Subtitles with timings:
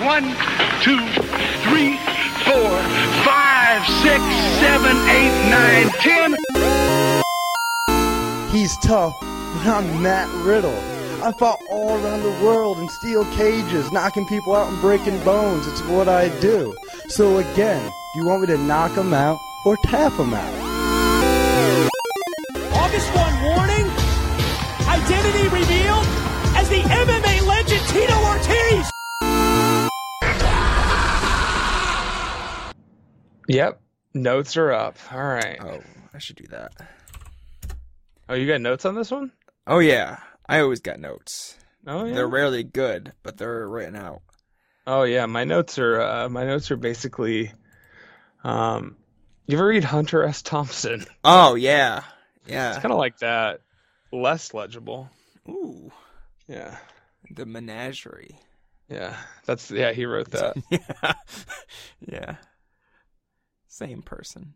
[0.00, 0.24] One,
[0.82, 1.00] two,
[1.64, 1.96] three,
[2.44, 2.70] four,
[3.24, 4.22] five, six,
[4.60, 6.36] seven, eight, nine, ten.
[8.50, 10.78] He's tough, but I'm Matt Riddle.
[11.24, 15.66] I fought all around the world in steel cages, knocking people out and breaking bones.
[15.66, 16.76] It's what I do.
[17.08, 17.82] So again,
[18.12, 20.65] do you want me to knock him out or tap him out?
[33.48, 33.80] Yep.
[34.14, 34.96] Notes are up.
[35.12, 35.58] All right.
[35.60, 35.80] Oh,
[36.14, 36.72] I should do that.
[38.28, 39.30] Oh, you got notes on this one?
[39.66, 41.56] Oh yeah, I always got notes.
[41.86, 42.14] Oh yeah.
[42.14, 44.22] They're rarely good, but they're written out.
[44.86, 47.52] Oh yeah, my notes are uh, my notes are basically
[48.44, 48.96] um
[49.46, 50.42] you ever read Hunter S.
[50.42, 51.04] Thompson?
[51.22, 52.02] Oh yeah,
[52.46, 52.70] Yeah.
[52.70, 53.60] It's kind of like that,
[54.12, 55.08] less legible.
[55.48, 55.92] Ooh,
[56.48, 56.76] Yeah.
[57.30, 58.38] the menagerie.
[58.88, 59.16] Yeah.
[59.44, 60.56] That's yeah, he wrote that.
[60.70, 61.12] yeah,
[62.00, 62.36] yeah.
[63.76, 64.54] Same person.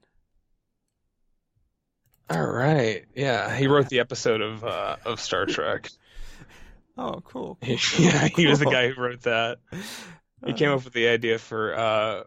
[2.30, 3.04] All right.
[3.14, 5.90] Yeah, he wrote the episode of uh of Star Trek.
[6.96, 7.58] Oh, cool.
[7.60, 9.58] yeah, he was the guy who wrote that.
[10.46, 12.22] He came up with the idea for uh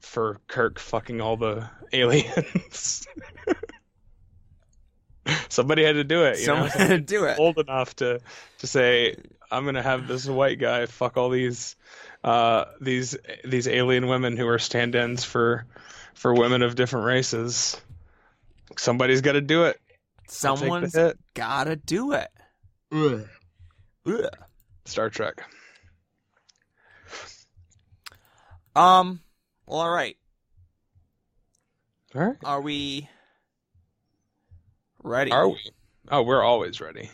[0.00, 3.06] for Kirk fucking all the aliens.
[5.50, 6.38] Somebody had to do it.
[6.38, 6.78] You Someone know?
[6.86, 7.38] had to do it.
[7.38, 8.20] old enough to
[8.60, 9.16] to say
[9.50, 11.76] I'm gonna have this white guy fuck all these
[12.22, 13.14] uh these
[13.44, 15.66] these alien women who are stand-ins for
[16.14, 17.80] for women of different races.
[18.76, 19.76] Somebody's got to do it.
[19.86, 21.18] I'll take the Someone's hit.
[21.34, 22.28] gotta do it.
[22.92, 23.26] Ugh.
[24.86, 25.42] Star Trek.
[28.76, 29.20] Um.
[29.66, 30.16] Well, all right.
[32.14, 32.36] All right.
[32.44, 33.08] Are we
[35.02, 35.30] ready?
[35.30, 35.58] Are we?
[36.10, 37.10] Oh, we're always ready.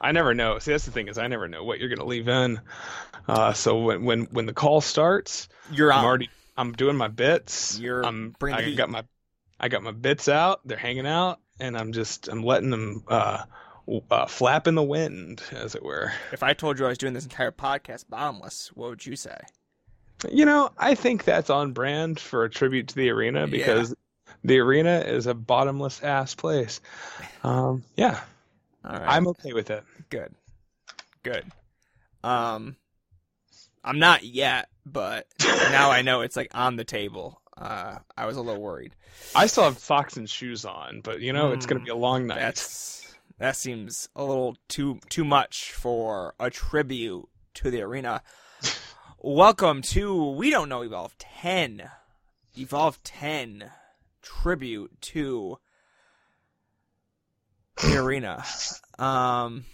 [0.00, 0.58] I never know.
[0.58, 2.60] See, that's the thing is I never know what you're gonna leave in.
[3.28, 6.04] Uh, so when when when the call starts, You're I'm on.
[6.06, 7.78] already I'm doing my bits.
[7.78, 8.76] You're I'm bringing I heat.
[8.76, 9.04] got my
[9.58, 10.60] I got my bits out.
[10.64, 13.44] They're hanging out, and I'm just I'm letting them uh,
[14.10, 16.12] uh flap in the wind, as it were.
[16.32, 19.38] If I told you I was doing this entire podcast bottomless, what would you say?
[20.30, 23.94] You know, I think that's on brand for a tribute to the arena because
[24.44, 26.80] the arena is a bottomless ass place.
[27.42, 28.20] Um, yeah,
[28.84, 29.08] All right.
[29.08, 29.82] I'm okay with it.
[30.10, 30.34] good.
[31.22, 31.44] Good.
[32.22, 32.76] Um,
[33.84, 37.40] I'm not yet, but now I know it's like on the table.
[37.56, 38.94] Uh, I was a little worried.
[39.34, 41.96] I still have socks and shoes on, but you know it's gonna Mm, be a
[41.96, 42.40] long night.
[42.40, 48.22] That's that seems a little too too much for a tribute to the arena.
[49.22, 51.90] Welcome to We Don't Know Evolve 10.
[52.56, 53.70] Evolve 10
[54.22, 55.58] tribute to
[57.76, 58.44] the arena.
[58.98, 59.64] Um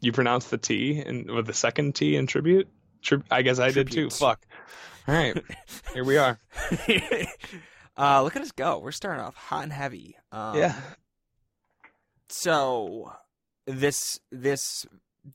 [0.00, 2.68] You pronounce the T and with the second T in tribute.
[3.02, 4.10] Tri- I guess I did too.
[4.10, 4.40] Fuck.
[5.08, 5.36] All right,
[5.94, 6.38] here we are.
[7.96, 8.78] uh look at us go.
[8.78, 10.16] We're starting off hot and heavy.
[10.30, 10.80] Um, yeah.
[12.28, 13.12] So
[13.66, 14.86] this this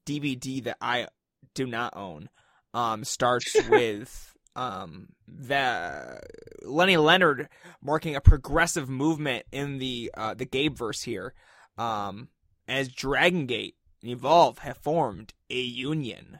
[0.06, 1.08] DVD that I
[1.54, 2.30] do not own
[2.74, 6.20] um starts with um the
[6.64, 7.50] Lenny Leonard
[7.82, 11.34] marking a progressive movement in the uh the Gabe verse here
[11.78, 12.30] um
[12.68, 16.40] as Dragon Gate and Evolve have formed a union.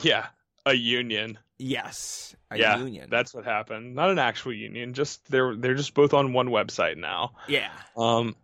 [0.00, 0.26] Yeah,
[0.66, 1.38] a union.
[1.58, 3.08] Yes, a yeah, union.
[3.10, 3.94] that's what happened.
[3.94, 4.92] Not an actual union.
[4.92, 7.32] Just they're they're just both on one website now.
[7.48, 7.70] yeah.
[7.96, 8.36] Um,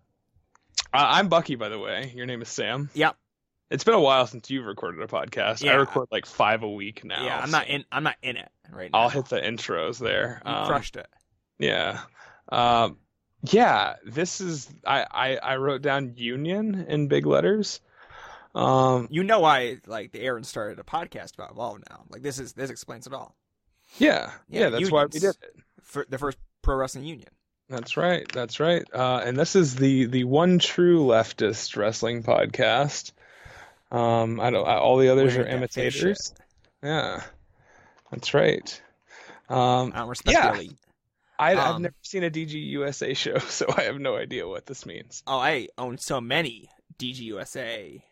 [0.94, 2.10] I, I'm Bucky, by the way.
[2.14, 2.88] Your name is Sam.
[2.94, 3.16] Yep.
[3.70, 5.66] It's been a while since you've recorded a podcast.
[5.66, 7.24] I record like five a week now.
[7.24, 9.00] yeah, I'm so not in I'm not in it right now.
[9.00, 10.40] I'll hit the intros there.
[10.46, 11.08] you Um, crushed it.
[11.58, 12.00] Yeah.
[12.50, 12.98] Um,
[13.42, 17.80] yeah, this is I, I I wrote down union in big letters.
[18.54, 22.04] Um, You know why like the Aaron started a podcast about Evolve now.
[22.10, 23.34] Like this is this explains it all.
[23.98, 25.36] yeah, yeah, Yeah, that's why we did it.
[25.82, 27.28] For the first pro wrestling union.
[27.68, 28.30] That's right.
[28.32, 28.84] That's right.
[28.92, 33.12] Uh, and this is the the one true leftist wrestling podcast.
[33.90, 34.66] Um, I don't.
[34.66, 36.34] I, all the others are imitators.
[36.82, 37.22] Yeah,
[38.10, 38.82] that's right.
[39.48, 40.50] Um, I don't respect Yeah.
[40.52, 40.76] the elite.
[41.38, 44.66] I, I've Um, never seen a DG USA show, so I have no idea what
[44.66, 45.22] this means.
[45.26, 46.68] Oh, I own so many
[46.98, 48.02] DGUSA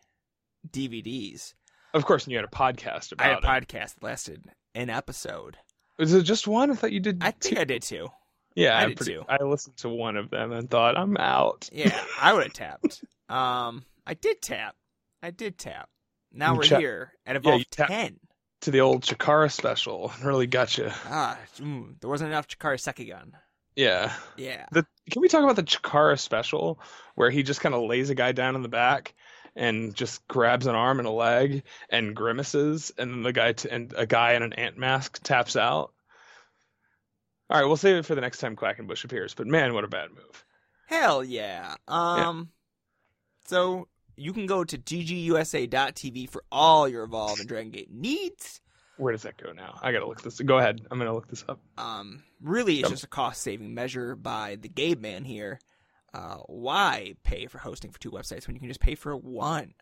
[0.69, 1.53] DVDs.
[1.93, 3.43] Of course, and you had a podcast I had a it.
[3.43, 5.57] podcast that lasted an episode.
[5.97, 6.71] Was it just one?
[6.71, 7.21] I thought you did.
[7.21, 7.61] I think two.
[7.61, 8.07] I did too.
[8.55, 9.23] Yeah, I I'm did pretty- too.
[9.27, 11.69] I listened to one of them and thought I'm out.
[11.71, 13.03] Yeah, I would have tapped.
[13.29, 14.75] Um, I did tap.
[15.23, 15.89] I did tap.
[16.33, 18.19] Now You we're cha- here at Yeah, Evolve tap- 10.
[18.61, 20.87] To the old Chikara special, really got you.
[21.05, 23.31] Ah, mm, there wasn't enough Chikara Sekigun.
[23.75, 24.13] Yeah.
[24.37, 24.65] Yeah.
[24.71, 26.79] The can we talk about the Chikara special
[27.15, 29.13] where he just kind of lays a guy down in the back
[29.55, 33.69] and just grabs an arm and a leg and grimaces, and then the guy t-
[33.69, 35.91] and a guy in an ant mask taps out.
[37.49, 39.33] All right, we'll save it for the next time Quackenbush appears.
[39.33, 40.45] But man, what a bad move!
[40.87, 41.75] Hell yeah.
[41.87, 42.49] Um
[43.45, 48.61] so you can go to dgusa.tv for all your Evolve and Dragon Gate needs.
[48.97, 49.79] Where does that go now?
[49.81, 50.39] I gotta look this.
[50.39, 50.81] Go ahead.
[50.91, 51.59] I'm gonna look this up.
[51.77, 55.59] Um really it's just a cost saving measure by the Gabe man here.
[56.13, 59.73] Uh why pay for hosting for two websites when you can just pay for one?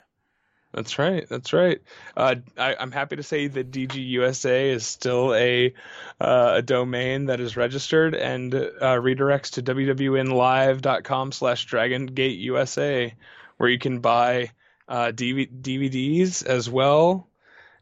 [0.74, 1.28] That's right.
[1.28, 1.82] That's right.
[2.16, 5.74] Uh, I, I'm happy to say that DGUSA is still a
[6.22, 13.14] uh, a domain that is registered and uh, redirects to wwnlive.com slash dragongate
[13.58, 14.52] where you can buy
[14.88, 17.28] uh, DV- DVDs as well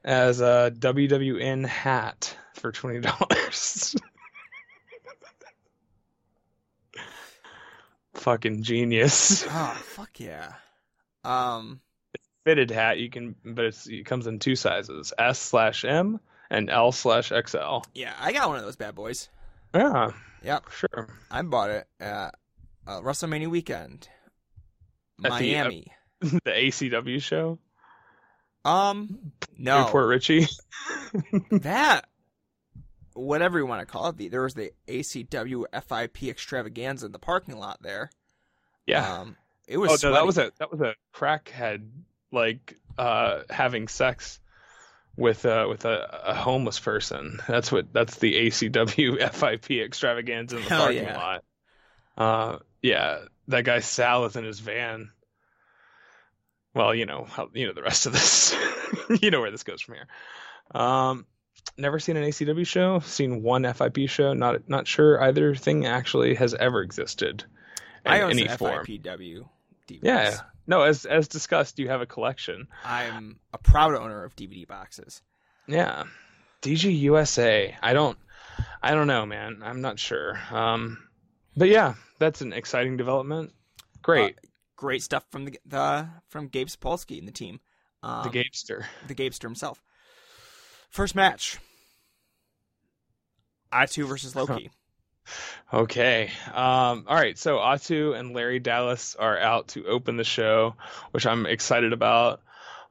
[0.06, 3.96] as a WWN hat for twenty dollars.
[8.18, 9.46] Fucking genius.
[9.48, 10.54] Oh fuck yeah.
[11.24, 11.82] Um
[12.46, 16.18] fitted hat you can but it's, it comes in two sizes s slash m
[16.50, 19.28] and l slash xl yeah, I got one of those bad boys.
[19.76, 20.12] yeah
[20.44, 20.70] Yep.
[20.72, 22.36] sure I bought it at
[22.86, 24.08] uh, WrestleMania weekend.
[25.26, 25.88] At the, uh, Miami.
[26.22, 27.60] the acw show
[28.64, 29.84] um no.
[29.84, 30.48] New Port Richey
[31.52, 32.06] that
[33.18, 37.20] whatever you want to call it the, there was the acw fip extravaganza in the
[37.20, 38.10] parking lot there
[38.86, 39.36] yeah um
[39.68, 41.88] it was oh no that was a that was a crackhead
[42.32, 44.40] like uh having sex
[45.16, 50.64] with uh with a, a homeless person that's what that's the acw fip extravaganza in
[50.64, 51.18] the Hell parking yeah.
[51.18, 51.44] lot
[52.18, 55.12] uh yeah that guy sal is in his van
[56.78, 58.56] well, you know, how, you know the rest of this.
[59.22, 60.08] you know where this goes from here.
[60.80, 61.26] Um,
[61.78, 63.00] never seen an ACW show.
[63.00, 64.34] Seen one FIP show.
[64.34, 67.44] Not not sure either thing actually has ever existed
[68.06, 68.86] in i own any form.
[68.86, 69.48] fipw
[69.88, 70.00] DVDs.
[70.02, 70.38] Yeah.
[70.68, 72.68] No, as as discussed, you have a collection.
[72.84, 75.22] i'm a proud owner of dvd boxes
[75.68, 76.04] Yeah.
[76.62, 77.76] DG USA.
[77.82, 78.18] I don't
[78.82, 79.62] I don't know, man.
[79.64, 80.38] I'm not sure.
[80.52, 80.98] Um
[81.56, 83.54] but yeah, that's an exciting development.
[84.02, 84.36] Great.
[84.76, 87.60] great stuff from the, the from gabe Sapolsky and the team
[88.04, 88.84] um, the Gapester.
[89.08, 89.82] the Gabester himself.
[90.98, 91.60] First match.
[93.72, 94.72] Ahtu versus Low Ki.
[95.72, 96.32] Okay.
[96.48, 97.38] Um, all right.
[97.38, 100.74] So Ahtu and Larry Dallas are out to open the show,
[101.12, 102.42] which I'm excited about.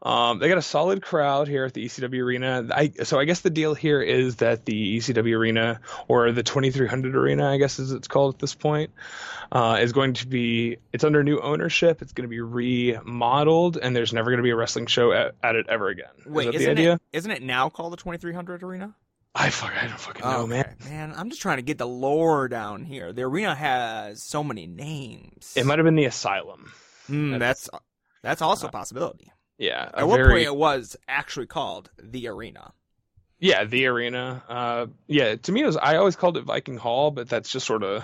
[0.02, 2.66] Um, they got a solid crowd here at the ECW Arena.
[2.70, 7.16] I, so I guess the deal here is that the ECW Arena, or the 2300
[7.16, 8.90] Arena, I guess as it's called at this point,
[9.50, 10.76] uh, is going to be.
[10.92, 12.02] It's under new ownership.
[12.02, 15.34] It's going to be remodeled, and there's never going to be a wrestling show at,
[15.42, 16.06] at it ever again.
[16.26, 16.92] Wait, is that the isn't idea?
[16.94, 18.94] it isn't it now called the 2300 Arena?
[19.34, 20.76] I fuck, I don't fucking know, Okay, man.
[20.86, 23.12] man, I'm just trying to get the lore down here.
[23.12, 25.52] The arena has so many names.
[25.56, 26.72] It might have been the Asylum.
[27.06, 27.68] Hmm, that's
[28.22, 29.30] that's also a possibility.
[29.58, 29.90] Yeah.
[29.94, 32.72] At one very- point, it was actually called the arena.
[33.38, 34.42] Yeah, the arena.
[34.48, 35.76] Uh, yeah, to me, it was.
[35.76, 38.02] I always called it Viking Hall, but that's just sort of.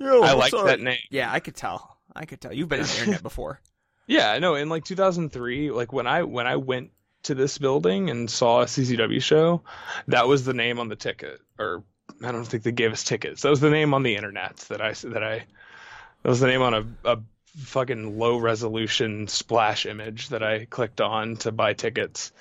[0.00, 0.98] I like that name.
[1.10, 1.96] Yeah, I could tell.
[2.14, 2.52] I could tell.
[2.52, 3.60] You've been on the internet before.
[4.08, 4.54] Yeah, I know.
[4.54, 6.90] in like 2003, like when I when I went
[7.24, 9.62] to this building and saw a CCW show,
[10.08, 11.40] that was the name on the ticket.
[11.58, 11.82] Or
[12.24, 13.42] I don't think they gave us tickets.
[13.42, 15.44] That was the name on the internet that I that I.
[16.22, 17.18] That was the name on a, a
[17.56, 22.32] fucking low resolution splash image that I clicked on to buy tickets.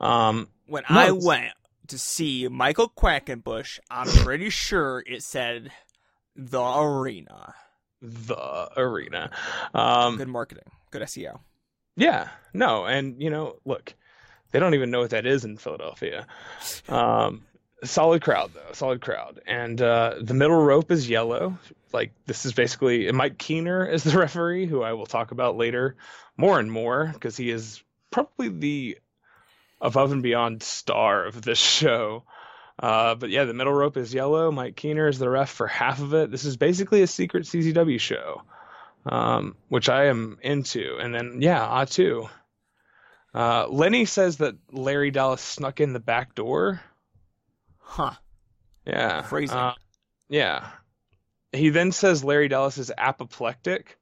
[0.00, 1.52] Um, When No, I went
[1.88, 5.70] to see Michael Quackenbush, I'm pretty sure it said
[6.36, 7.54] the arena.
[8.02, 9.30] the arena.
[9.74, 10.64] Um, Good marketing.
[10.90, 11.40] Good SEO.
[11.96, 13.94] Yeah, no, and you know, look,
[14.52, 16.26] they don't even know what that is in Philadelphia.
[16.88, 17.44] Um,
[17.84, 21.58] solid crowd though, solid crowd, and uh, the middle rope is yellow.
[21.92, 25.96] Like this is basically Mike Keener is the referee, who I will talk about later
[26.36, 28.98] more and more because he is probably the
[29.80, 32.24] above and beyond star of this show.
[32.78, 34.52] Uh, but yeah, the middle rope is yellow.
[34.52, 36.30] Mike Keener is the ref for half of it.
[36.30, 38.42] This is basically a secret CZW show,
[39.04, 40.96] um, which I am into.
[41.00, 42.28] And then yeah, Ahtu.
[43.34, 46.80] Uh, Lenny says that Larry Dallas snuck in the back door.
[47.90, 48.12] Huh.
[48.86, 49.22] Yeah.
[49.22, 49.56] Phrasing.
[49.56, 49.74] Uh,
[50.28, 50.66] yeah.
[51.52, 53.96] He then says Larry Dallas is apoplectic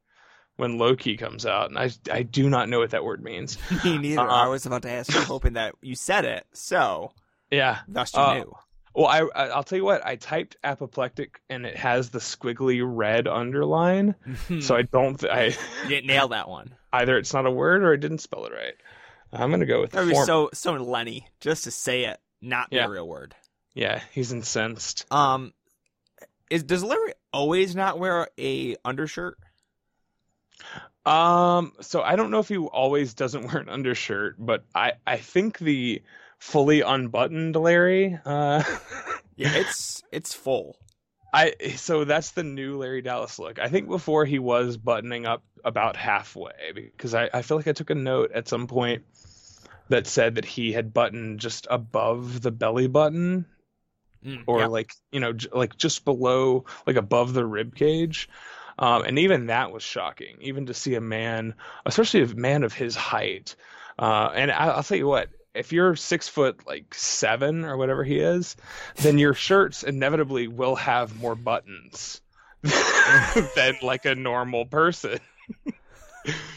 [0.56, 3.58] when Loki comes out, and I I do not know what that word means.
[3.84, 4.22] Me neither.
[4.22, 4.44] Uh-uh.
[4.44, 7.12] I was about to ask you, hoping that you said it, so
[7.50, 7.78] Yeah.
[7.86, 8.52] thus you Uh, knew.
[8.94, 10.04] Well, I I- I'll tell you what.
[10.04, 14.14] I typed apoplectic, and it has the squiggly red underline.
[14.60, 15.20] So I don't.
[15.20, 15.44] Th- I
[15.84, 16.74] you didn't nail that one.
[16.92, 18.74] either it's not a word or I didn't spell it right.
[19.32, 22.68] I'm gonna go with That would be so so Lenny just to say it, not
[22.72, 22.86] Yeah.
[22.86, 23.34] the real word.
[23.76, 25.04] Yeah, he's incensed.
[25.12, 25.52] Um,
[26.50, 29.38] is does Larry always not wear a undershirt?
[31.04, 35.18] Um, so I don't know if he always doesn't wear an undershirt, but I I
[35.18, 36.02] think the
[36.38, 38.18] fully unbuttoned Larry.
[38.24, 38.64] Uh,
[39.36, 40.78] Yeah, it's it's full.
[41.32, 43.58] I so that's the new Larry Dallas look.
[43.58, 47.72] I think before he was buttoning up about halfway because I, I feel like I
[47.72, 49.04] took a note at some point
[49.90, 53.44] that said that he had buttoned just above the belly button
[54.24, 54.66] Mm, or yeah.
[54.66, 58.28] like you know j- like just below like above the rib cage.
[58.78, 61.54] Um, and even that was shocking even to see a man
[61.86, 63.56] especially a man of his height.
[63.98, 68.04] Uh, and I, i'll tell you what if you're six foot like seven or whatever
[68.04, 68.56] he is
[68.96, 72.20] then your shirts inevitably will have more buttons
[73.54, 75.18] than like a normal person.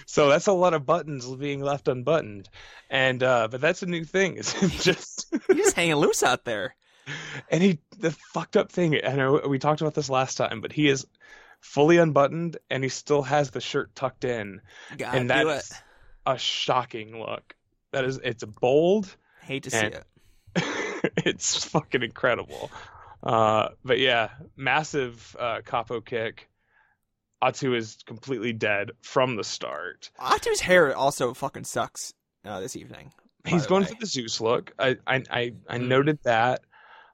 [0.05, 2.49] So that's a lot of buttons being left unbuttoned.
[2.89, 4.37] And uh but that's a new thing.
[4.37, 6.75] Is him just He's just hanging loose out there.
[7.49, 10.71] And he, the fucked up thing, I know we talked about this last time, but
[10.71, 11.05] he is
[11.61, 14.61] fully unbuttoned and he still has the shirt tucked in.
[14.97, 15.45] Gotta and do it.
[15.45, 15.73] that's
[16.25, 17.55] a shocking look.
[17.91, 19.15] That is, it's bold.
[19.41, 20.03] Hate to see it.
[21.25, 22.69] it's fucking incredible.
[23.23, 26.47] Uh, but yeah, massive uh, capo kick.
[27.41, 30.11] Ahtu is completely dead from the start.
[30.19, 32.13] Ahtu's hair also fucking sucks
[32.45, 33.11] uh, this evening.
[33.45, 33.89] He's going way.
[33.89, 34.73] for the Zeus look.
[34.77, 35.87] I I I, I Mm.
[35.87, 36.61] noted that.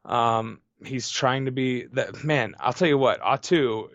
[0.06, 2.56] Um, he's trying to be that man.
[2.60, 3.90] I'll tell you what, Ahtu,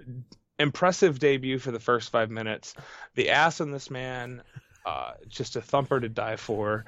[0.59, 2.75] impressive debut for the first five minutes.
[3.15, 4.43] The ass in this man,
[4.85, 6.85] uh, just a thumper to die for,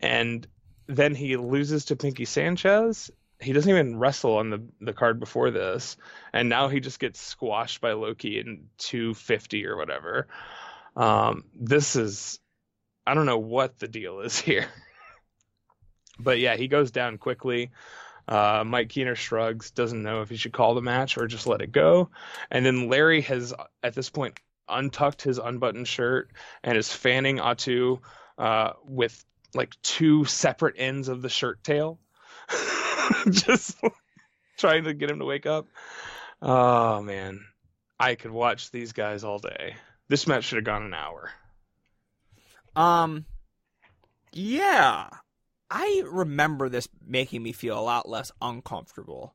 [0.00, 0.46] and
[0.86, 3.10] then he loses to Pinky Sanchez.
[3.40, 5.96] He doesn't even wrestle on the the card before this,
[6.32, 10.28] and now he just gets squashed by Low Ki in 250 or whatever.
[10.96, 12.38] Um, this is
[13.06, 14.66] I don't know what the deal is here.
[16.18, 17.70] But yeah, he goes down quickly.
[18.30, 21.60] Uh, Mike Keener shrugs, doesn't know if he should call the match or just let
[21.60, 22.10] it go.
[22.48, 26.30] And then Larry has, at this point, untucked his unbuttoned shirt
[26.62, 27.98] and is fanning Ahtu
[28.38, 31.98] uh, with like two separate ends of the shirt tail,
[33.30, 33.76] just
[34.56, 35.66] trying to get him to wake up.
[36.40, 37.44] Oh man,
[37.98, 39.74] I could watch these guys all day.
[40.08, 41.30] This match should have gone an hour.
[42.76, 43.24] Um,
[44.32, 45.08] yeah,
[45.70, 49.34] I remember this making me feel a lot less uncomfortable.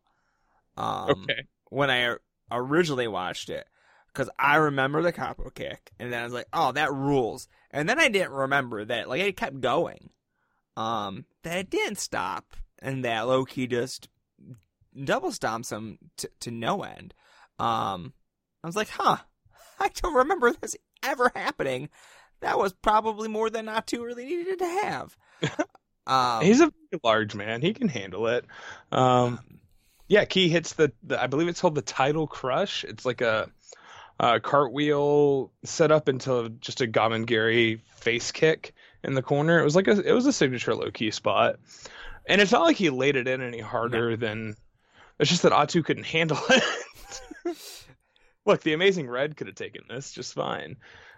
[0.77, 1.47] Um, Okay.
[1.69, 2.15] when I
[2.51, 3.67] originally watched it,
[4.07, 7.87] because I remember the capo kick, and then I was like, "Oh, that rules." And
[7.87, 10.09] then I didn't remember that like it kept going,
[10.77, 14.09] um, that it didn't stop, and that Low Ki just
[15.03, 17.13] double stomps him to, to no end.
[17.59, 18.13] Um,
[18.63, 19.17] I was like, "Huh,
[19.79, 21.89] I don't remember this ever happening."
[22.41, 25.17] That was probably more than Natu really needed to have.
[26.07, 26.71] Um, He's a
[27.03, 27.62] large man.
[27.62, 28.45] He can handle it.
[28.91, 29.39] Um,
[30.07, 32.83] yeah, Key hits the, the I believe it's called the Tidal Crush.
[32.83, 33.50] It's like a,
[34.19, 39.59] a cartwheel set up into just a Gamengiri face kick in the corner.
[39.59, 41.57] It was like a it was a signature Low Ki spot,
[42.27, 44.55] and it's not like he laid it in any harder than.
[45.17, 47.21] It's just that Ahtu couldn't handle it.
[48.45, 50.75] Look, the Amazing Red could have taken this just fine.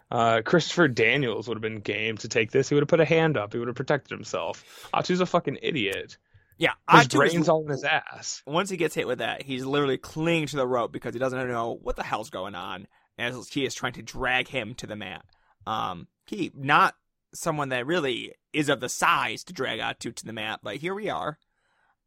[0.09, 2.69] Uh, Christopher Daniels would have been game to take this.
[2.69, 3.51] He would have put a hand up.
[3.53, 4.87] He would have protected himself.
[4.93, 6.17] Ahtu's a fucking idiot.
[6.57, 8.41] yeah, His Ahtu is- brain's all in his ass.
[8.47, 11.47] once he gets hit with that, he's literally clinging to the rope because he doesn't
[11.49, 12.87] know what the hell's going on
[13.17, 15.25] as he is trying to drag him to the mat.
[15.65, 16.95] Um, he not
[17.33, 20.95] someone that really is of the size to drag Ahtu to the mat, but here
[20.95, 21.37] we are,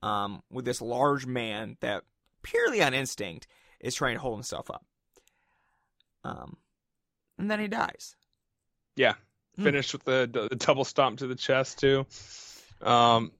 [0.02, 2.02] um, with this large man that
[2.42, 3.47] purely on instinct
[3.78, 4.85] is trying to hold himself up.
[6.25, 6.57] Um,
[7.40, 8.14] and then he dies.
[8.97, 9.14] Yeah,
[9.56, 9.64] Hmm.
[9.64, 12.06] finished with the, the double stomp to the chest too.
[12.82, 13.32] Um,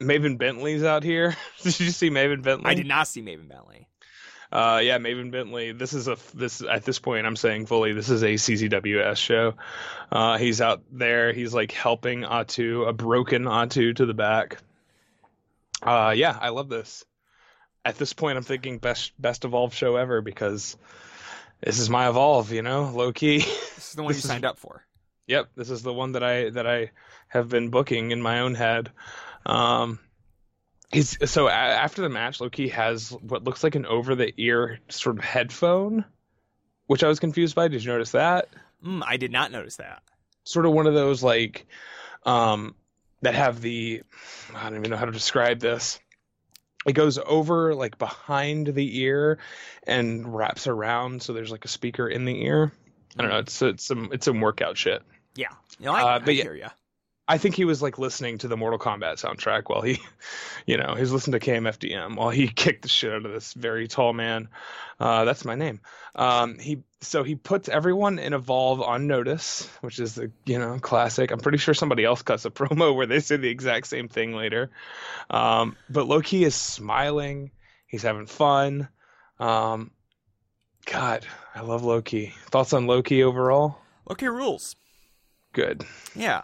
[0.00, 1.36] Maven Bentley's out here.
[1.62, 2.70] did you see Maven Bentley?
[2.70, 3.88] I did not see Maven Bentley.
[4.52, 5.72] Uh, yeah, Maven Bentley.
[5.72, 9.54] This is a this at this point I'm saying fully this is a CZWS show.
[10.12, 11.32] Uh, he's out there.
[11.32, 14.58] He's like helping Ahtu, a broken Ahtu, to the back.
[15.82, 17.04] Uh, yeah, I love this.
[17.84, 20.76] At this point, I'm thinking best best evolved show ever because
[21.64, 22.52] this is my evolve.
[22.52, 23.38] You know, low key.
[23.38, 24.84] This is the one you is- signed up for.
[25.26, 26.90] Yep, this is the one that I that I
[27.28, 28.90] have been booking in my own head.
[29.46, 29.98] Um,
[30.92, 34.32] he's so a- after the match, Low Ki has what looks like an over the
[34.36, 36.04] ear sort of headphone,
[36.86, 37.68] which I was confused by.
[37.68, 38.48] Did you notice that?
[38.84, 40.02] Mm, I did not notice that.
[40.44, 41.66] Sort of one of those like,
[42.24, 42.74] um,
[43.22, 44.02] that have the
[44.54, 46.00] I don't even know how to describe this.
[46.86, 49.38] It goes over like behind the ear
[49.86, 52.72] and wraps around, so there's like a speaker in the ear.
[53.18, 53.38] I don't know.
[53.38, 55.02] It's it's some it's some workout shit.
[55.36, 55.48] Yeah,
[55.78, 56.42] you know, I, Uh, but I yeah.
[56.42, 56.66] hear you.
[57.26, 59.98] I think he was like listening to the Mortal Kombat soundtrack while he,
[60.66, 63.88] you know, he's listening to KMFDM while he kicked the shit out of this very
[63.88, 64.48] tall man.
[65.00, 65.80] Uh, that's my name.
[66.14, 70.78] Um, he so he puts everyone in Evolve on notice, which is the you know
[70.80, 71.30] classic.
[71.30, 74.34] I'm pretty sure somebody else cuts a promo where they say the exact same thing
[74.34, 74.70] later.
[75.30, 77.50] Um, but Low Ki is smiling.
[77.86, 78.88] He's having fun.
[79.38, 79.90] Um,
[80.86, 82.34] God, I love Low Ki.
[82.50, 83.78] Thoughts on Low Ki overall?
[84.08, 84.76] Low Ki rules.
[85.52, 85.84] Good.
[86.14, 86.42] Yeah.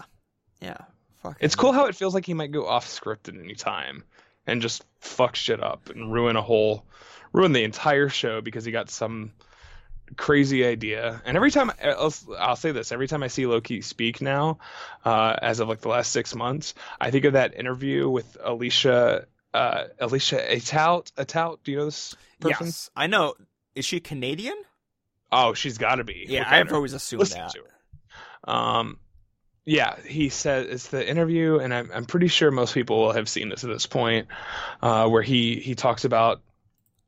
[0.60, 0.78] Yeah.
[1.22, 1.36] Fuck.
[1.40, 4.04] It's cool how it feels like he might go off script at any time
[4.46, 6.86] and just fuck shit up and ruin a whole,
[7.32, 9.32] ruin the entire show because he got some
[10.16, 11.22] crazy idea.
[11.24, 14.58] And every time I'll, I'll say this, every time I see Low Ki speak now,
[15.04, 19.26] uh, as of like the last six months, I think of that interview with Alicia,
[19.54, 21.12] uh, Alicia Atout.
[21.12, 22.66] Atout, do you know this person?
[22.66, 23.34] Yes, I know.
[23.74, 24.56] Is she Canadian?
[25.32, 26.26] Oh, she's got to be.
[26.28, 27.52] Yeah, I've always assumed Listen that.
[27.52, 28.52] to her.
[28.52, 28.98] Um,
[29.64, 33.28] yeah, he said it's the interview, and I'm I'm pretty sure most people will have
[33.28, 34.28] seen this at this point,
[34.82, 36.42] uh, where he he talks about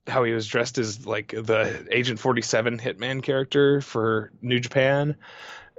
[0.06, 5.16] how he was dressed as like the Agent 47 hitman character for New Japan,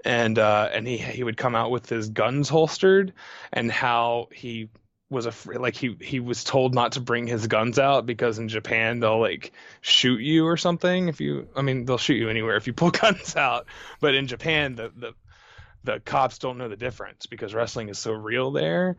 [0.05, 3.13] and uh, and he he would come out with his guns holstered,
[3.51, 4.69] and how he
[5.09, 8.49] was afraid like he he was told not to bring his guns out because in
[8.49, 9.51] Japan they'll like
[9.81, 12.91] shoot you or something if you I mean they'll shoot you anywhere if you pull
[13.01, 13.67] guns out.
[13.99, 15.13] But in Japan the the
[15.83, 18.95] the cops don't know the difference because wrestling is so real there.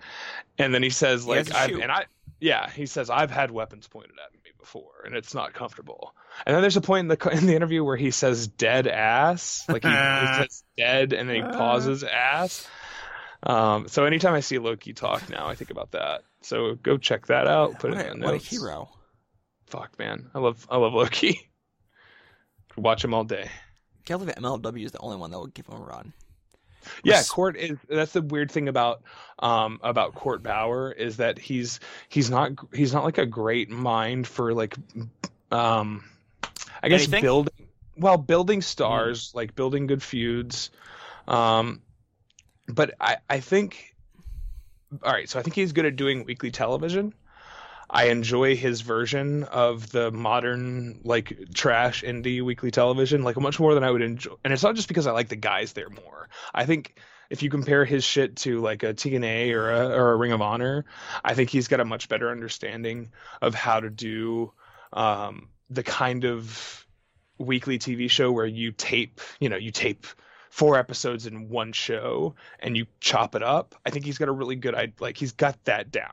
[0.59, 2.05] And then he says like I and I
[2.41, 4.34] yeah he says I've had weapons pointed at me
[4.65, 6.15] before and it's not comfortable
[6.47, 9.65] and then there's a point in the in the interview where he says dead ass
[9.69, 9.95] like he, he
[10.39, 12.69] says dead and then he pauses ass
[13.45, 16.23] um, so anytime I see Low Ki talk now, I think about that.
[16.41, 17.79] So go check that out.
[17.79, 18.89] Put what, it a, in the what a hero.
[19.67, 21.41] Fuck man, I love I love Low Ki.
[22.77, 23.51] Watch him all day.
[24.05, 26.13] Can't believe MLW is the only one that will give him a run.
[27.03, 27.79] Yeah, Court is.
[27.89, 29.03] That's the weird thing about
[29.39, 34.27] um about Court Bauer is that he's he's not he's not like a great mind
[34.27, 34.77] for like
[35.51, 36.05] um
[36.83, 37.23] I guess Anything?
[37.23, 40.71] building well building stars like building good feuds
[41.29, 41.81] um
[42.69, 43.95] but I I think
[45.03, 47.15] all right so I think he's good at doing weekly television
[47.95, 53.75] I enjoy his version of the modern like trash indie weekly television like much more
[53.75, 56.29] than I would enjoy and it's not just because I like the guys there more
[56.53, 56.99] I think
[57.31, 60.43] if you compare his shit to like a TNA or a, or a Ring of
[60.43, 60.85] Honor,
[61.25, 64.53] I think he's got a much better understanding of how to do
[64.93, 66.87] um, the kind of
[67.39, 70.07] weekly TV show where you tape, you know, you tape
[70.51, 73.75] four episodes in one show and you chop it up.
[73.85, 76.11] I think he's got a really good, like he's got that down.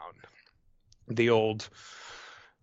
[1.16, 1.68] The old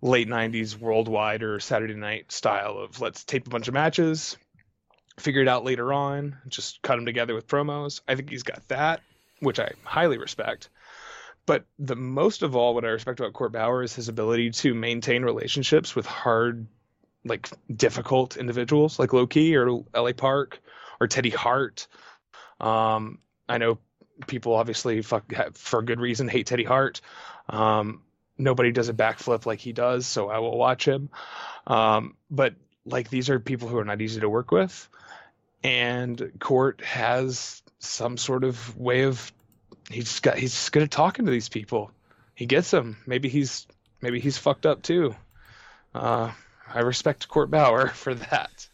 [0.00, 4.37] late 90s worldwide or Saturday night style of let's tape a bunch of matches,
[5.18, 8.00] figure it out later on, just cut them together with promos.
[8.06, 9.00] I think he's got that,
[9.40, 10.68] which I highly respect.
[11.46, 14.74] But the most of all, what I respect about Court Bauer is his ability to
[14.74, 16.66] maintain relationships with hard,
[17.24, 20.12] like difficult individuals, like Low Ki or L.A.
[20.12, 20.61] Park
[21.00, 21.88] or Teddy Hart.
[22.61, 23.78] Um, I know
[24.26, 27.00] people obviously fuck, for good reason hate Teddy Hart.
[27.48, 28.02] Um,
[28.38, 31.11] nobody does a backflip like he does, so I will watch him.
[31.66, 32.55] Um, but
[32.87, 34.88] like these are people who are not easy to work with,
[35.62, 39.33] and Court has some sort of way of
[39.90, 41.90] he's got he's just good at talking to these people.
[42.35, 42.98] He gets them.
[43.07, 43.66] Maybe he's
[44.01, 45.14] maybe he's fucked up too.
[45.94, 46.33] Uh,
[46.72, 48.68] I respect Court Bauer for that.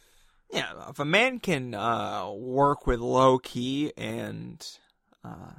[0.52, 4.64] Yeah, if a man can uh, work with Low Ki and
[5.24, 5.52] uh,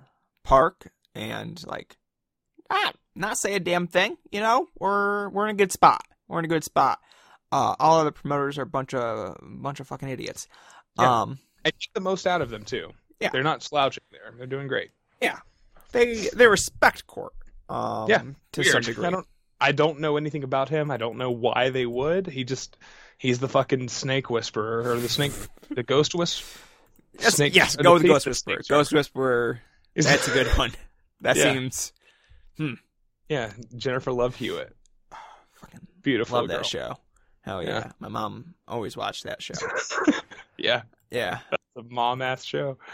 [0.44, 1.98] Park and like
[2.70, 6.04] ah, not say a damn thing, you know, we're we're in a good spot.
[6.28, 7.00] We're in a good spot.
[7.52, 10.48] Uh, all other promoters are a bunch of bunch of fucking idiots.
[11.00, 11.22] Yeah.
[11.22, 12.92] Um, I get the most out of them too.
[13.20, 13.30] Yeah.
[13.30, 14.34] they're not slouching there.
[14.38, 14.92] They're doing great.
[15.22, 15.40] Yeah,
[15.92, 17.34] they they respect court.
[17.70, 18.22] Um, Yeah,
[18.54, 18.72] to Weird.
[18.72, 19.06] some degree.
[19.06, 19.28] I don't
[19.62, 20.92] I don't know anything about him.
[20.92, 22.28] I don't know why they would.
[22.28, 22.76] He just
[23.18, 25.32] he's the fucking snake whisperer or the snake
[25.70, 26.62] the ghost whisperer.
[27.18, 28.60] Yes, Snake- yes, go with the Ghost Whisperer.
[28.68, 29.62] Ghost Whisperer.
[29.96, 30.74] That's a good one.
[31.22, 31.54] That Yeah.
[31.54, 31.94] seems
[33.30, 34.76] Yeah, Jennifer Love Hewitt.
[35.54, 36.58] fucking Beautiful love girl.
[36.58, 36.98] that show.
[37.42, 37.70] Hell yeah.
[37.70, 37.92] Yeah.
[38.00, 39.54] My mom always watched that show.
[40.58, 41.40] Yeah, Yeah.
[41.76, 42.78] the mom ass show.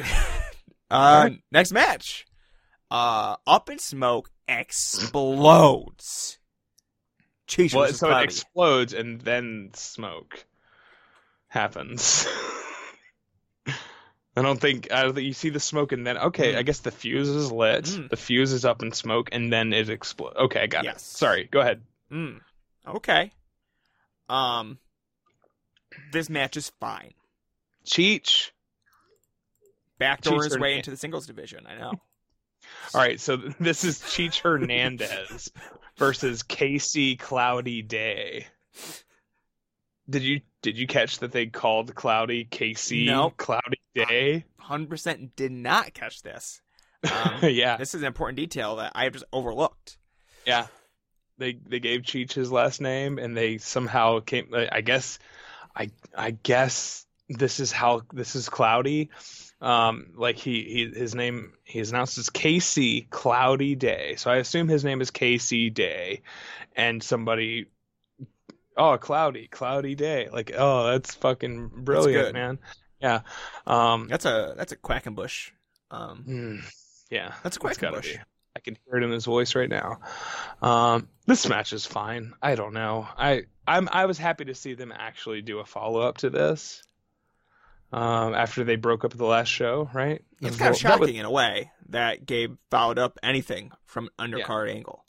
[0.89, 2.25] Uh, next match.
[2.89, 6.37] Uh, Up in Smoke explodes.
[7.47, 10.45] Cheech Well, so it explodes and then smoke
[11.47, 12.27] happens.
[14.41, 16.57] I don't think I don't think you see the smoke and then okay, Mm.
[16.57, 17.85] I guess the fuse is lit.
[17.85, 18.09] Mm.
[18.09, 20.35] The fuse is up in smoke and then it explodes.
[20.37, 20.95] Okay, I got Yes.
[20.97, 21.17] it.
[21.17, 21.81] Sorry, go ahead.
[22.11, 22.39] Mm.
[22.87, 23.31] Okay.
[24.29, 24.79] Um,
[26.11, 27.13] this match is fine.
[27.85, 28.51] Cheech.
[29.97, 31.65] Backdoor his way into the singles division.
[31.67, 31.91] I know.
[32.93, 35.51] All right, so this is Cheech Hernandez
[35.97, 38.47] versus Casey Cloudy Day.
[40.09, 43.37] Did you did you catch that they called Cloudy Casey Nope.
[43.37, 44.45] Cloudy Day?
[44.57, 46.61] Hundred percent did not catch this.
[47.03, 49.97] Um, yeah, this is an important detail that I have just overlooked.
[50.45, 50.67] yeah.
[51.37, 54.53] They they gave Cheech his last name, and they somehow came.
[54.53, 55.17] I guess,
[55.75, 59.09] I I guess this is how this is Cloudy.
[59.59, 64.15] Um, like he, he his name he is announced as Casey Cloudy Day.
[64.17, 66.21] So I assume his name is Casey Day,
[66.75, 67.65] and somebody.
[68.77, 70.29] Oh, cloudy, cloudy day.
[70.31, 72.33] Like, oh, that's fucking brilliant, good.
[72.33, 72.59] man.
[73.01, 73.21] Yeah.
[73.65, 75.49] Um, That's a that's a Quackenbush.
[75.89, 76.73] Um, Mm,
[77.09, 78.17] yeah, That's a Quackenbush.
[78.55, 79.99] I can hear it in his voice right now.
[80.61, 82.33] Um, this match is fine.
[82.41, 83.07] I don't know.
[83.17, 86.83] I I'm I was happy to see them actually do a follow up to this.
[87.93, 90.21] Um, after they broke up the last show, right?
[90.41, 94.09] it's kind of that was- shocking in a way that Gabe followed up anything from
[94.17, 95.03] an undercard angle.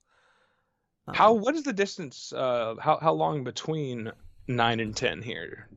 [1.09, 2.33] Um, How what is the distance?
[2.33, 4.13] Uh, how how long between
[4.47, 5.69] nine and ten here?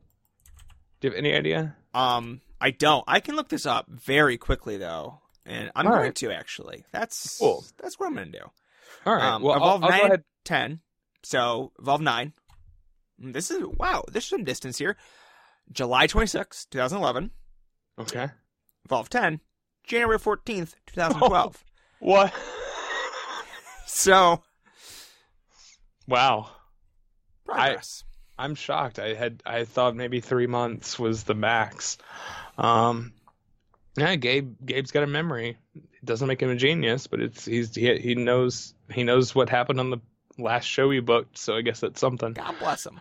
[1.00, 1.76] Do you have any idea?
[1.94, 3.04] Um, I don't.
[3.08, 6.14] I can look this up very quickly though, and I'm All going right.
[6.16, 6.84] to actually.
[6.92, 7.64] That's Cool.
[7.78, 8.44] That's what I'm going to do.
[9.04, 9.24] All right.
[9.34, 10.24] Um, well, I'll, Evolve I'll go nine- ahead.
[10.44, 10.80] Ten.
[11.24, 12.32] So Evolve nine.
[13.18, 14.04] This is wow.
[14.10, 14.96] There's some distance here.
[15.72, 17.30] July 26, 2011.
[17.98, 18.28] Okay.
[18.84, 19.40] Evolve 10.
[19.84, 21.64] January 14th, 2012.
[21.98, 22.32] What?
[23.86, 24.42] So
[26.06, 26.50] wow.
[27.44, 28.04] progress.
[28.38, 28.98] I'm shocked.
[28.98, 31.96] I had I thought maybe three months was the max.
[32.58, 33.12] Um,
[33.96, 35.56] yeah, Gabe Gabe's got a memory.
[35.74, 39.48] It doesn't make him a genius, but it's he's he, he knows he knows what
[39.48, 40.00] happened on the
[40.38, 41.38] last show he booked.
[41.38, 42.34] So I guess that's something.
[42.34, 43.00] God bless him.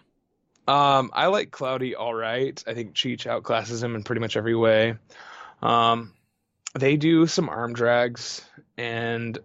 [0.67, 2.61] Um, I like Cloudy all right.
[2.65, 4.95] I think Cheech outclasses him in pretty much every way.
[5.61, 6.13] Um,
[6.73, 8.43] they do some arm drags,
[8.77, 9.37] and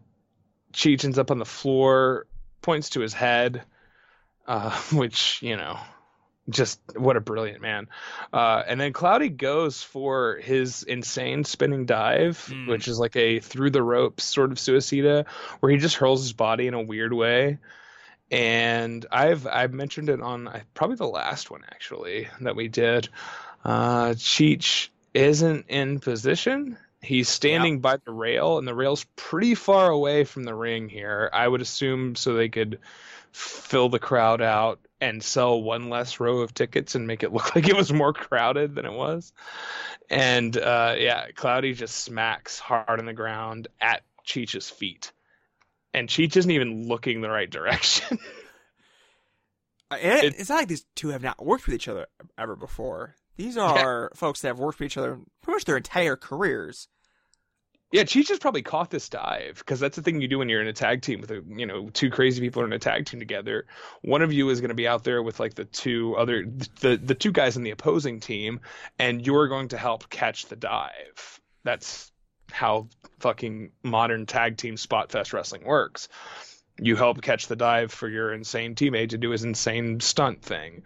[0.72, 2.26] Cheech ends up on the floor,
[2.62, 3.62] points to his head,
[4.46, 5.78] uh, which you know,
[6.48, 7.88] just what a brilliant man.
[8.32, 12.68] Uh, and then Cloudy goes for his insane spinning dive, Mm.
[12.68, 15.26] which is like a through the ropes sort of suicida,
[15.60, 17.58] where he just hurls his body in a weird way
[18.32, 23.08] and I've I've mentioned it on I- probably the last one actually that we did.
[23.64, 26.78] Uh, Cheech isn't in position.
[27.02, 31.30] He's standing by the rail, and the rail's pretty far away from the ring here.
[31.32, 32.78] I would assume so they could
[33.32, 37.54] fill the crowd out and sell one less row of tickets and make it look
[37.54, 39.32] like it was more crowded than it was.
[40.10, 45.12] And uh, yeah, Cloudy just smacks hard on the ground at Cheech's feet
[45.94, 48.18] and Cheech isn't even looking the right direction.
[49.92, 52.06] Uh, It- it's not like these two have not worked with each other
[52.38, 53.16] ever before.
[53.40, 56.88] These are folks that have worked with each other pretty much their entire careers.
[57.90, 60.60] yeah, Cheech has probably caught this dive because that's the thing you do when you're
[60.60, 63.06] in a tag team with a, you know two crazy people are in a tag
[63.06, 63.64] team together.
[64.02, 66.44] One of you is going to be out there with like the two other
[66.80, 68.60] the the two guys in the opposing team,
[68.98, 71.40] and you're going to help catch the dive.
[71.64, 72.12] That's
[72.52, 72.88] how
[73.20, 76.10] fucking modern tag team spot fest wrestling works.
[76.78, 80.82] You help catch the dive for your insane teammate to do his insane stunt thing.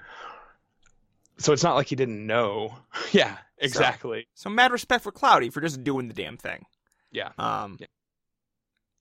[1.38, 2.76] So it's not like he didn't know.
[3.12, 4.28] yeah, exactly.
[4.34, 6.64] So mad respect for Cloudy for just doing the damn thing.
[7.10, 7.30] Yeah.
[7.38, 7.86] Um, Yeah.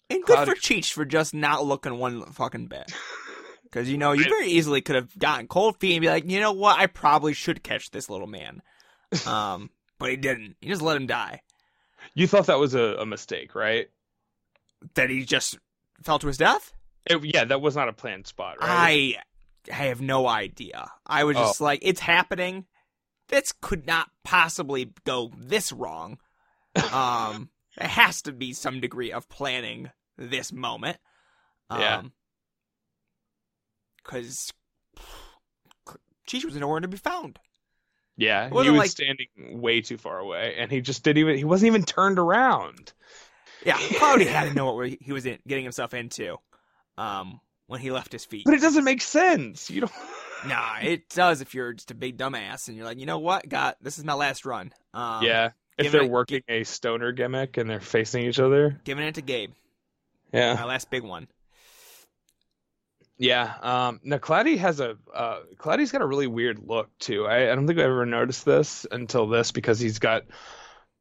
[0.09, 2.91] and good for Cheech for just not looking one fucking bit.
[3.63, 6.39] Because you know you very easily could have gotten cold feet and be like, you
[6.39, 8.61] know what, I probably should catch this little man.
[9.25, 10.57] Um, but he didn't.
[10.61, 11.41] He just let him die.
[12.13, 13.89] You thought that was a, a mistake, right?
[14.93, 15.57] That he just
[16.03, 16.71] fell to his death.
[17.07, 18.69] It, yeah, that was not a planned spot, right?
[18.69, 19.15] I
[19.69, 20.91] have no idea.
[21.05, 22.65] I was just like, it's happening.
[23.29, 26.17] This could not possibly go this wrong.
[26.91, 30.97] Um, there has to be some degree of planning this moment.
[31.69, 32.01] Um, Yeah.
[34.03, 34.51] Because
[36.27, 37.39] Cheech was nowhere to be found.
[38.17, 39.27] yeah, he was like- standing
[39.61, 41.37] way too far away, and he just didn't even.
[41.37, 42.93] He wasn't even turned around.
[43.65, 46.37] Yeah, Cloudy had to know what he was in, getting himself into.
[46.97, 47.39] Um,
[47.73, 48.43] when he left his feet.
[48.45, 49.69] But it doesn't make sense.
[49.69, 49.91] You don't.
[50.45, 53.47] Nah, it does if you're just a big dumbass and you're like, you know what,
[53.47, 54.73] God, this is my last run.
[54.93, 58.77] Um, yeah, if they're it- working a stoner gimmick and they're facing each other.
[58.83, 59.51] giving it to Gabe.
[60.33, 61.29] Yeah, My last big one.
[63.17, 63.53] yeah.
[63.61, 64.97] Um, now Cloudy has a.
[65.13, 67.25] Uh, Cloudy's got a really weird look too.
[67.25, 70.23] I, I don't think I ever noticed this until this because he's got.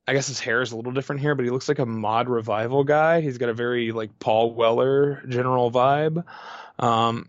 [0.06, 2.28] I guess his hair is a little different here, but he looks like a mod
[2.28, 3.20] revival guy.
[3.20, 6.24] He's got a very like Paul Weller general vibe.
[6.78, 7.28] Um,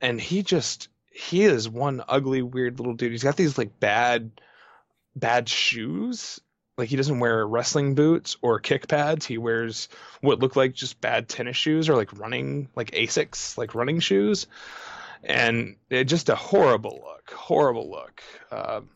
[0.00, 3.12] and he just he is one ugly weird little dude.
[3.12, 4.30] He's got these like bad
[5.16, 6.40] bad shoes
[6.76, 9.26] like he doesn't wear wrestling boots or kick pads.
[9.26, 9.88] He wears
[10.20, 14.46] what look like just bad tennis shoes or like running like Asics, like running shoes,
[15.22, 18.22] and it just a horrible look, horrible look.
[18.50, 18.90] Um,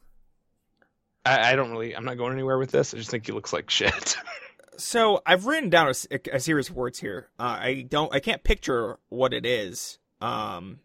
[1.24, 2.94] I, I don't really, I'm not going anywhere with this.
[2.94, 4.16] I just think he looks like shit.
[4.78, 5.92] So I've written down
[6.32, 7.28] a series of words here.
[7.38, 9.98] Uh, I don't, I can't picture what it is.
[10.20, 10.78] Um,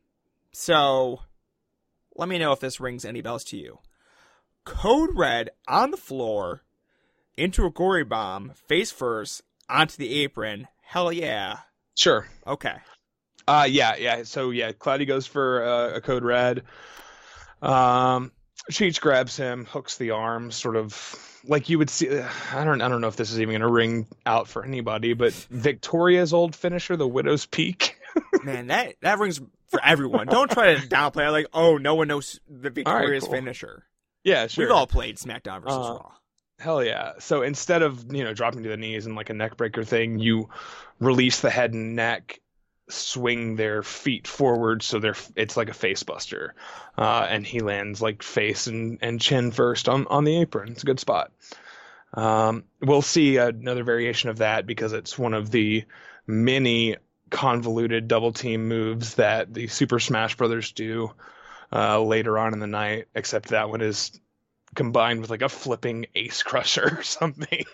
[0.51, 1.21] so
[2.15, 3.79] let me know if this rings any bells to you.
[4.65, 6.63] Code Red on the floor,
[7.38, 10.67] into a gory bomb, face first, onto the apron.
[10.82, 11.60] Hell yeah.
[11.95, 12.27] sure.
[12.47, 12.75] Okay.
[13.47, 14.23] Uh, yeah, yeah.
[14.23, 16.63] So yeah, Cloudy goes for uh, a code red.
[17.62, 18.32] Um,
[18.72, 22.10] Cheech grabs him, hooks the arm, sort of like you would see.
[22.52, 25.34] I don't, I don't know if this is even gonna ring out for anybody, but
[25.50, 27.98] Victoria's old finisher, the Widow's Peak.
[28.44, 30.28] Man, that, that rings for everyone.
[30.28, 33.34] Don't try to downplay it like, oh, no one knows the Victoria's cool.
[33.34, 33.84] finisher.
[34.24, 34.66] yeah, sure.
[34.66, 36.12] We've all played SmackDown versus Uh, Raw.
[36.60, 37.13] Hell yeah.
[37.20, 40.20] So instead of, you know, dropping to the knees and like a neck breaker thing,
[40.20, 40.48] you
[41.00, 42.39] release the head and neck,
[42.89, 46.56] swing their feet forward so they're it's like a face buster.
[46.98, 50.72] Uh, and he lands like face and, and chin first on, on the apron.
[50.72, 51.32] It's a good spot.
[52.13, 55.86] Um, we'll see another variation of that because it's one of the
[56.28, 56.98] many
[57.30, 61.12] convoluted double team moves that the Super Smash Brothers do
[61.72, 64.12] uh, later on in the night, except that one is
[64.76, 67.65] combined with like a flipping ace crusher or something.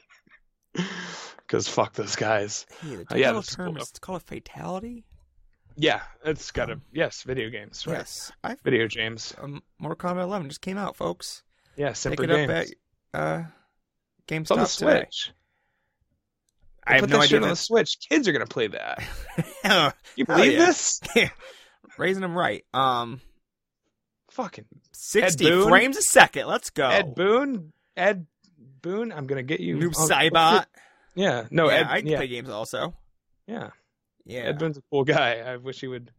[1.50, 2.68] Because fuck those guys.
[2.80, 3.78] Hey, the uh, yeah, term cool.
[3.78, 5.04] is it's called a fatality?
[5.76, 7.98] Yeah, it's got a yes, video games, right?
[7.98, 8.32] Yes.
[8.44, 9.34] I've Video games.
[9.42, 11.42] um, Mortal Kombat 11 just came out, folks.
[11.76, 12.52] Yeah, Pick Simper it games.
[12.52, 13.44] up at uh,
[14.28, 15.08] it's on the GameStop today.
[16.86, 17.28] I have Put no that idea.
[17.30, 17.98] shit on the Switch.
[18.08, 19.04] Kids are gonna play that.
[19.64, 19.96] that...
[20.16, 20.66] You believe yeah.
[20.68, 21.02] this?
[21.98, 22.64] Raising them right.
[22.76, 23.22] Um,
[24.32, 25.68] Fucking 60 Boon?
[25.68, 26.46] frames a second.
[26.46, 26.88] Let's go.
[26.88, 27.74] Ed Boon.
[27.98, 28.28] Ed
[28.84, 29.12] Boon.
[29.12, 29.78] I'm gonna get you.
[29.78, 30.66] Noob Saibot.
[31.20, 31.48] Yeah.
[31.52, 31.70] No.
[31.70, 31.88] yeah, Ed.
[31.90, 32.18] I can yeah.
[32.18, 32.96] play games also.
[33.46, 33.72] Yeah.
[34.26, 34.42] Yeah.
[34.42, 35.40] Ed Boon's a cool guy.
[35.40, 36.12] I wish he would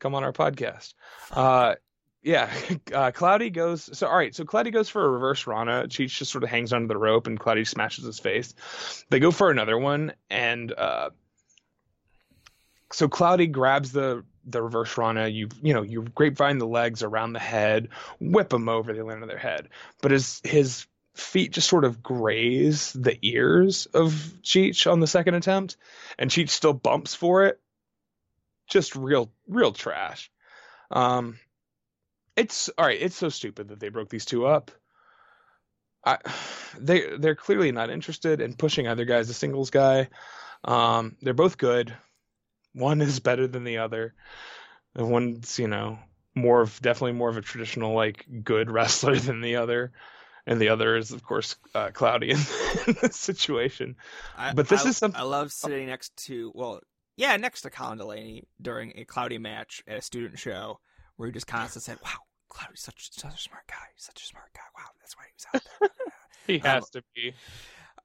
[0.00, 0.94] come on our podcast.
[1.30, 1.74] Uh,
[2.22, 2.50] yeah,
[2.94, 3.90] uh, Cloudy goes.
[3.96, 5.84] So all right, so Cloudy goes for a reverse Rana.
[5.88, 8.54] Cheech just sort of hangs onto the rope, and Cloudy smashes his face.
[9.10, 11.10] They go for another one, and uh,
[12.92, 15.28] so Cloudy grabs the the reverse Rana.
[15.28, 18.94] You you know you grapevine the legs around the head, whip them over.
[18.94, 19.68] They land on their head,
[20.00, 24.10] but his his feet just sort of graze the ears of
[24.42, 25.76] Cheech on the second attempt,
[26.18, 27.60] and Cheech still bumps for it.
[28.66, 30.30] Just real real trash.
[30.90, 31.38] Um,
[32.36, 33.00] it's all right.
[33.00, 34.70] It's so stupid that they broke these two up.
[36.04, 36.18] I,
[36.78, 40.08] they they're clearly not interested in pushing either guy as a singles guy.
[40.64, 41.94] Um, they're both good.
[42.72, 44.14] One is better than the other.
[44.94, 45.98] And one's you know
[46.34, 49.92] more of definitely more of a traditional like good wrestler than the other,
[50.46, 52.38] and the other is of course uh, Cloudy in,
[52.86, 53.96] in this situation.
[54.36, 56.80] I, But this I- is something I love sitting next to well,
[57.16, 60.80] yeah, next to Colin Delaney during a Cloudy match at a student show
[61.16, 64.26] where he just constantly said, "Wow, Cloudy's such such a smart guy, He's such a
[64.26, 64.60] smart guy.
[64.76, 65.90] Wow, that's why he was out there."
[66.46, 67.32] He has to be.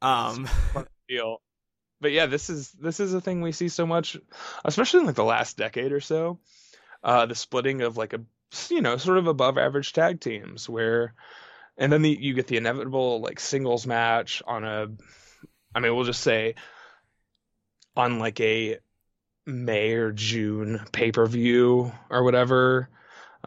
[0.01, 0.47] um,
[1.09, 1.41] deal.
[1.99, 4.15] But yeah, this is this is a thing we see so much,
[4.63, 6.39] especially in like the last decade or so.
[7.03, 8.21] Uh, the splitting of like a
[8.69, 11.13] you know sort of above average tag teams where,
[11.79, 14.87] and then the, you get the inevitable like singles match on a,
[15.73, 16.55] I mean we'll just say,
[17.95, 18.77] on like a
[19.45, 22.89] May or June pay per view or whatever.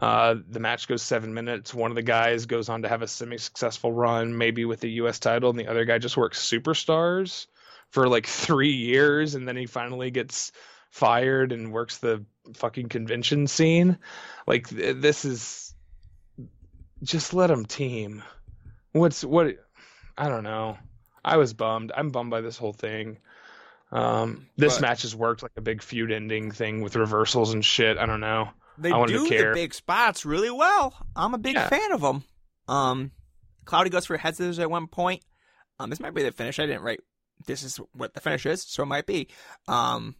[0.01, 1.73] Uh, the match goes seven minutes.
[1.73, 4.89] One of the guys goes on to have a semi successful run, maybe with the
[4.91, 5.19] U.S.
[5.19, 7.45] title, and the other guy just works superstars
[7.91, 10.51] for like three years, and then he finally gets
[10.89, 13.99] fired and works the fucking convention scene.
[14.47, 15.72] Like th- this is
[17.03, 18.23] just let them team.
[18.93, 19.57] What's what?
[20.17, 20.77] I don't know.
[21.25, 21.91] I was bummed.
[21.95, 23.17] I'm bummed by this whole thing.
[23.91, 27.63] Um, this But- match has worked like a big feud ending thing with reversals and
[27.63, 27.97] shit.
[27.97, 28.49] I don't know.
[28.77, 30.95] they I do the big spots really well.
[31.15, 31.69] I'm a big Yeah.
[31.69, 32.23] fan of them.
[32.67, 33.11] Um,
[33.65, 35.23] Cloudy goes for head scissors at one point.
[35.79, 36.57] Um, this might be the finish.
[36.57, 37.01] I didn't write.
[37.45, 39.27] This is what the finish is, so it might be.
[39.67, 40.15] Um,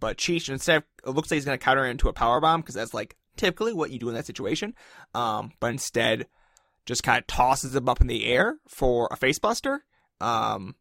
[0.00, 2.74] but Cheech instead of, it looks like he's gonna counter into a power bomb because
[2.74, 4.74] that's like typically what you do in that situation.
[5.14, 6.26] Um, but instead,
[6.86, 9.78] just kind of tosses him up in the air for a facebuster.
[10.20, 10.74] Um,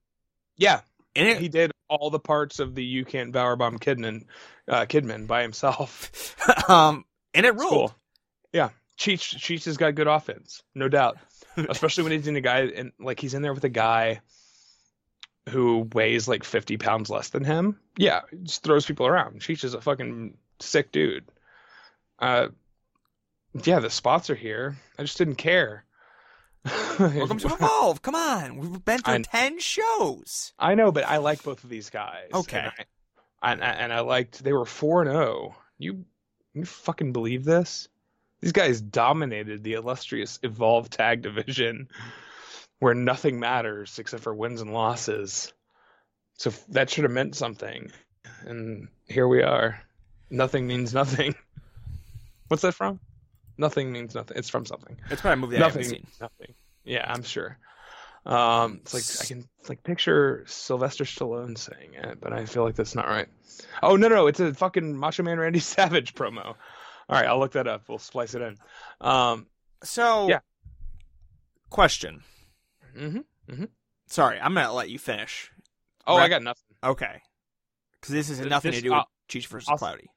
[0.57, 0.81] Yeah,
[1.15, 4.25] and it, he did all the parts of the "You Can't Powerbomb Kidman"
[4.67, 6.35] uh, Kidman by himself.
[6.69, 7.69] um, and it ruled.
[7.69, 7.95] cool.
[8.53, 11.17] Yeah, Cheech Cheech has got good offense, no doubt.
[11.57, 14.21] Especially when he's in a guy and like he's in there with a guy
[15.49, 17.79] who weighs like fifty pounds less than him.
[17.97, 19.41] Yeah, just throws people around.
[19.41, 21.25] Cheech is a fucking sick dude.
[22.21, 22.49] Uh,
[23.63, 24.75] yeah, the spots are here.
[24.97, 25.85] I just didn't care.
[26.99, 28.01] Welcome to Evolve.
[28.03, 30.53] Come on, we've been through I- ten shows.
[30.59, 32.29] I know, but I like both of these guys.
[32.33, 32.59] Okay.
[32.59, 32.71] And
[33.41, 35.55] I, and, I- and I liked they were four and zero.
[35.79, 36.05] You
[36.53, 37.87] you fucking believe this?
[38.41, 41.89] These guys dominated the illustrious Evolve Tag Division,
[42.79, 45.51] where nothing matters except for wins and losses.
[46.35, 47.91] So that should have meant something,
[48.45, 49.81] and here we are.
[50.29, 51.35] Nothing means nothing.
[52.51, 52.99] What's that from?
[53.57, 54.35] Nothing means nothing.
[54.35, 54.97] It's from something.
[55.09, 55.83] It's probably a movie that I nothing.
[55.83, 56.07] haven't seen.
[56.19, 56.53] Nothing.
[56.83, 57.57] Yeah, I'm sure.
[58.25, 62.75] Um, it's like I can like picture Sylvester Stallone saying it, but I feel like
[62.75, 63.27] that's not right.
[63.81, 66.43] Oh no, no, it's a fucking Macho Man Randy Savage promo.
[66.45, 66.55] All
[67.09, 67.87] right, I'll look that up.
[67.87, 68.57] We'll splice it in.
[68.99, 69.47] Um,
[69.81, 70.39] So, Yeah.
[71.69, 72.21] question.
[72.95, 73.23] mhm.
[74.07, 75.49] Sorry, I'm gonna let you finish.
[76.05, 76.75] Oh, I got nothing.
[76.83, 77.21] Okay,
[77.99, 80.09] because this has nothing this- to do with I'll- Cheech versus I'll- Cloudy.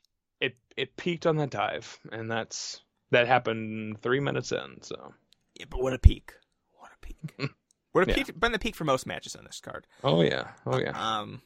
[0.44, 2.80] It it peaked on that dive, and that's
[3.10, 4.78] that happened three minutes in.
[4.82, 5.14] So
[5.58, 6.32] Yeah, but what a peak!
[6.72, 7.50] What a peak!
[7.92, 8.14] what a Yeah.
[8.14, 9.86] peaked, been the peak for most matches on this card.
[10.02, 11.42] oh yeah, oh yeah, Um,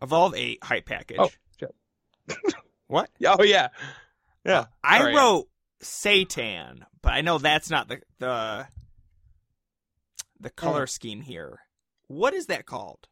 [0.00, 1.18] Evolve Eight hype package.
[1.18, 1.74] Oh, shit.
[2.88, 3.10] what?
[3.26, 3.68] oh yeah,
[4.44, 4.66] yeah.
[4.84, 5.14] I Sorry.
[5.16, 5.48] wrote
[5.80, 8.66] Satan, but I know that's not the the
[10.40, 11.60] the color scheme here.
[12.08, 13.08] What is that called?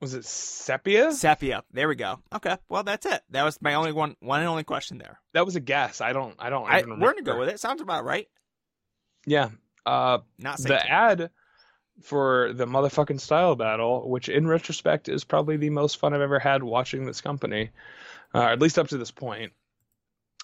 [0.00, 1.12] Was it sepia?
[1.12, 1.64] Sepia.
[1.72, 2.20] There we go.
[2.34, 3.22] Okay, well that's it.
[3.30, 5.20] That was my only one one and only question there.
[5.32, 6.00] That was a guess.
[6.00, 6.34] I don't.
[6.38, 6.68] I don't.
[6.68, 7.60] I, even we're gonna go with it.
[7.60, 8.28] Sounds about right.
[9.26, 9.50] Yeah.
[9.86, 11.30] Uh, Not the ad
[12.02, 16.38] for the motherfucking style battle, which in retrospect is probably the most fun I've ever
[16.38, 17.70] had watching this company,
[18.34, 19.52] uh, at least up to this point,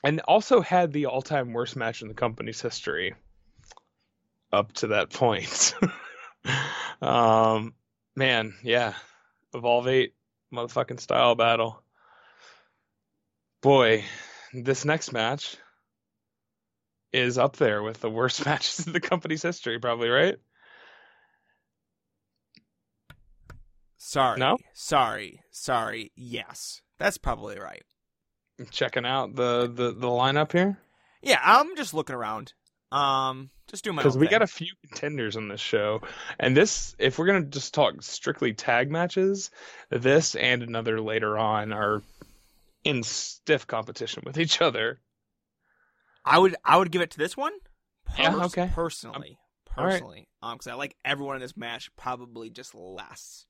[0.03, 3.15] and also had the all-time worst match in the company's history
[4.53, 5.75] up to that point.
[7.03, 7.75] um,
[8.17, 8.95] man, yeah,
[9.55, 10.15] Evolve Eight
[10.53, 11.83] motherfucking style battle.
[13.62, 14.05] Boy,
[14.53, 15.57] this next match
[17.12, 20.37] is up there with the worst matches in the company's history, probably, right?
[23.97, 24.38] Sorry.
[24.38, 24.59] No?
[24.75, 25.41] Sorry.
[25.51, 26.12] Sorry.
[26.17, 26.83] Yes.
[26.99, 27.83] That's probably right.
[28.71, 30.79] Checking out the the, the lineup here
[31.23, 32.53] Yeah, I'm just looking around.
[32.92, 34.33] Um, just doing my because we thing.
[34.33, 36.02] got a few contenders on this show,
[36.38, 39.50] and this if we're gonna just talk strictly tag matches,
[39.88, 42.02] this and another later on are
[42.85, 45.00] in stiff competition with each other.
[46.22, 47.55] I would I would give it to this one.
[48.18, 48.70] Yeah, okay.
[48.74, 49.38] Personally,
[49.74, 49.92] all right.
[49.92, 53.46] personally, um, because I like everyone in this match probably just less.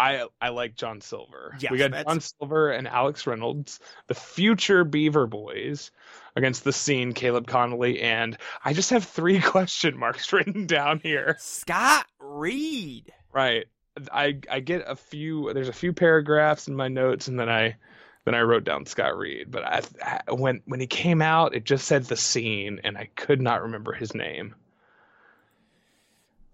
[0.00, 1.54] I I like John Silver.
[1.60, 5.90] Yes, we got that's- John Silver and Alex Reynolds, the future Beaver Boys,
[6.36, 11.36] against the scene Caleb Konley, and I just have three question marks written down here.
[11.38, 13.12] Scott Reed.
[13.32, 13.66] Right.
[14.10, 15.52] I I get a few.
[15.52, 17.76] There's a few paragraphs in my notes, and then I
[18.24, 19.50] then I wrote down Scott Reed.
[19.50, 23.10] But I, I when when he came out, it just said the scene, and I
[23.16, 24.54] could not remember his name.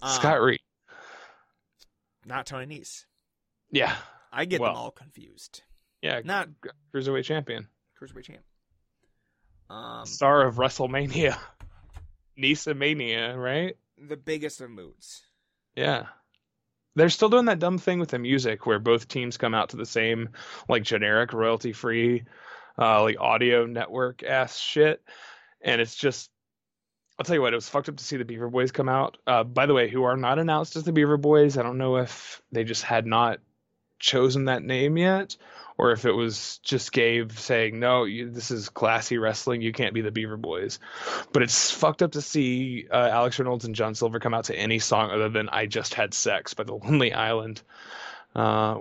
[0.02, 0.60] Um, Scott Reed.
[2.24, 3.04] not Tony Nese.
[3.70, 3.94] Yeah.
[4.32, 4.72] I get Well.
[4.72, 5.62] them all confused.
[6.02, 6.20] Yeah.
[6.24, 6.48] Not
[6.94, 7.68] Cruiserweight champion,
[8.00, 8.42] cruiserweight champ.
[9.68, 11.36] Um, star of WrestleMania,
[12.36, 13.76] Nisa Mania, right?
[13.98, 15.22] the biggest of moods.
[15.74, 16.06] Yeah.
[16.96, 19.76] They're still doing that dumb thing with the music where both teams come out to
[19.78, 20.28] the same
[20.68, 22.24] like generic royalty free
[22.78, 25.02] uh like audio network ass shit.
[25.62, 26.30] And it's just
[27.18, 29.16] I'll tell you what, it was fucked up to see the Beaver Boys come out.
[29.26, 31.56] Uh by the way, who are not announced as the Beaver Boys.
[31.56, 33.40] I don't know if they just had not
[33.98, 35.36] chosen that name yet
[35.78, 39.62] or if it was just Gabe saying, "No, you, this is classy wrestling.
[39.62, 40.78] You can't be the Beaver Boys."
[41.32, 44.56] But it's fucked up to see uh, Alex Reynolds and John Silver come out to
[44.56, 47.62] any song other than "I Just Had Sex" by The Lonely Island,
[48.34, 48.78] uh,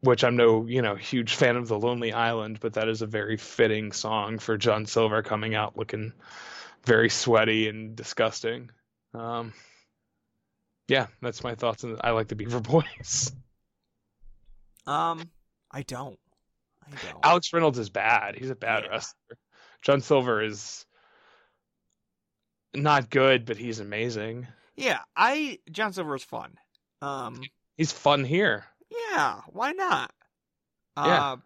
[0.00, 3.06] which I'm no, you know, huge fan of The Lonely Island, but that is a
[3.06, 6.12] very fitting song for John Silver coming out looking
[6.84, 8.70] very sweaty and disgusting.
[9.14, 9.52] Um,
[10.88, 11.84] yeah, that's my thoughts.
[11.84, 13.32] And I like the Beaver Boys.
[14.86, 15.30] Um,
[15.70, 16.18] I don't.
[16.86, 17.24] I don't.
[17.24, 18.36] Alex Reynolds is bad.
[18.36, 18.90] He's a bad Yeah.
[18.90, 19.38] wrestler.
[19.82, 20.84] John Silver is
[22.74, 24.46] not good, but he's amazing.
[24.76, 26.56] Yeah, I John Silver is fun.
[27.00, 27.40] Um,
[27.76, 28.64] He's fun here.
[28.90, 30.12] yeah, why not?
[30.96, 31.32] Yeah.
[31.32, 31.36] Uh,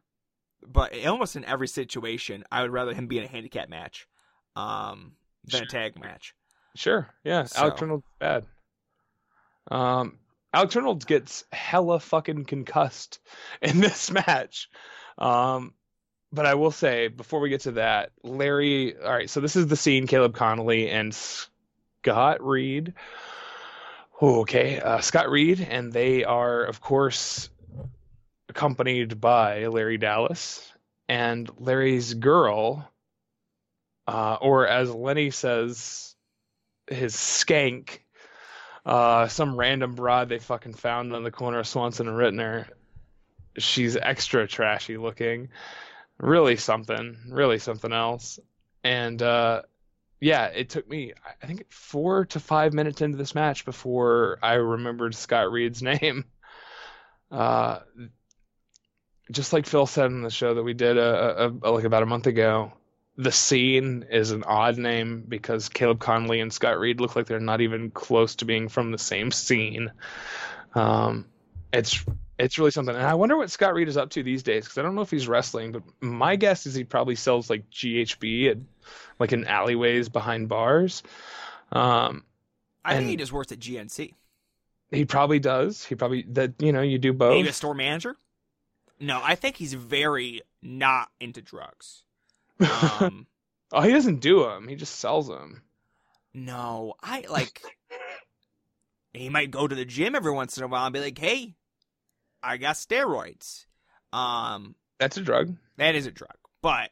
[0.66, 4.06] but almost in every situation, I would rather him be in a handicap match,
[4.56, 6.34] um, than a tag match.
[6.76, 7.44] Sure, yeah.
[7.44, 8.46] So- Alex Reynolds is bad.
[9.70, 10.18] Um,
[10.52, 13.20] Alex Reynolds gets hella fucking concussed
[13.62, 14.68] in this match.
[15.18, 15.74] Um,
[16.32, 18.96] but I will say before we get to that, Larry.
[18.96, 22.94] All right, so this is the scene: Caleb Konley and Scott Reed.
[24.20, 27.50] Okay, uh, Scott Reed, and they are, of course,
[28.48, 30.72] accompanied by Larry Dallas
[31.08, 32.90] and Larry's girl,
[34.06, 36.16] uh, or as Lenny says,
[36.88, 38.00] his skank,
[38.88, 42.66] uh, some random broad they fucking found on the corner of Swanson and Ritner.
[43.58, 45.50] She's extra trashy looking,
[46.16, 48.38] really something, really something else.
[48.82, 49.62] And uh,
[50.20, 51.12] yeah, it took me
[51.42, 56.24] I think four to five minutes into this match before I remembered Scott Reed's name.
[57.30, 57.80] Uh,
[59.30, 62.02] just like Phil said in the show that we did a, a, a, like about
[62.02, 62.72] a month ago,
[63.18, 67.40] the scene is an odd name because Caleb Konley and Scott Reed look like they're
[67.40, 69.90] not even close to being from the same scene.
[70.74, 71.26] Um,
[71.72, 72.04] it's
[72.38, 74.78] it's really something, and I wonder what Scott Reed is up to these days because
[74.78, 78.52] I don't know if he's wrestling, but my guess is he probably sells like GHB
[78.52, 78.58] at
[79.18, 81.02] like in alleyways behind bars.
[81.72, 82.22] Um,
[82.84, 84.14] I think he just works at GNC.
[84.92, 85.84] he probably does.
[85.84, 87.34] He probably that you know you do both.
[87.34, 88.14] Maybe a store manager.
[89.00, 92.04] No, I think he's very not into drugs.
[92.60, 93.26] Um,
[93.72, 94.68] oh, he doesn't do them.
[94.68, 95.62] He just sells them.
[96.34, 97.60] no, I like.
[99.12, 101.54] he might go to the gym every once in a while and be like, "Hey,
[102.42, 103.64] I got steroids."
[104.12, 105.56] Um, That's a drug.
[105.76, 106.90] that is a drug, but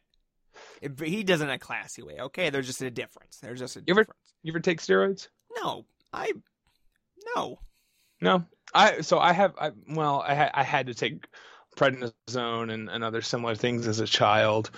[0.83, 2.19] if he does it in a classy way.
[2.21, 3.39] Okay, there's just a difference.
[3.39, 4.21] There's just a You ever- difference.
[4.43, 5.29] You ever take steroids?
[5.57, 6.33] No, I
[7.35, 7.59] no.
[8.21, 8.45] No.
[8.75, 11.25] I so I have I well I I had to take
[11.77, 14.71] prednisone and, and other similar things as a child,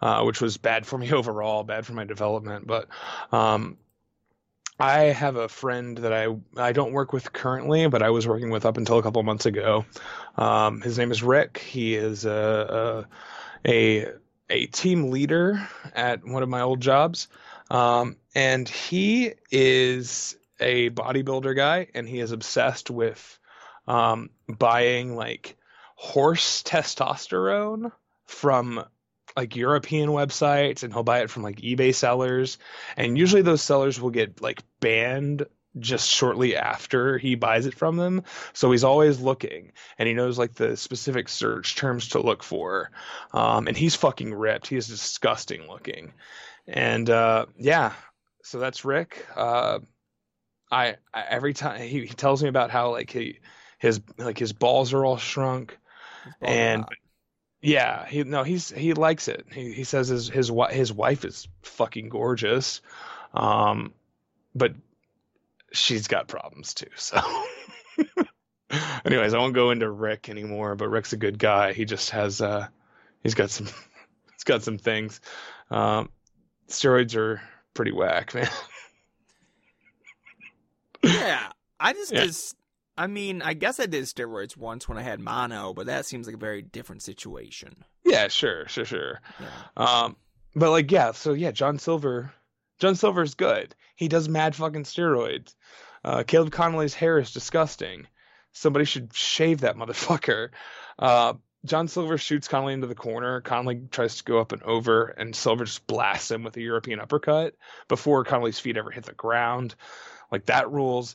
[0.00, 2.66] uh, which was bad for me overall, bad for my development.
[2.66, 2.88] But
[3.32, 3.76] um,
[4.78, 8.50] I have a friend that I I don't work with currently, but I was working
[8.50, 9.84] with up until a couple months ago.
[10.36, 11.58] Um, his name is Rick.
[11.58, 13.06] He is a
[13.64, 14.12] a, a
[14.50, 17.28] a team leader at one of my old jobs,
[17.70, 23.38] um, and he is a bodybuilder guy, and he is obsessed with
[23.86, 25.56] um, buying like
[25.94, 27.92] horse testosterone
[28.26, 28.84] from
[29.36, 32.58] like European websites, and he'll buy it from like eBay sellers,
[32.96, 35.46] and usually those sellers will get like banned
[35.80, 38.22] just shortly after he buys it from them.
[38.52, 42.90] So he's always looking, and he knows like the specific search terms to look for.
[43.32, 44.68] Um, and he's fucking ripped.
[44.68, 46.12] He is disgusting looking,
[46.66, 47.92] and uh, yeah.
[48.44, 49.26] So that's Rick.
[49.34, 49.80] Uh,
[50.70, 53.40] I, I every time he, he tells me about how like he
[53.78, 55.76] his like his balls are all shrunk
[56.40, 56.84] and
[57.62, 59.46] yeah he no he's he likes it.
[59.52, 62.80] He he says his his wi- his wife is fucking gorgeous.
[63.32, 63.92] Um
[64.54, 64.74] but
[65.72, 67.20] she's got problems too so.
[69.04, 71.72] Anyways i won't go into rick anymore but rick's a good guy.
[71.72, 72.66] He just has uh
[73.22, 73.66] he's got some
[74.32, 75.20] he's got some things.
[75.70, 76.10] Um
[76.68, 77.40] steroids are
[77.74, 78.48] pretty whack man.
[81.02, 82.24] Yeah, I just Yeah.
[82.24, 82.56] just.
[82.96, 86.26] I mean, I guess I did steroids once when I had mono, but that seems
[86.26, 87.84] like a very different situation.
[88.04, 89.46] yeah sure sure sure Yeah.
[89.76, 90.16] Um,
[90.54, 92.32] but like, yeah, so yeah, John Silver,
[92.78, 93.74] John Silver's good.
[93.96, 95.54] He does mad fucking steroids.
[96.04, 98.06] Uh, Caleb Konley's hair is disgusting.
[98.52, 100.50] Somebody should shave that motherfucker.
[100.98, 101.34] Uh,
[101.64, 103.40] John Silver shoots Konley into the corner.
[103.40, 107.00] Konley tries to go up and over, and Silver just blasts him with a European
[107.00, 107.54] uppercut
[107.88, 109.74] before Konley's feet ever hit the ground.
[110.30, 111.14] Like that rules.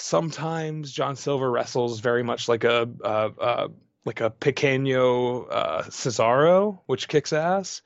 [0.00, 3.68] Sometimes John Silver wrestles very much like a uh, uh,
[4.04, 7.82] like a pequeño uh, Cesaro, which kicks ass.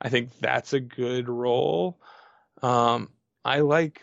[0.00, 1.98] I think that's a good role.
[2.62, 3.08] Um,
[3.44, 4.02] I like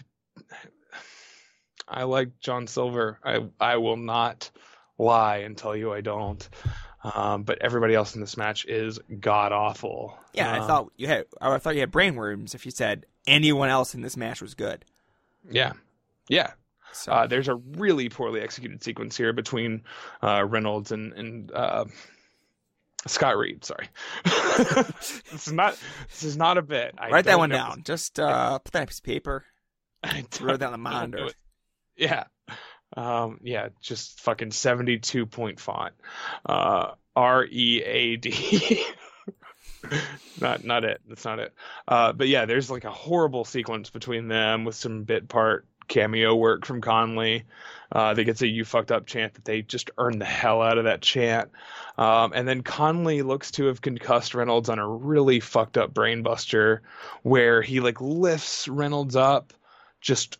[1.88, 3.20] I like John Silver.
[3.24, 4.50] I I will not
[4.98, 6.48] lie and tell you I don't.
[7.04, 10.18] Um, but everybody else in this match is god awful.
[10.34, 11.26] Yeah, I Um, thought you had.
[11.40, 14.84] I thought you had brainworms if you said anyone else in this match was good.
[15.50, 15.74] Yeah,
[16.28, 16.52] yeah.
[16.94, 19.84] So Uh, there's a really poorly executed sequence here between
[20.22, 21.86] uh, Reynolds and and uh,
[23.08, 23.64] Scott Reed.
[23.66, 23.88] Sorry,
[24.24, 25.78] this is not
[26.10, 26.94] this is not a bit.
[26.98, 27.84] I write that one down.
[27.84, 29.46] Just uh, put that piece of paper.
[30.04, 31.26] I Wrote on the monitor.
[31.28, 31.36] it.
[31.96, 32.24] Yeah,
[32.98, 35.94] um, yeah, just fucking seventy-two point font.
[36.46, 38.84] Uh, R E A D.
[40.40, 41.02] Not not it.
[41.08, 41.54] That's not it.
[41.88, 46.34] Uh, but yeah, there's like a horrible sequence between them with some bit part cameo
[46.34, 47.44] work from Konley.
[47.92, 50.78] Uh, that gets a "you fucked up" chant that they just earn the hell out
[50.78, 51.52] of that chant.
[51.98, 56.80] Um, and then Konley looks to have concussed Reynolds on a really fucked up brainbuster,
[57.22, 59.54] where he like lifts Reynolds up,
[60.00, 60.40] just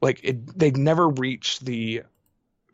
[0.00, 0.58] like it.
[0.58, 2.02] they'd never reach the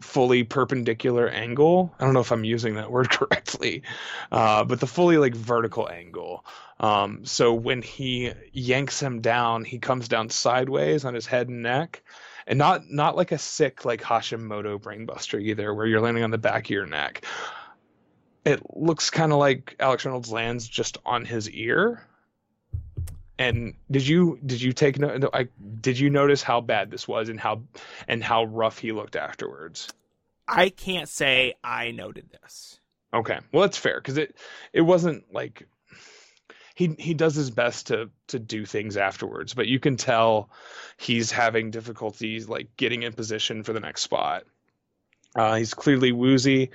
[0.03, 1.95] fully perpendicular angle.
[1.99, 3.83] I don't know if I'm using that word correctly,
[4.31, 6.45] uh, but the fully like vertical angle.
[6.81, 11.63] Um, so when he yanks him down, he comes down sideways on his head and
[11.63, 12.03] neck,
[12.47, 16.39] and not not like a sick like Hashimoto brainbuster either, where you're landing on the
[16.39, 17.25] back of your neck.
[18.45, 22.05] It looks kind of like Alex Reynolds lands just on his ear,
[23.43, 25.31] And did you did you take no, no,
[25.81, 27.63] did you notice how bad this was and how
[28.07, 29.93] and how rough he looked afterwards?
[30.47, 32.79] I can't say I noted this.
[33.13, 34.37] Okay, well that's fair because it
[34.73, 35.67] it wasn't like
[36.77, 40.49] he he does his best to to do things afterwards, but you can tell
[40.97, 44.45] he's having difficulties like getting in position for the next spot.
[45.35, 46.71] Uh, he's clearly woozy,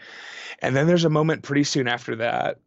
[0.59, 2.59] and then there's a moment pretty soon after that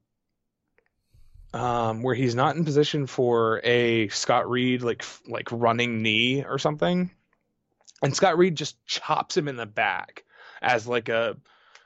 [1.53, 6.59] um, where he's not in position for a Scott Reed like like running knee or
[6.59, 7.11] something,
[8.03, 10.25] and Scott Reed just chops him in the back
[10.63, 11.37] as like a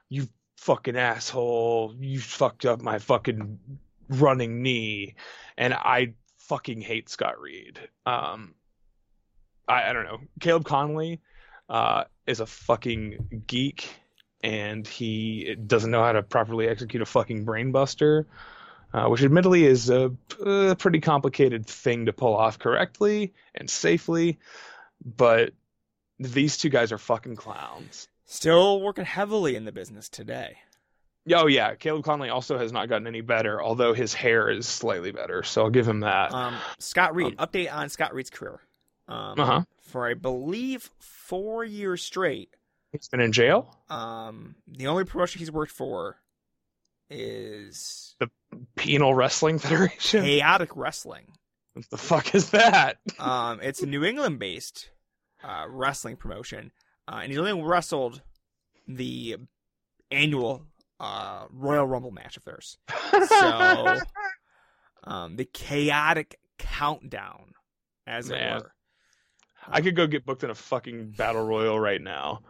[0.08, 3.58] you fucking asshole, you fucked up my fucking
[4.08, 5.14] running knee,
[5.56, 7.78] and I fucking hate Scott Reed.
[8.06, 8.54] Um,
[9.68, 10.20] I, I don't know.
[10.40, 11.20] Caleb Konley
[11.68, 13.88] uh, is a fucking geek,
[14.42, 18.26] and he doesn't know how to properly execute a fucking brainbuster,
[18.94, 24.38] uh, which admittedly is a, a pretty complicated thing to pull off correctly and safely.
[25.04, 25.52] But
[26.18, 28.08] these two guys are fucking clowns.
[28.24, 30.56] Still working heavily in the business today.
[31.34, 35.10] Oh yeah, Caleb Konley also has not gotten any better, although his hair is slightly
[35.10, 35.42] better.
[35.42, 36.32] So I'll give him that.
[36.32, 37.36] Um, Scott Reed.
[37.38, 38.60] update on Scott Reed's career.
[39.08, 39.62] Um, Uh huh.
[39.82, 42.50] For I believe four years straight.
[42.92, 43.76] He's been in jail.
[43.90, 46.16] Um, the only promotion he's worked for
[47.14, 48.28] is the
[48.76, 50.24] Penal Wrestling Federation.
[50.24, 51.26] Chaotic Wrestling.
[51.74, 52.98] What the fuck is that?
[53.18, 54.90] Um, it's a New England-based
[55.42, 56.72] uh, wrestling promotion,
[57.08, 58.22] uh, and he's only wrestled
[58.88, 59.36] the
[60.10, 60.66] annual
[61.00, 62.76] uh, Royal Rumble match of theirs.
[63.28, 63.98] So,
[65.04, 67.52] um, the chaotic countdown,
[68.06, 68.72] as it were.
[69.68, 72.42] I could go get booked in a fucking battle royal right now.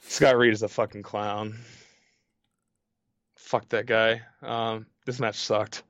[0.00, 1.58] Scott Reed is a fucking clown.
[3.50, 4.22] Fuck that guy.
[4.42, 5.82] Um, this match sucked.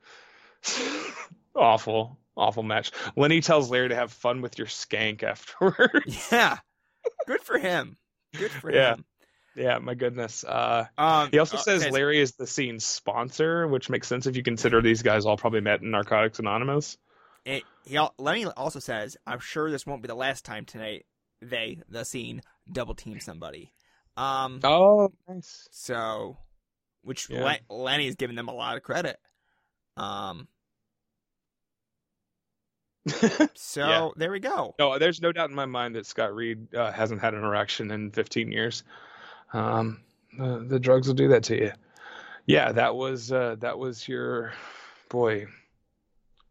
[1.55, 2.91] awful, awful match.
[3.17, 6.29] Lenny tells Larry to have fun with your skank afterwards.
[6.33, 6.59] Yeah,
[7.27, 7.97] good for him.
[8.37, 8.95] Good for Yeah.
[8.95, 9.05] him.
[9.57, 10.43] yeah, my goodness.
[10.45, 14.27] Uh, Um, he also uh, says says- Larry is the scene's sponsor, which makes sense
[14.27, 16.97] if you consider these guys all probably met in Narcotics Anonymous.
[17.45, 21.05] It, he, Lenny also says, "I'm sure this won't be the last time tonight
[21.43, 22.43] they, the scene,
[22.73, 23.73] double team somebody."
[24.17, 25.67] Um, Oh, nice.
[25.71, 26.37] so,
[27.03, 27.45] which Yeah.
[27.71, 29.19] Le- Lenny's giving them a lot of credit.
[29.97, 30.49] Um,
[33.55, 34.09] so Yeah.
[34.17, 34.75] there we go.
[34.79, 37.91] No, there's no doubt in my mind that Scott Reed uh, hasn't had an erection
[37.91, 38.85] in 15 years.
[39.53, 40.01] Um,
[40.39, 41.73] the, the drugs will do that to you.
[42.47, 44.53] Yeah, that was uh, that was your
[45.09, 45.47] boy,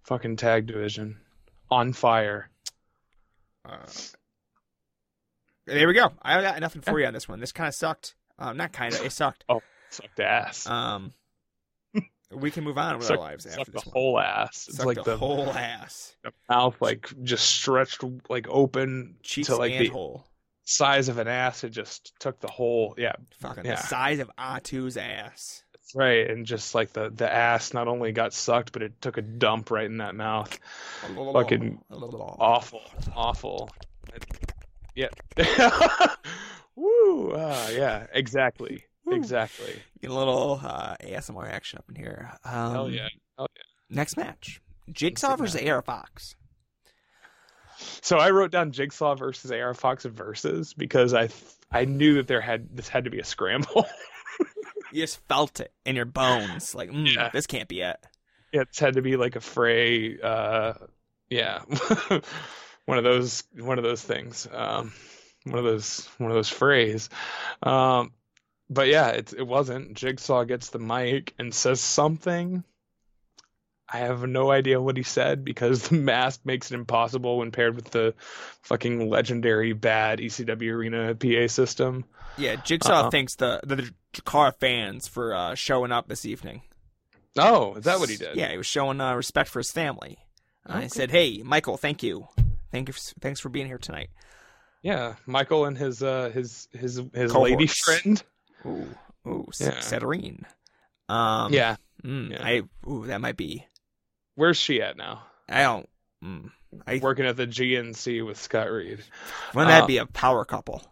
[0.04, 1.18] fucking tag division,
[1.70, 2.50] on fire.
[3.66, 3.78] Uh,
[5.66, 6.12] there we go.
[6.22, 7.40] I got nothing for you on this one.
[7.40, 8.16] This kind of sucked.
[8.38, 9.04] Um, not kind of.
[9.06, 9.44] It sucked.
[9.92, 10.68] Sucked ass.
[10.68, 11.14] Um,
[12.32, 13.94] we can move on with Sucked- our lives after Sucked this the one.
[13.94, 14.66] whole ass.
[14.68, 19.56] It's Sucked like the, whole ass, the mouth, like just stretched, like open cheeks to
[19.56, 20.28] like the hole.
[20.64, 21.64] size of an ass.
[21.64, 22.94] It just took the whole.
[22.98, 23.76] Yeah, Fucking yeah.
[23.76, 25.64] the size of Ahtu's ass.
[25.74, 29.18] That's right, and just like the the ass not only got sucked, but it took
[29.18, 30.56] a dump right in that mouth.
[31.34, 32.82] Fucking Awful,
[33.16, 33.72] awful.
[34.94, 35.08] Yeah.
[36.76, 37.34] Woo!
[37.36, 38.84] Ah, yeah, exactly.
[39.12, 39.74] Exactly.
[40.02, 42.32] Get a little uh, ASMR action up in here.
[42.44, 43.08] Um, Hell yeah.
[43.90, 46.36] Next match: Jigsaw versus AR Fox.
[48.02, 52.28] So I wrote down Jigsaw versus AR Fox versus because I th- I knew that
[52.28, 53.86] there had this had to be a scramble.
[54.92, 57.30] You just felt it in your bones, like mm, Yeah.
[57.32, 57.98] this can't be it.
[58.52, 60.20] it's had to be like a fray.
[60.20, 60.74] Uh,
[61.30, 61.60] yeah,
[62.86, 64.48] one of those one of those things.
[64.52, 64.92] Um,
[65.44, 67.08] one of those one of those frays.
[67.62, 68.14] Um,
[68.70, 69.94] but yeah, it it wasn't.
[69.96, 72.64] Jigsaw gets the mic and says something.
[73.92, 77.76] I have no idea what he said because the mask makes it impossible when paired
[77.76, 78.14] with the
[78.62, 82.06] fucking legendary bad ECW arena PA system.
[82.38, 83.10] Yeah, Jigsaw Uh-uh.
[83.10, 86.62] thanks the the Jakar fans for uh, showing up this evening.
[87.38, 88.36] Oh, is that what he did?
[88.36, 90.18] Yeah, he was showing uh, respect for his family.
[90.66, 92.28] Uh, Oh, He said, "Hey, Michael, thank you,
[92.72, 94.10] thank you, thanks for being here tonight."
[94.84, 97.52] Yeah, Michael and his uh his his his Cohorts.
[97.52, 98.24] lady friend.
[98.66, 98.88] Ooh,
[99.28, 99.70] ooh, Yeah.
[99.92, 100.00] yeah.
[101.08, 102.44] Um, Yeah, mm, yeah.
[102.44, 103.66] I ooh, that might be.
[104.36, 105.24] where's she at now?
[105.48, 105.90] I don't.
[106.24, 106.52] Mm,
[106.86, 109.00] I Working at the GNC with Scott Reed.
[109.54, 110.84] wouldn't that uh, be a power couple?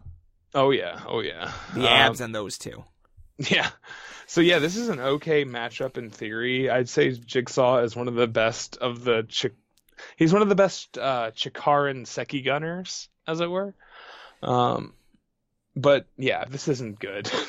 [0.54, 1.52] Oh yeah, oh yeah.
[1.74, 2.84] The Um, abs and those two.
[3.38, 3.70] Yeah.
[4.26, 6.68] So yeah, this is an okay matchup in theory.
[6.68, 9.50] I'd say Jigsaw is one of the best of the Chi-
[10.16, 13.74] he's one of the best uh Chikaran Seki gunners, as it were.
[14.42, 14.94] Um
[15.76, 17.30] but yeah, this isn't good.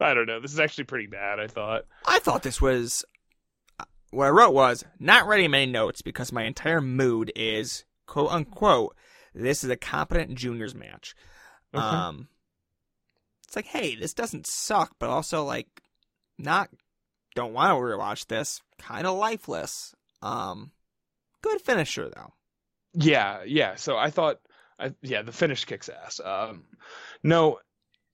[0.00, 0.40] I don't know.
[0.40, 1.84] This is actually pretty bad, I thought.
[2.06, 3.04] I thought this was
[4.10, 8.96] what I wrote was not writing many notes because my entire mood is quote unquote
[9.34, 11.14] this is a competent juniors match.
[11.74, 11.84] Okay.
[11.84, 12.28] Um,
[13.46, 15.68] it's like, hey, this doesn't suck, but also like
[16.38, 16.70] not
[17.34, 18.62] don't want to rewatch this.
[18.78, 19.94] Kind of lifeless.
[20.22, 20.72] Um,
[21.42, 22.32] good finisher though.
[22.94, 23.76] Yeah, yeah.
[23.76, 24.40] So I thought,
[24.78, 26.20] I, yeah, the finish kicks ass.
[26.24, 26.64] Um,
[27.22, 27.58] no,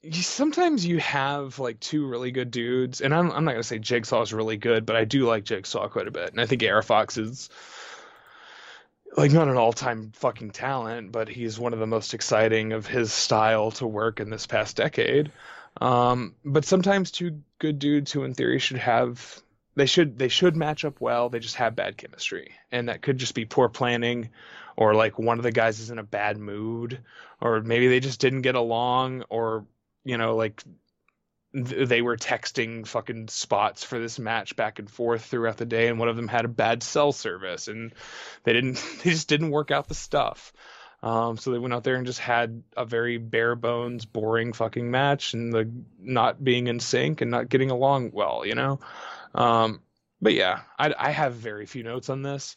[0.02, 3.78] you, sometimes you have like two really good dudes, and I'm I'm not gonna say
[3.78, 6.62] Jigsaw is really good, but I do like Jigsaw quite a bit, and I think
[6.64, 7.48] AR Fox is
[9.16, 13.12] like not an all-time fucking talent, but he's one of the most exciting of his
[13.12, 15.30] style to work in this past decade.
[15.80, 19.42] Um, but sometimes two good dudes who in theory should have
[19.74, 22.52] they should they should match up well, they just have bad chemistry.
[22.70, 24.30] And that could just be poor planning
[24.76, 26.98] or like one of the guys is in a bad mood
[27.40, 29.64] or maybe they just didn't get along or
[30.04, 30.62] you know like
[31.54, 35.88] th- they were texting fucking spots for this match back and forth throughout the day
[35.88, 37.92] and one of them had a bad cell service and
[38.44, 38.74] they didn't
[39.04, 40.52] they just didn't work out the stuff.
[41.04, 44.88] Um, so they went out there and just had a very bare bones boring fucking
[44.88, 48.78] match and the not being in sync and not getting along well you know?
[49.34, 49.80] Um,
[50.20, 52.56] but yeah I, I have very few notes on this.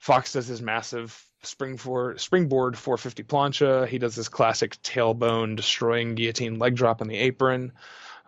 [0.00, 6.14] Fox does his massive spring for springboard 450 plancha he does his classic tailbone destroying
[6.14, 7.72] guillotine leg drop on the apron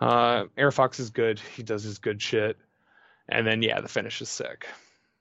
[0.02, 1.38] uh, AR Fox is good.
[1.38, 2.58] He does his good shit.
[3.28, 4.66] And then yeah, the finish is sick.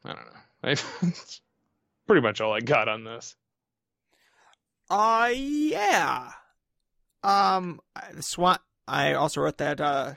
[0.04, 0.39] I don't know.
[0.64, 1.42] That's
[2.08, 3.36] pretty much all I got on this.
[4.89, 6.32] Uh yeah.
[7.24, 7.80] Um
[8.20, 10.14] swan I also wrote that uh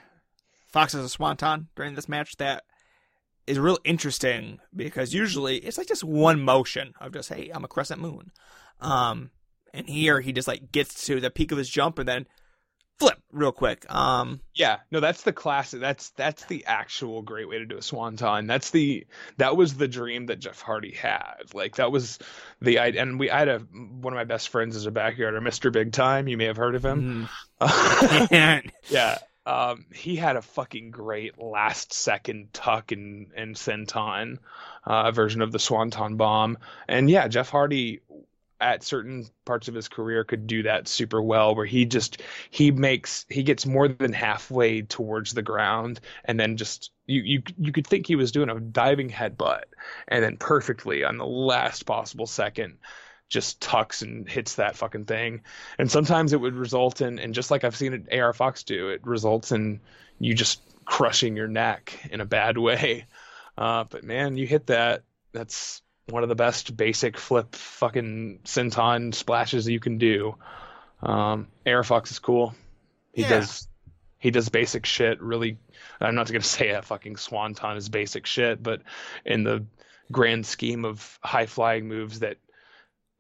[0.66, 2.64] Fox is a swanton during this match that
[3.46, 7.68] is real interesting because usually it's like just one motion of just hey, I'm a
[7.68, 8.30] crescent moon.
[8.80, 9.30] Um
[9.72, 12.26] and here he just like gets to the peak of his jump and then
[12.98, 13.84] flip real quick.
[13.92, 15.80] Um Yeah, no, that's the classic.
[15.80, 18.46] That's that's the actual great way to do a swanton.
[18.46, 21.52] That's the that was the dream that Jeff Hardy had.
[21.52, 22.18] Like that was
[22.60, 25.40] the I and we I had a one of my best friends is a backyarder,
[25.40, 25.72] Mr.
[25.72, 26.28] Big Time.
[26.28, 27.28] You may have heard of him.
[27.60, 28.70] mm.
[28.88, 29.18] yeah.
[29.46, 34.38] Um, he had a fucking great last second tuck and and senton
[34.84, 36.58] uh, version of the swanton bomb.
[36.88, 38.00] And yeah, Jeff Hardy
[38.60, 42.70] at certain parts of his career could do that super well where he just he
[42.70, 47.72] makes he gets more than halfway towards the ground and then just you you you
[47.72, 49.64] could think he was doing a diving headbutt
[50.08, 52.78] and then perfectly on the last possible second
[53.34, 55.42] just tucks and hits that fucking thing
[55.78, 58.88] and sometimes it would result in and just like I've seen it AR Fox do
[58.88, 59.80] it results in
[60.18, 63.06] you just crushing your neck in a bad way
[63.58, 69.14] uh, but man you hit that that's one of the best basic flip fucking senton
[69.14, 70.36] splashes you can do.
[71.02, 72.54] Um, AR Fox is cool.
[73.12, 73.28] He Yeah.
[73.30, 73.68] does
[74.18, 75.58] he does basic shit really.
[76.00, 78.82] I'm not gonna say a fucking swanton is basic shit, but
[79.24, 79.64] in the
[80.12, 82.36] grand scheme of high flying moves that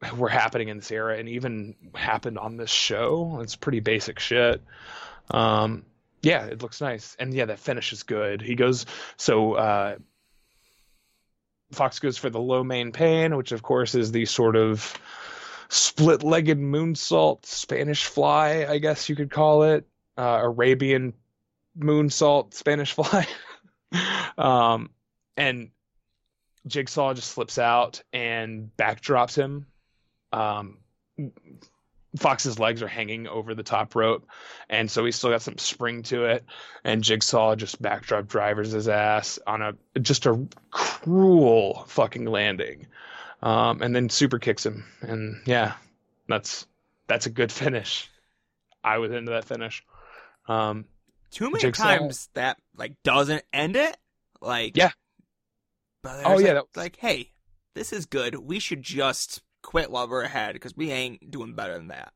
[0.16, 4.62] were happening in this era and even happened on this show, it's pretty basic shit.
[5.30, 5.84] Um,
[6.22, 8.40] yeah, it looks nice, and yeah, that finish is good.
[8.40, 8.86] He goes
[9.16, 9.54] so.
[9.54, 9.96] Uh,
[11.72, 14.96] Fox goes for the Lo Mein Pain, which of course is the sort of
[15.68, 19.86] split-legged moonsault, Spanish fly, I guess you could call it,
[20.16, 21.14] uh, Arabian
[21.76, 23.26] moonsault, Spanish fly.
[24.38, 24.90] um,
[25.36, 25.70] and
[26.66, 29.66] Jigsaw just slips out and backdrops him.
[30.34, 30.78] Um,
[32.18, 34.26] Fox's legs are hanging over the top rope,
[34.68, 36.44] and so he's still got some spring to it.
[36.84, 42.86] And Jigsaw just backdrop drivers his ass on a just a cruel fucking landing,
[43.42, 44.84] um, and then super kicks him.
[45.00, 45.74] And yeah,
[46.28, 46.66] that's
[47.08, 48.08] that's a good finish.
[48.84, 49.82] I was into that finish.
[50.46, 50.84] Um,
[51.32, 51.82] too many Jigsaw.
[51.82, 53.96] times that like doesn't end it.
[54.40, 54.90] Like Yeah.
[56.02, 57.32] But Oh, yeah, like, was- like hey,
[57.74, 58.36] this is good.
[58.36, 62.12] We should just quit while we're ahead because we ain't doing better than that.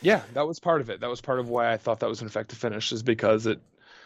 [0.00, 1.00] yeah, that was part of it.
[1.00, 3.60] That was part of why I thought that was an effective finish, is because it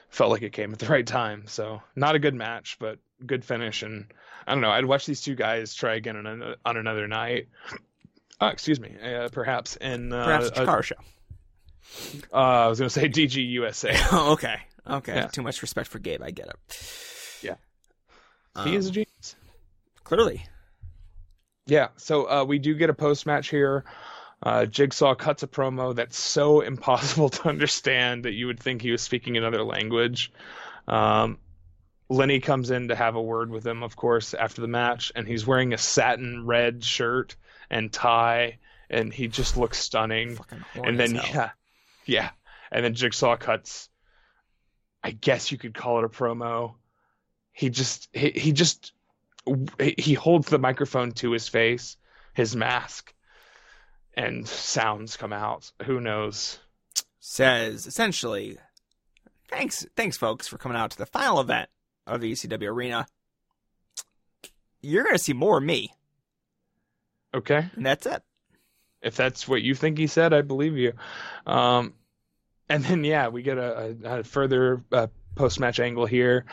[0.08, 1.44] felt like it came at the right time.
[1.48, 3.82] So not a good match, but good finish.
[3.82, 4.06] And
[4.46, 4.70] I don't know.
[4.70, 7.48] I'd watch these two guys try again on, an, on another night.
[8.40, 10.94] Uh, excuse me, uh, perhaps in uh, Perhaps a car show.
[12.32, 13.92] uh, I was going to say DG USA.
[14.12, 14.56] Oh, okay,
[14.88, 15.14] okay.
[15.14, 15.26] Yeah.
[15.28, 16.22] Too much respect for Gabe.
[16.22, 17.40] I get it.
[17.42, 17.54] Yeah.
[18.54, 19.36] Um, he is a genius.
[20.04, 20.44] clearly.
[21.66, 23.84] Yeah, so uh, we do get a post match here.
[24.42, 28.92] Uh, Jigsaw cuts a promo that's so impossible to understand that you would think he
[28.92, 30.32] was speaking another language.
[30.86, 31.38] Um,
[32.08, 35.26] Lenny comes in to have a word with him, of course, after the match, and
[35.26, 37.34] he's wearing a satin red shirt
[37.68, 38.58] and tie,
[38.88, 40.38] and he just looks stunning.
[40.74, 41.50] And then yeah,
[42.04, 42.30] yeah,
[42.70, 43.88] and then Jigsaw cuts.
[45.02, 46.74] I guess you could call it a promo.
[47.52, 48.92] he just he, he just
[49.78, 51.96] he holds the microphone to his face,
[52.34, 53.14] his mask,
[54.14, 55.70] and sounds come out.
[55.84, 56.58] Who knows?
[57.20, 58.58] Says essentially,
[59.48, 61.68] thanks, thanks, folks, for coming out to the final event
[62.06, 63.06] of the ECW arena.
[64.80, 65.92] You're gonna see more of me,
[67.34, 67.68] Okay.
[67.74, 68.22] and that's it.
[69.02, 70.92] if that's what you think he said, I believe you.
[71.46, 71.94] Um,
[72.68, 76.46] and then yeah, we get a, a, a further uh, post-match angle here.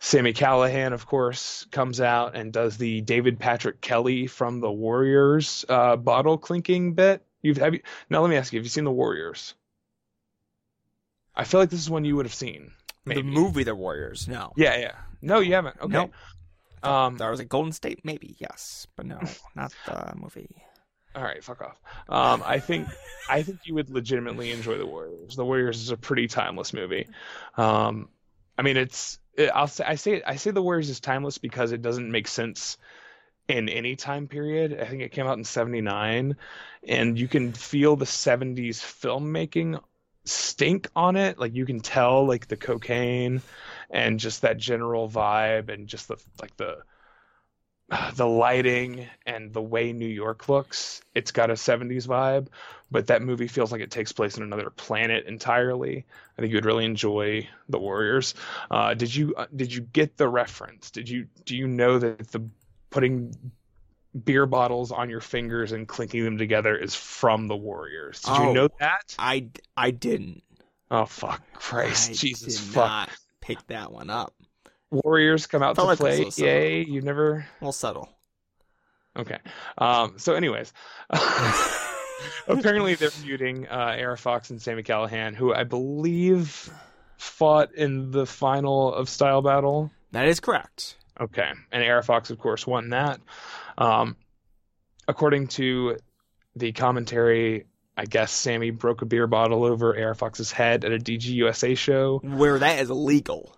[0.00, 5.64] Sammy Callahan, of course, comes out and does the David Patrick Kelly from the Warriors
[5.68, 7.24] uh, bottle clinking bit.
[7.40, 7.80] You've have you
[8.10, 8.20] now?
[8.20, 9.54] Let me ask you: Have you seen the Warriors?
[11.34, 12.72] I feel like this is one you would have seen.
[13.04, 13.22] Maybe.
[13.22, 14.52] The movie The Warriors, no.
[14.56, 14.94] Yeah, yeah.
[15.20, 15.76] No, you haven't.
[15.80, 15.92] Okay.
[15.92, 16.12] Nope.
[16.82, 19.18] Um, There was a Golden State, maybe yes, but no,
[19.54, 20.48] not the movie.
[21.16, 21.80] All right, fuck off.
[22.08, 22.88] Um, I think
[23.30, 25.36] I think you would legitimately enjoy the Warriors.
[25.36, 27.06] The Warriors is a pretty timeless movie.
[27.56, 28.08] Um,
[28.56, 31.72] I mean, it's it, I'll say I say I say the Warriors is timeless because
[31.72, 32.78] it doesn't make sense
[33.48, 34.78] in any time period.
[34.80, 36.36] I think it came out in '79,
[36.86, 39.80] and you can feel the '70s filmmaking
[40.24, 41.38] stink on it.
[41.38, 43.42] Like you can tell, like the cocaine
[43.90, 46.78] and just that general vibe, and just the like the
[48.14, 52.48] the lighting and the way New York looks, it's got a 70s vibe,
[52.90, 56.04] but that movie feels like it takes place in another planet entirely.
[56.38, 58.34] I think you would really enjoy The Warriors.
[58.70, 60.90] Uh, did you uh, did you get the reference?
[60.90, 62.48] Did you do you know that the
[62.90, 63.34] putting
[64.24, 68.20] beer bottles on your fingers and clinking them together is from The Warriors?
[68.22, 68.48] Did Oh.
[68.48, 69.14] you know that?
[69.18, 70.42] I, I didn't.
[70.90, 72.88] Oh fuck Christ, I Jesus did fuck.
[72.88, 74.34] not pick that one up.
[74.94, 76.26] Warriors come out to like play.
[76.36, 78.08] Yay, you never We'll settle.
[79.16, 79.38] Okay.
[79.78, 80.72] Um, so, anyways,
[82.48, 86.70] apparently they're feuding uh, AR Fox and Sammy Callahan, who I believe
[87.16, 89.90] fought in the final of Style Battle.
[90.12, 90.96] That is correct.
[91.20, 91.50] Okay.
[91.70, 93.20] And AR Fox, of course, won that.
[93.78, 94.16] Um,
[95.06, 95.98] according to
[96.56, 97.66] the commentary,
[97.96, 102.20] I guess Sammy broke a beer bottle over AR Fox's head at a DGUSA show.
[102.22, 103.56] Where that is illegal.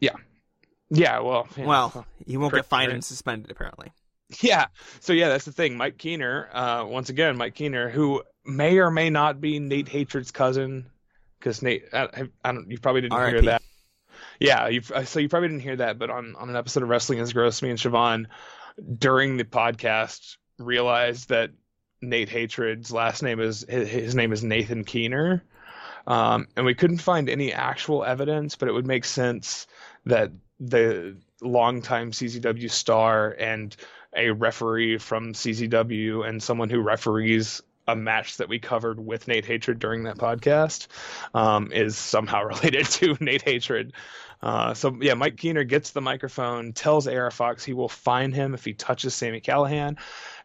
[0.00, 0.14] Yeah,
[0.90, 1.66] well, yeah.
[1.66, 3.92] Well, he won't get fined and suspended apparently.
[4.40, 4.66] Yeah.
[5.00, 5.76] So yeah, that's the thing.
[5.76, 10.30] Mike Keener, uh, once again, Mike Keener, who may or may not be Nate Hatred's
[10.30, 10.90] cousin,
[11.38, 13.46] because Nate, I, I don't, you probably didn't hear R.I.P..
[13.46, 13.62] that.
[14.40, 17.18] Yeah, you so you probably didn't hear that, but on on an episode of Wrestling
[17.18, 18.26] is Gross, me and Siobhan
[18.98, 21.50] during the podcast realized that
[22.00, 25.42] Nate Hatred's last name is his, his name is Nathan Keener,
[26.06, 29.66] um, and we couldn't find any actual evidence, but it would make sense
[30.06, 30.30] that
[30.60, 33.76] the longtime CZW star and
[34.16, 39.46] a referee from CZW and someone who referees a match that we covered with Nate
[39.46, 40.88] Hatred during that podcast
[41.34, 43.92] um, is somehow related to Nate Hatred.
[44.42, 48.54] Uh, so yeah, Mike Keener gets the microphone, tells AR Fox he will fine him
[48.54, 49.96] if he touches Sammy Callahan,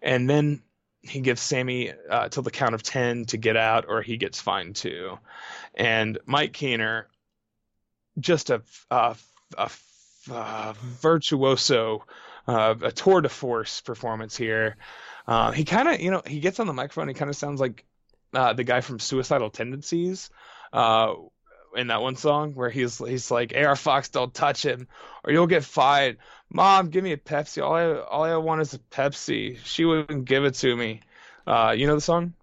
[0.01, 0.63] and then
[1.01, 4.41] he gives Sammy uh, till the count of ten to get out, or he gets
[4.41, 5.19] fined too.
[5.75, 7.07] And Mike Keener,
[8.19, 9.15] just a a,
[9.57, 9.69] a,
[10.29, 12.05] a virtuoso,
[12.47, 14.77] uh, a tour de force performance here.
[15.27, 17.07] Uh, he kind of, you know, he gets on the microphone.
[17.07, 17.85] He kind of sounds like
[18.33, 20.29] uh, the guy from Suicidal Tendencies.
[20.71, 21.13] Uh,
[21.75, 24.87] in that one song where he's he's like, "AR Fox, don't touch him,
[25.23, 26.17] or you'll get fined."
[26.49, 27.63] Mom, give me a Pepsi.
[27.63, 29.57] All I all I want is a Pepsi.
[29.63, 31.01] She wouldn't give it to me.
[31.47, 32.33] Uh, you know the song?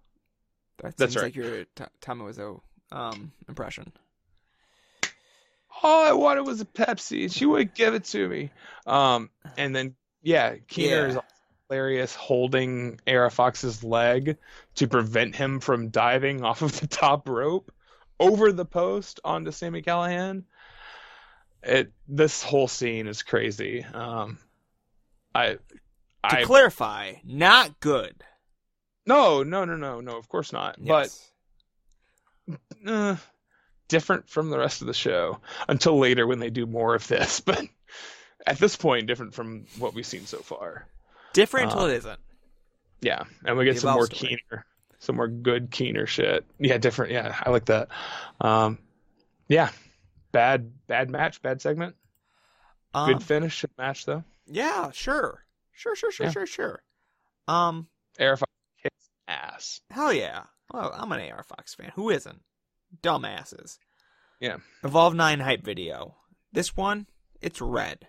[0.79, 1.23] That That's right.
[1.23, 2.61] like your t- Wiseau
[2.91, 3.91] um impression.
[5.83, 7.23] All I wanted was a Pepsi.
[7.23, 8.51] and She wouldn't give it to me.
[8.85, 11.17] Um, and then yeah, Keener is
[11.69, 14.37] hilarious holding AR Fox's leg
[14.75, 17.71] to prevent him from diving off of the top rope
[18.19, 20.45] over the post onto Sammy Callahan.
[21.63, 23.83] It this whole scene is crazy.
[23.83, 24.37] Um,
[25.33, 25.59] I, To
[26.23, 28.23] I clarify, not good.
[29.05, 30.77] no no no no no of course not.
[30.79, 31.31] Yes.
[32.47, 33.15] But uh,
[33.91, 35.39] different from the rest of the show
[35.69, 37.39] until later when they do more of this.
[37.45, 37.61] But
[38.47, 40.87] at this point, different from what we've seen so far.
[41.33, 42.19] different until uh, it isn't.
[43.01, 44.39] Yeah, and we get The some more story.
[44.49, 44.65] keener,
[44.99, 46.45] some more good keener shit.
[46.59, 47.11] Yeah, different.
[47.11, 47.89] Yeah, I like that.
[48.39, 48.79] Um,
[49.47, 49.69] yeah,
[50.31, 51.95] bad bad match, bad segment.
[52.93, 54.23] Um, Good finish match though.
[54.47, 56.31] yeah, sure, sure, sure, sure, Yeah.
[56.31, 56.83] sure, sure.
[57.47, 57.87] Um,
[58.19, 58.51] AR Fox
[58.83, 59.81] kicks ass.
[59.89, 60.43] hell yeah.
[60.73, 61.91] Well, I'm an AR Fox fan.
[61.95, 62.41] Who isn't?
[63.01, 63.77] Dumbasses.
[64.39, 64.57] Yeah.
[64.83, 66.15] Evolve Nine hype video.
[66.51, 67.07] This one,
[67.41, 68.07] it's red.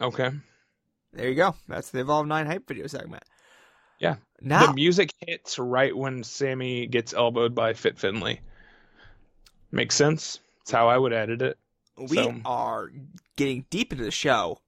[0.00, 0.30] Okay.
[1.12, 1.54] There you go.
[1.68, 3.24] That's the Evolve Nine hype video segment.
[3.98, 4.16] Yeah.
[4.40, 8.40] Now, The music hits right when Sammy gets elbowed by Fit Finley.
[9.72, 10.38] Makes sense.
[10.62, 11.58] It's how I would edit it.
[11.96, 12.90] we So- are
[13.36, 14.60] getting deep into the show.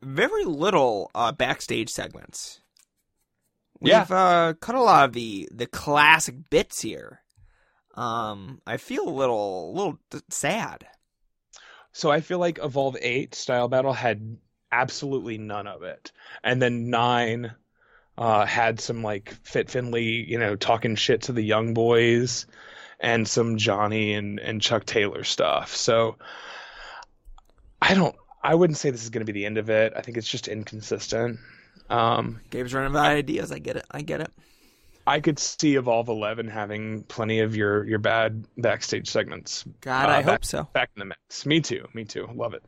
[0.00, 2.60] Very little uh, backstage segments.
[3.80, 4.06] We've Yeah.
[4.10, 7.20] uh, cut a lot of the the classic bits here.
[7.98, 10.86] Um, I feel a little, little d- sad.
[11.90, 14.36] So I feel like Evolve 8 Style Battle had
[14.70, 16.12] absolutely none of it.
[16.44, 17.52] And then 9
[18.16, 22.46] uh, had some like Fit Finley, you know, talking shit to the young boys
[23.00, 25.74] and some Johnny and, and Chuck Taylor stuff.
[25.74, 26.18] So
[27.82, 29.92] I don't, I wouldn't say this is going to be the end of it.
[29.96, 31.40] I think it's just inconsistent.
[31.90, 33.50] Um, Gabe's running out of ideas.
[33.50, 33.86] I get it.
[33.90, 34.30] I get it.
[35.08, 40.12] I could see Evolve 11 having plenty of your, your bad backstage segments God, Uh,
[40.12, 40.68] I back- hope so.
[40.72, 41.46] back in the mix.
[41.46, 41.86] Me too.
[41.94, 42.28] Me too.
[42.34, 42.62] Love it.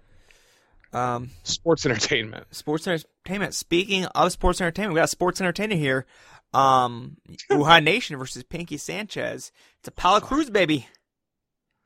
[0.93, 2.47] Um, Sports entertainment.
[2.55, 3.55] sports entertainment.
[3.55, 6.07] Speaking of sports entertainment, we got a sports entertainer here.
[6.53, 7.17] Um,
[7.51, 9.53] Uhaa Nation versus Pinky Sanchez.
[9.79, 10.89] It's a Apollo Crews baby.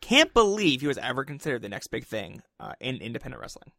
[0.00, 3.72] Can't believe he was ever considered the next big thing uh, in independent wrestling.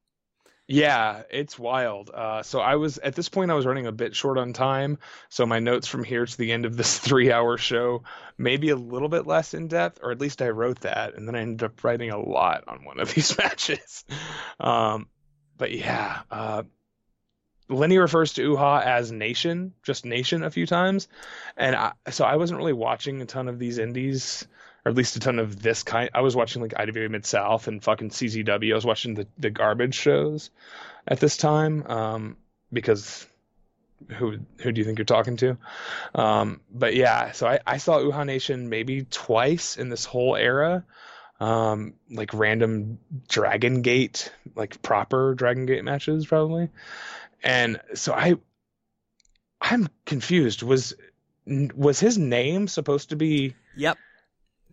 [0.68, 2.10] Yeah, it's wild.
[2.10, 4.98] Uh, so I was at this point I was running a bit short on time,
[5.30, 8.04] so my notes from here to the end of this three-hour show
[8.38, 11.36] maybe a little bit less in depth, or at least I wrote that, and then
[11.36, 14.04] I ended up writing a lot on one of these matches.
[14.60, 15.08] Um,
[15.58, 16.64] but yeah, uh,
[17.70, 21.08] Lenny refers to Uhaa as Nation, just Nation, a few times,
[21.58, 24.48] and I, so I wasn't really watching a ton of these indies.
[24.86, 26.12] Or at least a ton of this kind.
[26.14, 28.72] I was watching like IWA Mid South and fucking CZW.
[28.72, 30.52] I was watching the, the garbage shows
[31.08, 32.38] at this time um,
[32.72, 33.26] because
[34.10, 35.58] who who do you think you're talking to?
[36.14, 40.86] Um, but yeah, so I, I saw Uhaa Nation maybe twice in this whole era,
[41.40, 46.70] um, like random Dragon Gate, like proper Dragon Gate matches probably,
[47.44, 48.36] and so I
[49.62, 50.62] I'm confused.
[50.64, 50.94] Was
[51.48, 53.98] was his name supposed to be Yep.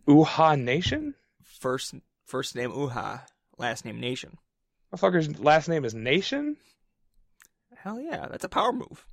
[0.07, 1.15] Uhaa Nation?
[1.43, 1.95] First
[2.27, 3.21] first name Uhaa,
[3.59, 4.39] last name Nation.
[4.93, 6.57] Motherfucker's last name is Nation.
[7.77, 9.07] Hell yeah, that's a power move.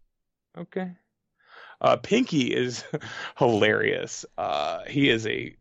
[0.58, 0.92] Okay.
[1.82, 2.84] Uh, Pinky is
[3.38, 4.26] hilarious.
[4.38, 5.56] Uh, he is a.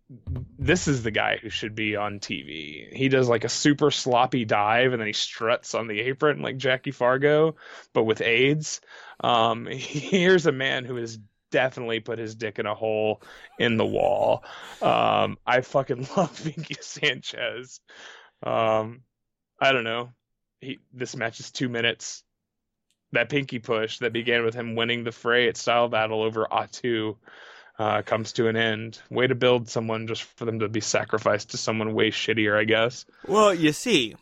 [0.59, 2.93] This is the guy who should be on TV.
[2.93, 6.57] He does like a super sloppy dive and then he struts on the apron like
[6.57, 7.57] Jackie Fargo,
[7.93, 8.81] but with AIDS.
[9.20, 11.18] Um, here's a man who has
[11.51, 13.22] definitely put his dick in a hole
[13.59, 14.44] in the wall.
[14.82, 17.80] Um, I fucking love Pinky Sanchez.
[18.42, 19.03] Um,
[19.61, 20.11] I don't know.
[20.61, 22.24] He this match is two minutes
[23.12, 27.16] that pinky push that began with him winning the fray at Style Battle over Ahtu
[27.78, 29.01] uh, comes to an end.
[29.11, 32.64] Way to build someone just for them to be sacrificed to someone way shittier, I
[32.64, 33.07] guess.
[33.26, 34.14] Well, you see,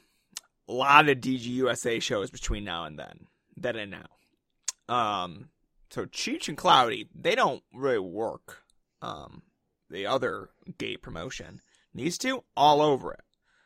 [0.68, 3.26] a lot of DGUSA shows between now and then.
[3.56, 4.94] Then and now.
[4.94, 5.48] Um,
[5.90, 8.62] so Cheech and Cloudy, they don't really work.
[9.02, 9.42] Um,
[9.90, 11.60] the other gay promotion.
[11.94, 13.20] These two, all over it.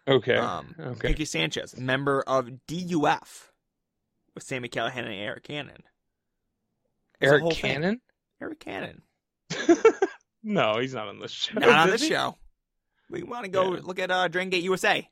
[0.08, 0.36] Okay.
[0.36, 1.08] Um, okay.
[1.08, 3.52] Pinky Sanchez, member of DUF,
[4.34, 5.82] with Sammy Callahan and Eric Cannon.
[7.20, 7.52] Eric thing.
[7.52, 8.00] Cannon?
[8.40, 9.02] Eric Cannon.
[10.42, 11.58] no, he's not on this show.
[11.58, 12.08] Not on is this he?
[12.08, 12.36] show.
[13.10, 13.80] We want to go Yeah.
[13.82, 15.08] look at uh, Dragon Gate USA.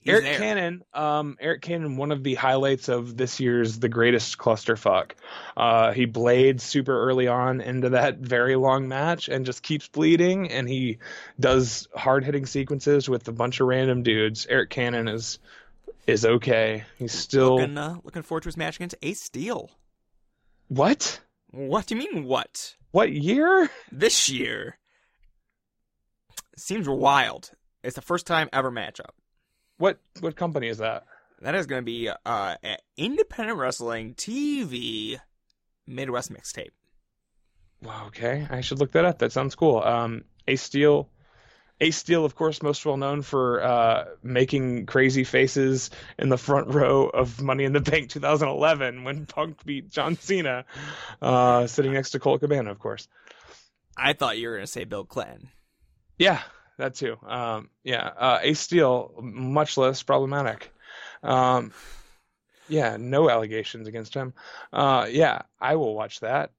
[0.00, 0.38] He's Eric there.
[0.38, 5.12] Cannon, um, Eric Cannon, one of the highlights of this year's The Greatest Clusterfuck.
[5.56, 10.50] Uh, he blades super early on into that very long match and just keeps bleeding,
[10.50, 10.98] and he
[11.40, 14.46] does hard hitting sequences with a bunch of random dudes.
[14.48, 15.38] Eric Cannon is
[16.06, 16.84] is okay.
[16.98, 19.70] He's still Looking, uh, looking forward to his match against Ace Steel.
[20.68, 21.20] what?
[21.50, 22.74] What do you mean, what?
[22.92, 23.70] What year?
[23.90, 24.78] This year.
[26.56, 27.50] Seems wild.
[27.82, 29.10] It's the first time ever matchup.
[29.78, 31.04] What what company is that?
[31.42, 32.54] That is going to be uh,
[32.96, 35.20] Independent Wrestling TV
[35.86, 36.70] Midwest mixtape.
[37.82, 39.18] Wow, okay, I should look that up.
[39.18, 39.80] That sounds cool.
[39.82, 41.10] Um, Ace Steel,
[41.80, 46.68] Ace Steel, of course, most well known for uh, making crazy faces in the front
[46.68, 50.64] row of Money in the Bank 2011 when Punk beat John Cena,
[51.20, 53.08] uh, sitting next to Colt Cabana, of course.
[53.96, 55.50] I thought you were going to say Bill Clinton.
[56.18, 56.40] Yeah,
[56.78, 57.16] that too.
[57.26, 60.72] Um, yeah, uh, Ace Steel, much less problematic.
[61.22, 61.72] Um,
[62.68, 64.34] yeah, no allegations against him.
[64.72, 66.50] Uh, yeah, I will watch that.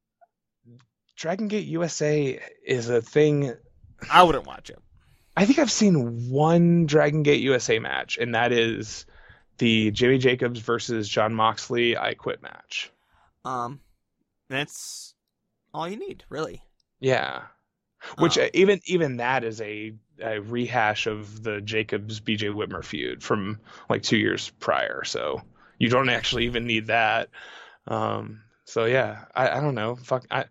[1.16, 3.54] Dragon Gate USA is a thing.
[4.12, 4.80] I wouldn't watch it.
[5.36, 9.06] I think I've seen one Dragon Gate USA match, and that is
[9.58, 12.92] the Jimmy Jacobs versus John Moxley I Quit match.
[13.44, 13.80] Um,
[14.50, 15.14] that's
[15.74, 16.62] all you need, really.
[17.00, 17.44] Yeah.
[18.18, 23.24] Which Um, even even that is a, a rehash of the Jacobs BJ Whitmer feud
[23.24, 23.60] from
[23.90, 25.04] like two years prior.
[25.04, 25.42] So
[25.80, 27.30] you don't actually even need that.
[27.88, 29.96] Um, so yeah, I, I don't know.
[29.96, 30.46] Fuck, I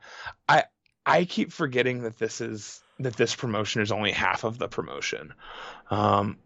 [0.48, 0.64] I
[1.04, 5.34] I keep forgetting that this is that this promotion is only half of the promotion.
[5.90, 6.38] Um,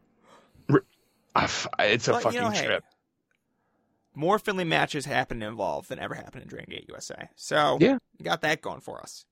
[1.79, 2.85] it's a But, fucking you know, hey, trip.
[4.15, 7.29] more Finley matches happen involved than ever happened in Dragon Gate USA.
[7.37, 7.99] So Yeah.
[8.23, 9.25] got that going for us.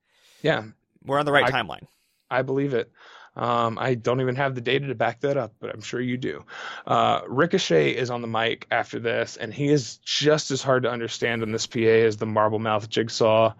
[0.43, 0.65] Yeah,
[1.05, 1.87] We're on the right I- timeline.
[2.31, 2.93] I believe it.
[3.39, 6.17] Um, I don't even have the data to back that up, but I'm sure you
[6.17, 6.45] do.
[6.87, 10.91] Uh, Ricochet is on the mic after this, and he is just as hard to
[10.91, 13.55] understand on this PA as the Marble Mouth Jigsaw,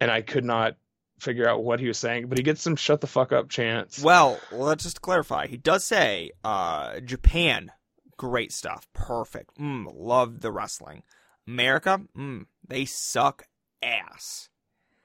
[0.00, 0.76] and I could not
[1.20, 4.02] figure out what he was saying, but he gets some "shut the fuck up" chants.
[4.02, 5.46] Well, let's just clarify.
[5.46, 7.70] He does say uh, Japan,
[8.16, 9.56] great stuff, perfect.
[9.56, 11.04] Mm, love the wrestling.
[11.46, 13.44] America, mm, they suck
[13.82, 14.48] ass.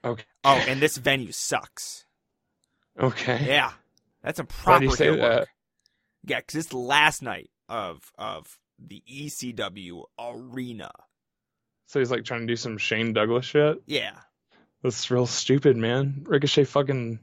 [0.04, 0.24] Okay.
[0.44, 2.04] Oh, and this venue sucks.
[3.00, 3.44] Okay.
[3.46, 3.74] Yeah,
[4.22, 5.18] that's a proper you say that?
[5.20, 5.48] work.
[6.24, 10.90] Yeah, because it's the last night of of the ECW arena.
[11.86, 13.82] So he's like trying to do some Shane Douglas shit.
[13.86, 14.12] Yeah,
[14.82, 16.24] That's real stupid, man.
[16.28, 17.18] Ricochet fucking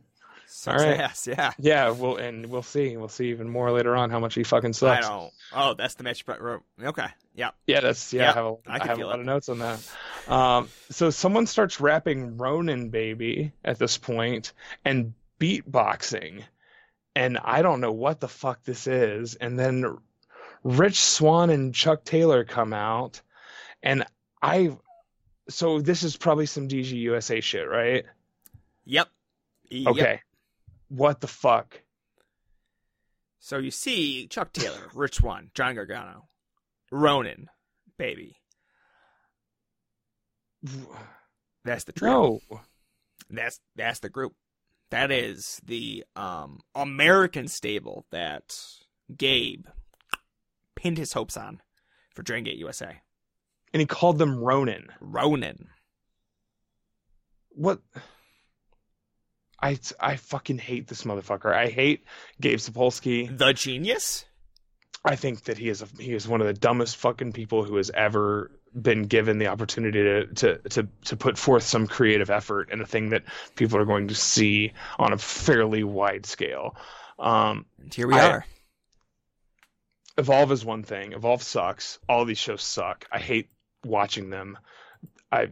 [0.48, 1.00] sucks All right.
[1.00, 1.28] ass.
[1.28, 1.90] Yeah, yeah.
[1.92, 2.98] We'll and we'll see.
[2.98, 5.06] We'll see even more later on how much he fucking sucks.
[5.06, 5.34] I don't.
[5.54, 6.26] Oh, that's the match.
[6.26, 6.40] But
[6.84, 7.52] okay, yeah.
[7.68, 8.24] Yeah, that's yeah.
[8.24, 9.20] Yeah, I have a, I I have a lot it.
[9.22, 9.80] of notes on that.
[10.28, 16.44] Um, so someone starts rapping "Ronin Baby" at this point and beatboxing,
[17.16, 19.36] and I don't know what the fuck this is.
[19.36, 19.98] And then
[20.64, 23.22] Rich Swann and Chuck Taylor come out,
[23.82, 24.06] and
[24.42, 24.76] I.
[25.48, 28.04] So this is probably some DG USA shit, right?
[28.86, 29.08] Yep.
[29.70, 29.92] Yep.
[29.92, 30.22] Okay.
[30.90, 31.82] What the fuck?
[33.40, 36.30] So you see Chuck Taylor, Rich Swann, John Gargano,
[36.92, 37.48] Ronin,
[37.98, 38.38] baby.
[41.64, 42.40] That's the trio.
[42.50, 42.62] No.
[43.30, 44.34] That's that's the group.
[44.92, 48.58] That is the um American stable that
[49.16, 49.66] Gabe
[50.76, 51.62] pinned his hopes on
[52.14, 53.02] for Dragon Gate USA.
[53.74, 54.88] And he called them Ronin.
[55.02, 55.68] Ronin.
[57.50, 57.82] what
[59.62, 61.54] I I fucking hate this motherfucker.
[61.54, 62.06] I hate
[62.40, 63.36] Gabe Sapolsky.
[63.36, 64.26] The genius?
[65.06, 67.76] I think that he is a, he is one of the dumbest fucking people who
[67.78, 72.72] has ever been given the opportunity to, to to to put forth some creative effort
[72.72, 73.24] in a thing that
[73.56, 76.76] people are going to see on a fairly wide scale.
[77.20, 78.46] Um, And here we I- are.
[80.18, 81.12] Evolve is one thing.
[81.14, 82.00] Evolve sucks.
[82.08, 83.06] All these shows suck.
[83.12, 83.50] I hate
[83.84, 84.58] watching them.
[85.32, 85.50] I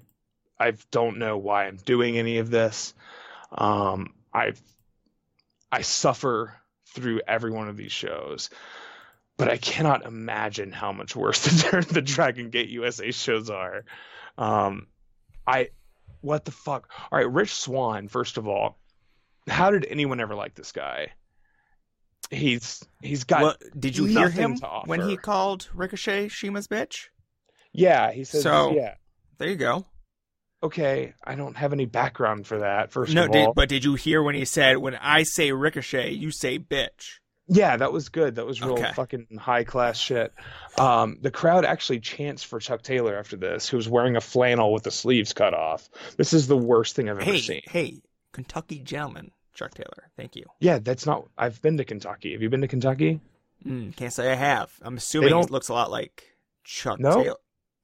[0.59, 2.93] I don't know why I'm doing any of this.
[3.51, 4.53] Um, I
[5.71, 6.55] I suffer
[6.87, 8.49] through every one of these shows,
[9.43, 13.83] but I cannot imagine how much worse the, the Dragon Gate USA shows are.
[14.37, 14.87] Um,
[15.45, 15.69] I
[16.21, 16.89] what the fuck?
[17.11, 18.07] All right, Rich Swann.
[18.07, 18.77] First of all,
[19.49, 21.09] how did anyone ever like this guy?
[22.31, 27.07] He's he's got Well, did you hear him when he called Ricochet CIMA's bitch?
[27.73, 28.43] Yeah, he says.
[28.43, 28.95] So- yeah.
[29.39, 29.85] There you go.
[30.61, 32.93] Okay, I don't have any background for that.
[32.93, 35.51] First no, of did, all, but did you hear when he said, "When I say
[35.51, 37.19] Ricochet, you say bitch"?
[37.47, 38.35] Yeah, that was good.
[38.35, 38.91] That was real Okay.
[38.93, 40.33] fucking high class shit.
[40.77, 44.71] Um, the crowd actually chants for Chuck Taylor after this, who was wearing a flannel
[44.73, 45.89] with the sleeves cut off.
[46.17, 47.61] This is the worst thing I've ever Hey, seen.
[47.65, 50.09] hey, Kentucky gentleman, Chuck Taylor.
[50.17, 50.45] Thank you.
[50.59, 51.27] Yeah, that's not.
[51.37, 52.31] I've been to Kentucky.
[52.33, 53.19] Have you been to Kentucky?
[53.65, 54.71] Mm, can't say I have.
[54.81, 56.23] I'm assuming it looks a lot like
[56.63, 57.23] Chuck No.
[57.23, 57.35] Taylor.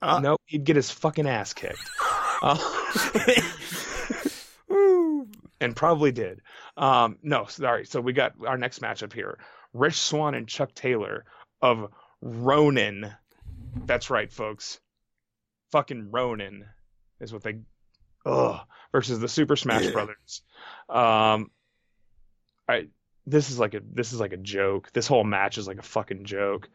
[0.02, 1.80] Uh, no, he'd get his fucking ass kicked.
[2.42, 2.58] Uh.
[5.62, 6.42] and probably did.
[6.78, 7.86] Um, no, sorry.
[7.86, 9.38] So we got our next matchup here:
[9.74, 11.26] Rich Swann and Chuck Taylor
[11.62, 11.92] of
[12.22, 13.12] Ronin.
[13.86, 14.80] That's right, folks.
[15.72, 16.66] Fucking Ronin
[17.20, 17.60] is what they.
[18.26, 18.60] Ugh.
[18.92, 19.92] Versus the Super Smash Yeah.
[19.92, 20.42] Brothers.
[20.90, 21.52] Um,
[22.68, 22.88] I.
[23.26, 24.90] This is like a this is like a joke.
[24.92, 26.68] This whole match is like a fucking joke.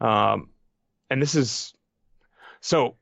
[0.00, 0.48] Um,
[1.10, 1.74] and this is
[2.62, 2.96] so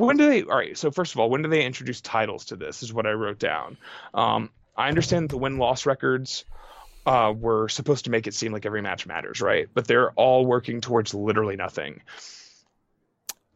[0.00, 2.56] when do they all right so first of all when do they introduce titles to
[2.56, 3.76] this is what i wrote down.
[4.14, 6.44] Um, i understand the win-loss records
[7.06, 9.68] uh, were supposed to make it seem like every match matters right?
[9.72, 12.02] But they're all working towards literally nothing.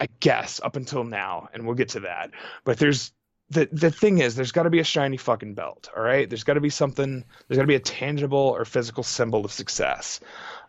[0.01, 2.31] I guess up until now and we'll get to that.
[2.65, 3.13] But there's
[3.51, 6.29] the the thing is there's got to be a shiny fucking belt all right?
[6.29, 9.53] There's got to be something there's got to be a tangible or physical symbol of
[9.53, 10.21] success.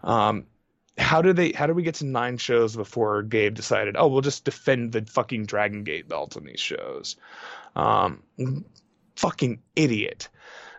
[0.04, 0.46] Um,
[0.98, 4.22] how did they how did we get to nine shows before Gabe decided, oh, we'll
[4.22, 7.18] just defend the fucking Dragon Gate belt on these shows?
[7.76, 8.24] Um,
[9.16, 10.30] fucking idiot.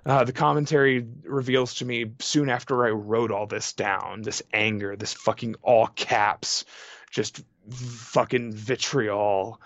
[0.06, 4.96] Uh, the commentary reveals to me soon after I wrote all this down, this anger,
[4.96, 6.64] this fucking all caps,
[7.10, 9.60] just fucking vitriol,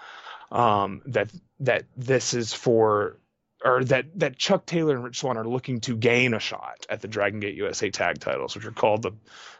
[0.50, 1.30] um, that
[1.60, 3.18] that this is for,
[3.64, 7.02] or that that Chuck Taylor and Rich Swann are looking to gain a shot at
[7.02, 9.12] the Dragon Gate USA tag titles, which are called the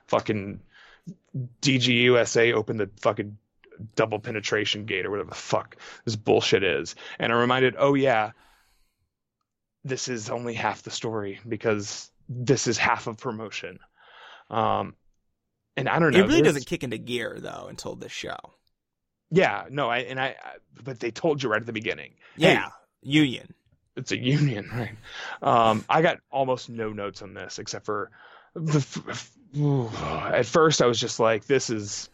[0.07, 0.61] fucking
[1.62, 3.36] DG USA open the fucking
[3.96, 6.94] double penetration gate or whatever the fuck this bullshit is.
[7.18, 8.32] And I'm reminded, oh yeah,
[9.84, 13.78] this is only half the story because this is half of promotion.
[14.51, 14.94] Um,
[15.76, 16.18] and I don't know.
[16.18, 18.36] It really there's- doesn't kick into gear though until this show.
[19.30, 22.14] Yeah, no, I and I, I but they told you right at the beginning.
[22.36, 22.68] Hey, Yeah,
[23.03, 23.55] Union.
[23.96, 24.96] it's a union, right?
[25.40, 28.11] Um, I got almost no notes on this except for the.
[28.11, 28.20] f- f-
[29.57, 32.09] At first, I was just like, "This is,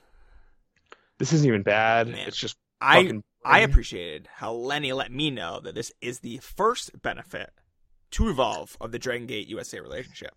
[1.18, 2.09] this isn't even bad.
[2.09, 2.26] Man.
[2.28, 3.20] It's just I.
[3.45, 7.51] I appreciated how Lenny let me know that this is the first benefit
[8.12, 10.34] to Evolve of the Dragon Gate USA relationship.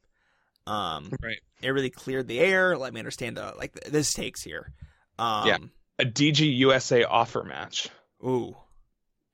[0.67, 2.77] Um, right it really cleared the air.
[2.77, 4.71] Let me understand the like th- the stakes here.
[5.17, 5.57] Um, Yeah.
[5.97, 7.89] a DG USA offer match.
[8.23, 8.55] Ooh,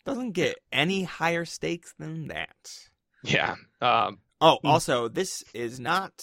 [0.05, 2.55] doesn't get any higher stakes than that.
[3.23, 3.55] Yeah.
[3.81, 4.67] Um, Oh, Hmm.
[4.67, 6.13] also, this is not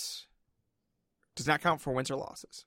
[1.36, 2.64] does not count for wins or losses.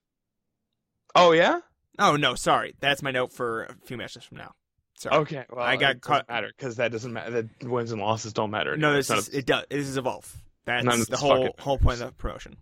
[1.15, 1.59] oh yeah.
[1.97, 4.53] Oh no, sorry, that's my note for a few matches from now.
[4.97, 5.15] Sorry.
[5.17, 5.45] Okay.
[5.49, 7.49] Well, I got it caught- matter because that doesn't matter.
[7.59, 8.75] The wins and losses don't matter.
[8.77, 9.65] No, this is not it does.
[9.69, 10.33] This is evolve.
[10.65, 12.57] That's the whole whole point of the promotion.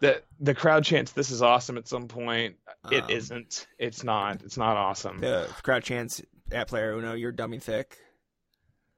[0.00, 2.56] the the crowd chants this is awesome at some point.
[2.90, 4.42] It Um, not It's not.
[4.42, 5.20] It's not awesome.
[5.20, 7.98] The crowd chants at player Uno, "You're dummy thick."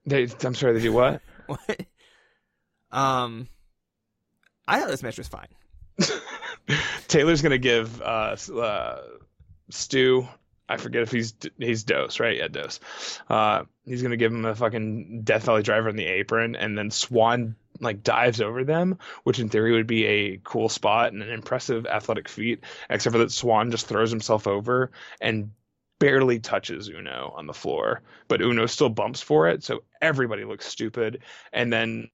[0.05, 0.73] They, I'm sorry.
[0.73, 1.21] They do what?
[1.47, 1.85] What?
[2.91, 3.47] um,
[4.67, 5.47] I thought this match was fine.
[7.07, 9.01] Taylor's gonna give uh, uh,
[9.69, 10.27] Stu.
[10.69, 12.37] I forget if he's he's Dos, right?
[12.37, 12.79] Yeah, Dos.
[13.29, 16.91] Uh, he's gonna give him a fucking Death Valley driver in the apron, and then
[16.91, 21.29] Swann like dives over them, which in theory would be a cool spot and an
[21.29, 22.63] impressive athletic feat.
[22.89, 24.91] Except for that Swann just throws himself over
[25.21, 25.51] and
[25.99, 30.65] barely touches Uno on the floor, but Uno still bumps for it, so everybody looks
[30.65, 31.23] stupid.
[31.51, 32.09] And then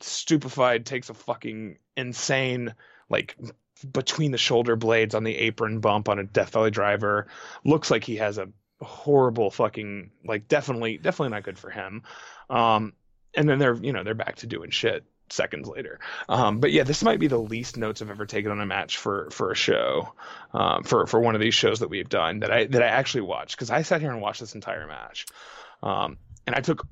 [0.00, 2.74] Stupefied takes a fucking insane
[3.10, 3.36] like
[3.92, 7.26] between the shoulder blades on the apron bump on a Death Valley driver.
[7.64, 8.48] Looks like he has a
[8.80, 12.02] horrible fucking like definitely definitely not good for him.
[12.48, 12.94] Um
[13.34, 16.00] and then they're you know they're back to doing shit seconds later.
[16.28, 18.96] Um but yeah, this might be the least notes I've ever taken on a match
[18.96, 20.14] for for a show.
[20.52, 23.22] Um for for one of these shows that we've done that I that I actually
[23.22, 25.26] watched cuz I sat here and watched this entire match.
[25.82, 26.86] Um and I took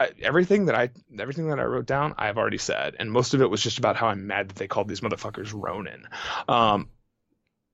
[0.00, 3.42] I, everything that I everything that I wrote down, I've already said, and most of
[3.42, 6.08] it was just about how I'm mad that they called these motherfuckers Ronin.
[6.48, 6.88] Um,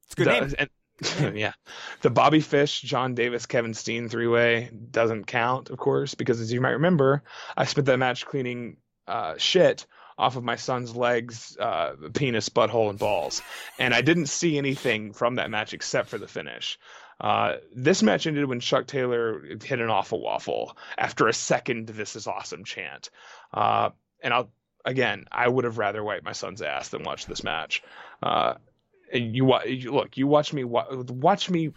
[0.05, 0.55] It's a good the- name.
[0.59, 0.71] And,
[1.39, 1.53] yeah,
[2.01, 6.51] the Bobby Fish, John Davis, Kevin Steen three way doesn't count, of course, because as
[6.53, 7.23] you might remember,
[7.57, 9.87] I spent that match cleaning uh, shit
[10.19, 13.43] off of my son's legs, uh, penis, butthole, and balls,
[13.79, 16.79] and I didn't see anything from that match except for the finish.
[17.21, 22.15] Uh, this match ended when Chuck Taylor hit an awful waffle after a second "This
[22.17, 23.11] is awesome" chant.
[23.53, 23.91] Uh,
[24.23, 24.51] and I'll
[24.85, 27.83] again, I would have rather wiped my son's ass than watch this match.
[28.23, 28.55] Uh,
[29.13, 31.73] and you, you look, you watch me watch me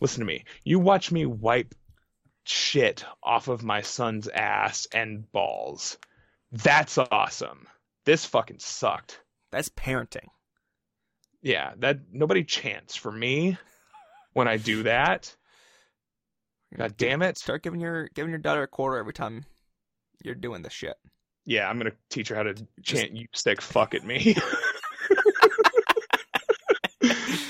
[0.00, 0.44] listen to me.
[0.64, 1.74] You watch me wipe
[2.44, 5.98] shit off of my son's ass and balls.
[6.50, 7.66] That's awesome.
[8.04, 9.20] This fucking sucked.
[9.50, 10.28] That's parenting.
[11.42, 13.58] Yeah, that nobody chants for me
[14.38, 15.34] when I do that.
[16.76, 17.36] God damn it.
[17.36, 19.44] Start giving your giving your daughter a quarter every time
[20.22, 20.96] you're doing this shit.
[21.44, 24.36] Yeah, I'm gonna teach her how to chant "you stick fuck at me."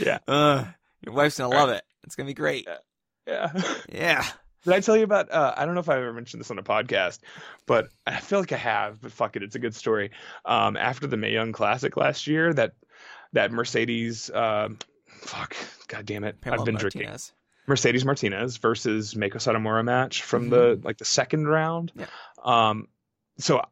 [0.01, 0.65] yeah, Uh,
[1.05, 1.85] your wife's gonna love it.
[2.05, 2.67] It's gonna be great.
[3.27, 3.53] yeah.
[3.93, 4.25] Yeah.
[4.65, 5.31] Did I tell you about?
[5.31, 7.19] Uh, I don't know if I ever mentioned this on a podcast,
[7.67, 9.01] but I feel like I have.
[9.01, 10.11] But fuck it, it's a good story.
[10.47, 12.73] Um, after the Mae Young Classic last year, that
[13.35, 14.79] that Mercedes, um,
[15.19, 15.57] fuck,
[15.89, 17.11] god damn it, Pamela I've been drinking.
[17.67, 21.93] Mercedes Martinez versus Meiko Satomura match from the like the second round.
[21.95, 22.07] Yeah.
[22.43, 22.89] Um,
[23.39, 23.63] so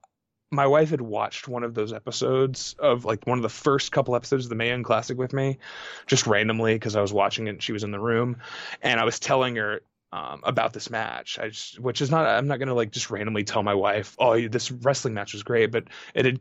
[0.50, 4.14] my wife had watched one of those episodes of like one of the first couple
[4.14, 5.58] episodes of the Mae Young Classic with me,
[6.06, 8.36] just randomly because I was watching it and she was in the room,
[8.82, 9.80] and I was telling her
[10.12, 11.38] um, about this match.
[11.38, 14.46] I just, which is not, I'm not gonna like just randomly tell my wife, oh,
[14.46, 16.40] this wrestling match was great, but it had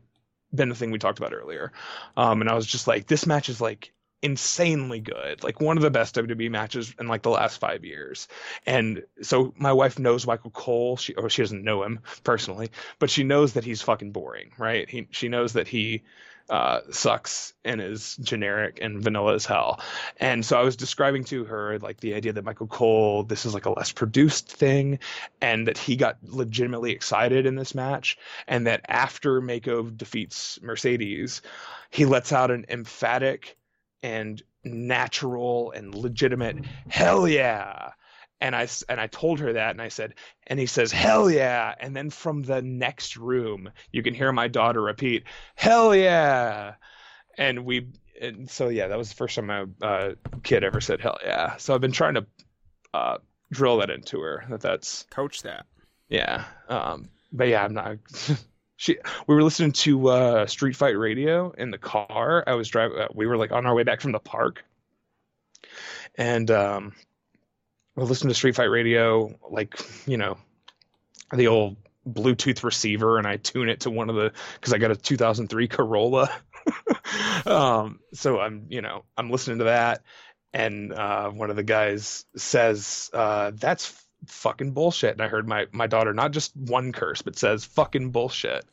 [0.54, 1.72] been the thing we talked about earlier,
[2.16, 3.92] um, and I was just like, this match is like
[4.22, 8.28] insanely good, like one of the best WWE matches in like the last five years.
[8.64, 10.96] And so my wife knows Michael Cole.
[10.96, 14.88] She or she doesn't know him personally, but she knows that he's fucking boring, right?
[14.88, 16.02] He she knows that he
[16.48, 19.80] uh, sucks and is generic and vanilla as hell.
[20.18, 23.54] And so I was describing to her like the idea that Michael Cole, this is
[23.54, 25.00] like a less produced thing,
[25.40, 28.16] and that he got legitimately excited in this match,
[28.46, 31.42] and that after Meiko defeats Mercedes,
[31.90, 33.56] he lets out an emphatic
[34.06, 36.56] and natural and legitimate
[36.88, 37.90] hell yeah.
[38.40, 40.14] And I and I told her that and I said
[40.46, 41.74] and he says hell yeah.
[41.80, 45.24] And then from the next room you can hear my daughter repeat
[45.56, 46.74] hell yeah.
[47.36, 47.88] And we
[48.20, 50.14] and so yeah that was the first time my uh,
[50.44, 51.56] kid ever said hell yeah.
[51.56, 52.26] So I've been trying to
[52.94, 53.18] uh,
[53.50, 55.66] drill that into her that that's Coach that.
[56.08, 57.96] yeah um but yeah I'm not
[58.76, 62.44] She, we were listening to uh, Street Fight Radio in the car.
[62.46, 62.98] I was driving.
[62.98, 64.64] Uh, we were like on our way back from the park,
[66.14, 66.92] and um,
[67.94, 70.36] we're listening to Street Fight Radio, like you know,
[71.32, 71.76] the old
[72.06, 75.68] Bluetooth receiver, and I tune it to one of the because I got a 2003
[75.68, 76.30] Corolla.
[77.46, 80.02] um, so I'm, you know, I'm listening to that,
[80.52, 85.12] and uh, one of the guys says, uh, "That's fucking bullshit.
[85.12, 88.64] And I heard my my daughter not just one curse, but says fucking bullshit.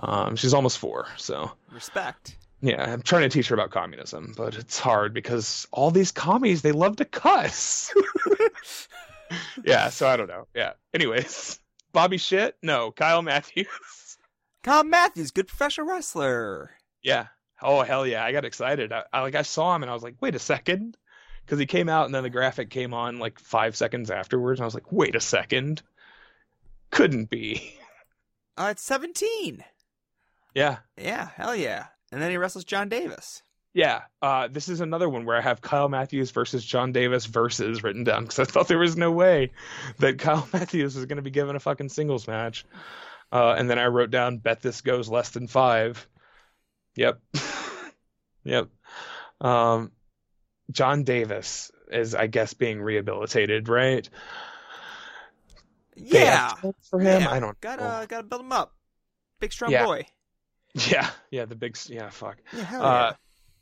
[0.00, 2.36] Um, she's almost four, so Respect.
[2.60, 6.62] yeah, I'm trying to teach her about communism, but it's hard because all these commies
[6.62, 7.92] they love to cuss.
[9.64, 10.46] yeah, so I don't know.
[10.54, 10.72] Yeah.
[10.94, 11.58] Anyways,
[11.92, 12.56] Bobby shit?
[12.62, 13.66] No, Kyle Matthews.
[14.62, 16.70] Kyle Matthews, good professional wrestler.
[17.02, 17.26] yeah.
[17.60, 18.24] Oh hell yeah!
[18.24, 18.92] I got excited.
[18.92, 20.96] I, I like I saw him and I was like, wait a second,
[21.48, 24.64] because he came out and then the graphic came on like five seconds afterwards, and
[24.64, 25.80] I was like, wait a second,
[26.90, 27.74] couldn't be.
[28.58, 29.64] Uh, it's 17.
[30.54, 31.86] Yeah, Yeah, hell yeah.
[32.12, 33.42] And then he wrestles John Davis.
[33.72, 37.82] Yeah, uh, this is another one where I have Kyle Matthews versus John Davis versus
[37.82, 39.52] written down because I thought there was no way
[40.00, 42.66] that Kyle Matthews was going to be given a fucking singles match.
[43.32, 46.06] Uh, and then I wrote down, bet this goes less than five.
[46.96, 47.20] Yep.
[48.44, 48.68] yep.
[49.40, 49.92] Um,
[50.70, 54.08] John Davis is, I guess, being rehabilitated, right?
[55.96, 56.52] Yeah.
[56.90, 57.22] For him?
[57.22, 58.06] Yeah, I don't Gotta, know.
[58.08, 58.74] gotta build him up.
[59.40, 59.84] Big strong Yeah.
[59.84, 60.06] boy.
[60.74, 62.36] Yeah, yeah, the big, yeah, fuck.
[62.52, 63.12] Yeah, hell Uh,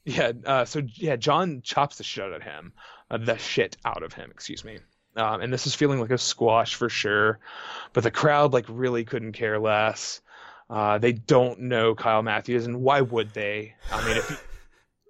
[0.05, 0.33] yeah.
[0.45, 2.73] Uh, so yeah, John chops the shit out of him,
[3.11, 4.31] uh, the shit out of him.
[4.31, 4.79] Excuse me.
[5.17, 7.39] Um, and this is feeling like a squash for sure,
[7.95, 10.21] but the crowd like really couldn't care less.
[10.69, 13.75] Uh, they don't know Kyle Matthews, and why would they?
[13.91, 14.47] I mean, if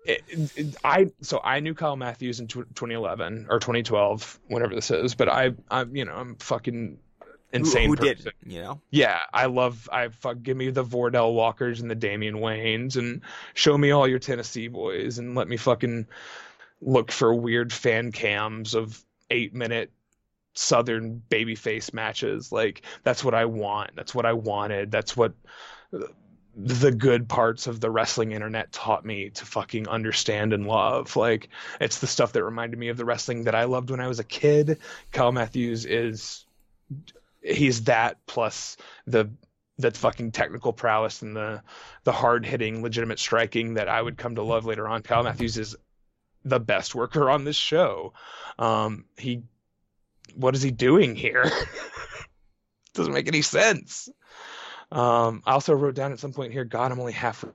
[0.07, 4.91] it, it, I so I knew Kyle Matthews in tw 2011 or 2012, whenever this
[4.91, 6.99] is, but I, I'm you know I'm fucking
[7.53, 7.89] insane.
[7.89, 8.24] Who, person.
[8.24, 8.33] did?
[8.45, 8.81] You know.
[8.91, 9.89] Yeah, I love.
[9.93, 10.43] I fuck.
[10.43, 13.23] Give me the Vordell Walkers and the Damian Waynes, and
[13.55, 16.07] show me all your Tennessee boys, and let me fucking
[16.81, 19.91] look for weird fan cams of eight minute
[20.55, 22.53] Southern babyface matches.
[22.53, 23.97] Like that's what I want.
[23.97, 24.91] That's what I wanted.
[24.91, 25.35] That's what
[26.57, 31.15] the good parts of the wrestling internet taught me to fucking understand and love.
[31.15, 31.51] Like
[31.81, 34.20] it's the stuff that reminded me of the wrestling that I loved when I was
[34.20, 34.78] a kid.
[35.12, 36.47] Kyle Matthews is
[37.43, 39.31] he's that plus the
[39.78, 41.62] the fucking technical prowess and the
[42.05, 45.03] the hard hitting legitimate striking that I would come to love later on.
[45.03, 45.77] Kyle Matthews is
[46.43, 48.15] the best worker on this show.
[48.59, 49.43] Um, he
[50.35, 51.51] what is he doing here?
[52.95, 54.09] Doesn't make any sense.
[54.92, 57.50] Um, I also wrote down at some point here, God, I'm only halfway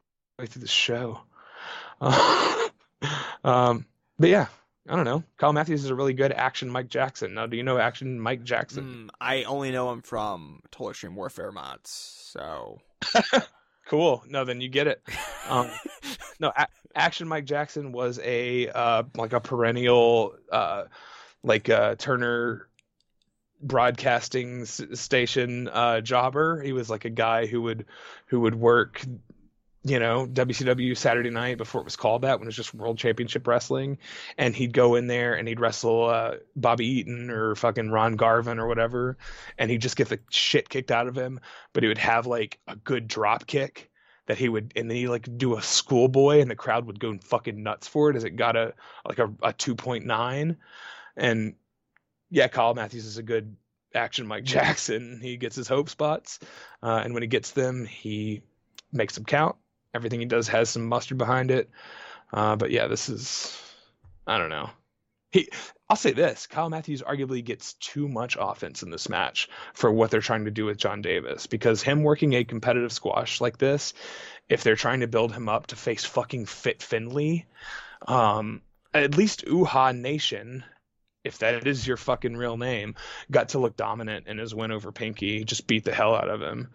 [0.45, 1.19] through the show.
[1.99, 2.69] Uh,
[3.43, 3.85] um,
[4.19, 4.47] but yeah,
[4.87, 5.23] I don't know.
[5.37, 7.33] Kyle Matthews is a really good action Mike Jackson.
[7.33, 8.83] Now, do you know action Mike Jackson?
[8.83, 11.89] Mm, I only know him from Total Extreme Warfare mods.
[11.89, 12.79] So.
[13.91, 14.23] Cool.
[14.25, 15.01] No, then you get it.
[15.49, 15.69] Um,
[16.39, 20.85] no, a- Action Mike Jackson was a uh, like a perennial uh,
[21.43, 22.69] like uh, Turner
[23.61, 26.61] broadcasting station uh, jobber.
[26.61, 27.85] He was like a guy who would
[28.27, 29.03] who would work
[29.83, 32.97] you know WCW Saturday night before it was called that when it was just World
[32.97, 33.97] Championship Wrestling.
[34.37, 38.59] And he'd go in there and he'd wrestle uh, Bobby Eaton or fucking Ron Garvin
[38.59, 39.17] or whatever.
[39.57, 41.39] And he'd just get the shit kicked out of him.
[41.73, 43.89] But he would have like a good drop kick
[44.27, 47.17] that he would and then he like do a schoolboy and the crowd would go
[47.23, 48.73] fucking nuts for it as it got a
[49.05, 50.55] like a, a 2.9
[51.17, 51.53] and
[52.31, 53.55] yeah Kyle Matthews is a good
[53.93, 55.19] action Mike Jackson.
[55.21, 56.39] He gets his hope spots
[56.81, 58.41] uh, and when he gets them he
[58.91, 59.55] makes them count.
[59.93, 61.69] Everything he does has some mustard behind it.
[62.33, 63.61] Uh, but yeah this is
[64.25, 64.69] I don't know.
[65.29, 65.49] He
[65.91, 70.09] I'll say this Kyle Matthews arguably gets too much offense in this match for what
[70.09, 73.93] they're trying to do with John Davis because him working a competitive squash like this,
[74.47, 77.45] if they're trying to build him up to face fucking Fit Finley,
[78.07, 78.61] um,
[78.93, 80.63] at least Uhaa Nation,
[81.23, 82.95] if that is your fucking real name,
[83.29, 86.41] got to look dominant in his win over Pinky, just beat the hell out of
[86.41, 86.69] him.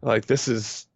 [0.00, 0.86] Like this is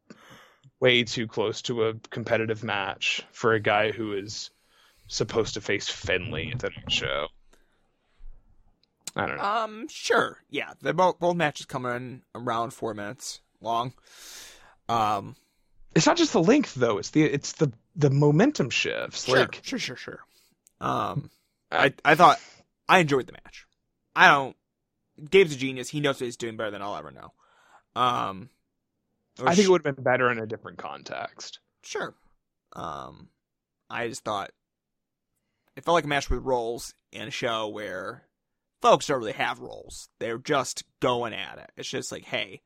[0.81, 4.51] way too close to a competitive match for a guy who is
[5.09, 7.29] supposed to face Finley at the next show.
[9.15, 9.45] I don't know.
[9.45, 10.39] Um, sure.
[10.51, 13.93] Yeah, they both both matches coming in around four minutes long.
[14.89, 15.37] Um,
[15.95, 19.61] it's not just the length though it's the it's the the momentum shifts sure, like
[19.62, 20.20] sure, sure, sure.
[20.81, 21.31] Um,
[21.70, 22.41] I I thought
[22.89, 23.67] I enjoyed the match.
[24.15, 24.57] I don't.
[25.31, 25.89] Gabe's a genius.
[25.89, 27.33] He knows what he's doing better than I'll ever know.
[27.95, 28.49] Um,
[29.43, 32.15] i think it would have been better in a different context Sure.
[32.75, 33.29] Um,
[33.91, 34.51] I just thought
[35.77, 38.23] it felt like a match with roles in a show where
[38.81, 40.09] folks don't really have roles.
[40.21, 41.71] They're just going at it.
[41.77, 42.61] It's just like, hey,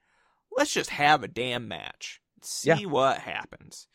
[0.57, 2.85] let's just have a damn match, see Yeah.
[2.87, 3.89] what happens.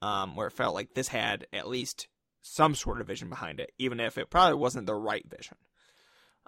[0.00, 2.08] Um, where it felt like this had at least
[2.42, 5.56] some sort of vision behind it, even if it probably wasn't the right vision.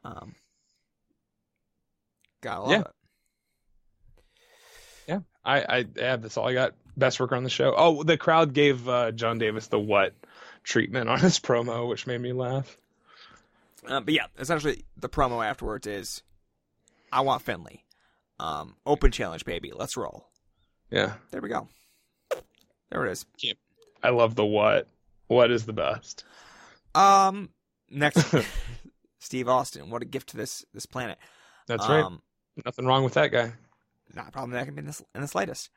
[0.04, 0.34] Um,
[2.42, 2.80] gotta love Yeah.
[2.80, 2.86] it.
[5.06, 6.74] Yeah, I, I yeah, that's all I got.
[6.96, 7.74] Best worker on the show.
[7.76, 10.14] Oh, the crowd gave uh, John Davis the what
[10.62, 12.76] treatment on his promo, which made me laugh.
[13.86, 16.22] Uh, but yeah, essentially the promo afterwards is,
[17.12, 17.84] I want Finley.
[18.40, 19.72] Um, open challenge, baby.
[19.74, 20.26] Let's roll.
[20.90, 21.68] Yeah, There we go.
[22.90, 23.26] There it is.
[24.02, 24.88] I love the what.
[25.28, 26.24] What is the best?
[26.94, 27.50] Um,
[27.90, 28.34] next,
[29.20, 29.90] Steve Austin.
[29.90, 31.18] What a gift to this this planet.
[31.66, 32.04] That's right.
[32.04, 32.20] um,
[32.64, 33.52] Nothing wrong with that guy.
[34.14, 35.70] Not problematic in the, in the slightest.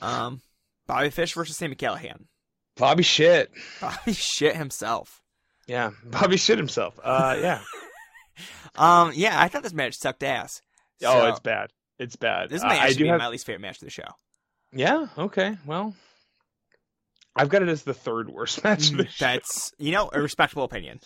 [0.00, 0.40] Um,
[0.86, 2.26] Bobby Fish versus Sammy Callahan.
[2.76, 3.50] Bobby shit.
[3.80, 5.20] Bobby shit himself.
[5.66, 6.98] Yeah, Bobby shit himself.
[7.02, 7.60] Uh, yeah.
[8.74, 10.60] Um, yeah, I thought this match sucked ass.
[11.02, 11.70] oh, it's bad.
[11.98, 12.50] It's bad.
[12.50, 13.18] This Uh, may I actually be have.
[13.18, 14.04] my least favorite match of the show.
[14.72, 15.06] Yeah.
[15.16, 15.56] Okay.
[15.64, 15.94] Well,
[17.36, 19.04] I've got it as the third worst match show.
[19.18, 21.00] That's you know a respectable opinion.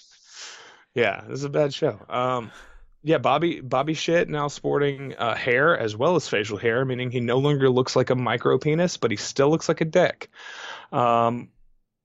[0.94, 2.00] Yeah, this is a bad show.
[2.08, 2.50] Um,
[3.02, 7.20] yeah, Bobby Bobby shit now sporting uh, hair as well as facial hair, meaning he
[7.20, 10.30] no longer looks like a micro penis, but he still looks like a dick.
[10.92, 11.50] Um,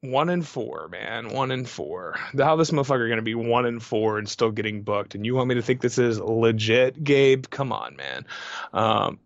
[0.02, 2.16] one in four, man, one in four.
[2.38, 5.16] How this motherfucker gonna be one in four and still getting booked?
[5.16, 7.46] And you want me to think this is legit, Gabe?
[7.50, 8.26] Come on, man.
[8.72, 9.20] Um,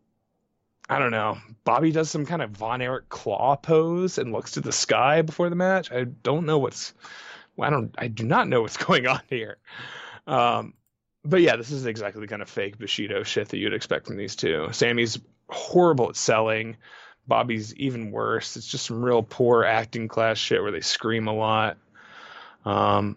[0.90, 1.38] I don't know.
[1.64, 5.50] Bobby does some kind of Von Erich claw pose and looks to the sky before
[5.50, 5.92] the match.
[5.92, 6.94] I don't know what's.
[7.62, 7.94] I don't.
[7.98, 9.58] I do not know what's going on here.
[10.26, 10.74] Um,
[11.24, 14.18] but yeah, this is exactly the kind of fake Bushido shit that you'd expect from
[14.18, 14.70] these two.
[14.72, 16.78] Sammy's horrible at selling.
[17.28, 18.58] Bobby's even worse.
[18.58, 21.78] It's just some real poor acting class shit where they scream a lot.
[22.66, 23.16] Um,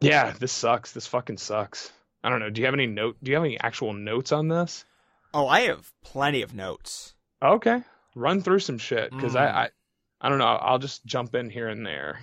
[0.00, 0.92] yeah, this sucks.
[0.92, 1.92] This fucking sucks.
[2.24, 2.50] I don't know.
[2.50, 3.16] Do you have any note?
[3.22, 4.84] Do you have any actual notes on this?
[5.32, 7.14] Oh, I have plenty of notes.
[7.42, 7.82] Okay,
[8.14, 9.40] run through some shit because Mm.
[9.40, 9.68] I, I,
[10.20, 10.44] I don't know.
[10.46, 12.20] I'll just jump in here and there.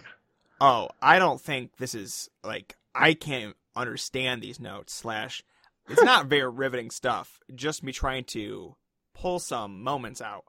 [0.60, 4.94] Oh, I don't think this is like I can't understand these notes.
[4.94, 5.44] Slash,
[5.90, 7.40] it's not very riveting stuff.
[7.56, 8.76] Just me trying to
[9.16, 10.44] pull some moments out.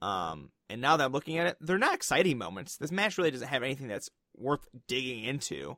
[0.00, 2.76] Um, and now that I'm looking at it, they're not exciting moments.
[2.76, 5.76] This match really doesn't have anything that's worth digging into.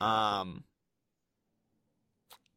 [0.00, 0.64] Um,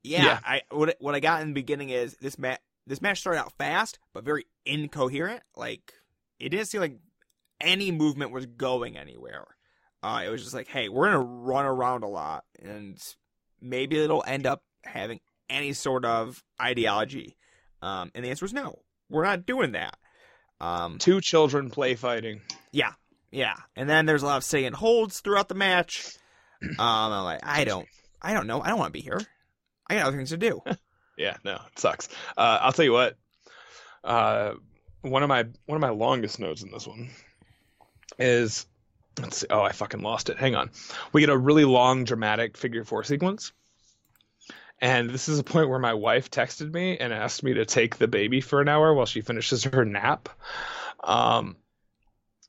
[0.07, 0.39] yeah, Yeah.
[0.43, 2.59] I what what I got in the beginning is this match.
[2.85, 5.43] This match started out fast, but very incoherent.
[5.55, 5.93] Like
[6.39, 6.97] it didn't seem like
[7.59, 9.45] any movement was going anywhere.
[10.03, 12.97] Uh, it was just like, hey, we're gonna run around a lot, and
[13.59, 15.19] maybe it'll end up having
[15.49, 17.35] any sort of ideology.
[17.81, 18.79] Um, and the answer is no,
[19.09, 19.97] we're not doing that.
[20.61, 22.41] Um, Two children play fighting.
[22.71, 22.93] yeah,
[23.31, 23.55] yeah.
[23.75, 26.15] and then there's a lot of sitting and holds throughout the match.
[26.63, 27.88] Um, I'm like, I don't,
[28.19, 29.21] I don't know, I don't want to be here.
[29.89, 30.61] I got other things to do.
[31.19, 32.09] Yeah, no, it sucks.
[32.38, 33.18] Uh, I'll tell you what.
[34.03, 34.53] Uh,
[35.01, 37.09] one of my one of my longest notes in this one
[38.19, 38.68] is
[39.19, 39.47] let's see.
[39.49, 40.38] Oh, I fucking lost it.
[40.38, 40.69] Hang on.
[41.11, 43.51] We get a really long dramatic figure four sequence.
[44.80, 47.97] And this is a point where my wife texted me and asked me to take
[47.97, 50.30] the baby for an hour while she finishes her nap.
[51.03, 51.57] Um,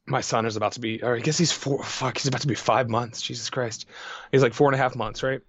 [0.07, 1.83] my son is about to be, or I guess he's four.
[1.83, 3.23] Fuck, he's about to be five months.
[3.23, 3.87] Jesus Christ,
[4.31, 5.41] he's like four and a half months, right?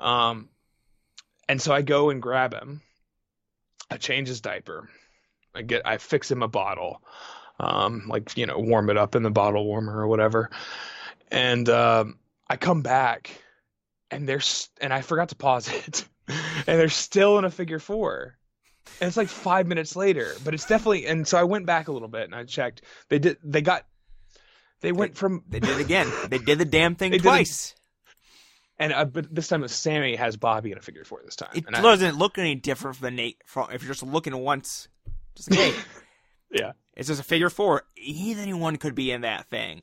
[0.00, 0.48] Um,
[1.48, 2.82] and so I go and grab him.
[3.90, 4.88] I change his diaper.
[5.54, 7.02] I get I fix him a bottle.
[7.58, 10.50] Um, like, you know, warm it up in the bottle warmer or whatever.
[11.30, 12.18] And um,
[12.48, 13.30] I come back
[14.10, 16.04] and there's and I forgot to pause it.
[16.28, 18.36] and they're still in a figure four.
[19.00, 21.92] And it's like five minutes later, but it's definitely and so I went back a
[21.92, 22.82] little bit and I checked.
[23.08, 23.84] They did they got
[24.80, 26.10] they went from They did it again.
[26.28, 27.74] They did the damn thing They twice.
[28.78, 31.50] And uh, but this time Sammy has Bobby in a figure four this time.
[31.54, 33.38] It and doesn't look any different from Nate.
[33.46, 34.88] From if you're just looking once,
[35.34, 35.74] just like, hey,
[36.50, 36.72] yeah.
[36.94, 37.84] it's just a figure four.
[37.98, 39.82] Anyone could be in that thing.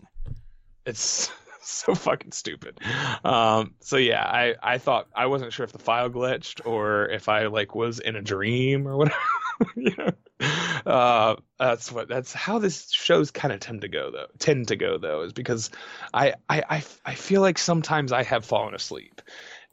[0.85, 2.79] It's so fucking stupid.
[3.23, 7.29] Um, so yeah, I, I thought I wasn't sure if the file glitched or if
[7.29, 9.17] I like was in a dream or whatever.
[9.75, 10.11] you know?
[10.85, 14.27] uh, that's what that's how this shows kind of tend to go though.
[14.39, 15.69] Tend to go though is because
[16.13, 19.21] I, I I I feel like sometimes I have fallen asleep,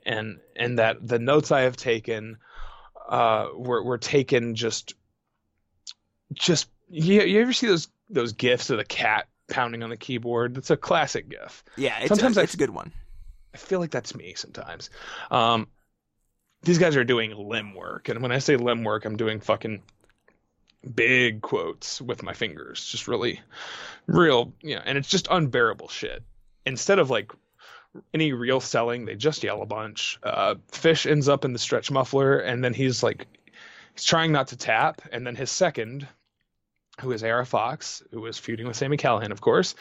[0.06, 2.38] and and that the notes I have taken
[3.08, 4.94] uh, were were taken just
[6.34, 10.54] just you, you ever see those those gifs of the cat pounding on the keyboard?
[10.54, 11.64] That's a classic gif.
[11.76, 12.92] Yeah, it's, Sometimes a, I- it's a good one.
[13.52, 14.90] I feel like that's me sometimes.
[15.28, 15.66] Um,
[16.62, 19.82] these guys are doing limb work, and when I say limb work, I'm doing fucking
[20.94, 23.40] big quotes with my fingers, just really,
[24.06, 26.22] real, you know, and it's just unbearable shit.
[26.66, 27.32] Instead of like
[28.14, 30.18] any real selling, they just yell a bunch.
[30.22, 33.26] Uh, Fish ends up in the stretch muffler, and then he's like,
[33.94, 36.06] he's trying not to tap, and then his second,
[37.00, 39.74] who is AR Fox, who was feuding with Sammy Callahan, of course,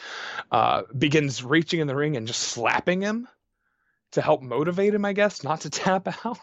[0.50, 3.28] uh, begins reaching in the ring and just slapping him
[4.12, 6.38] to help motivate him, I guess, not to tap out.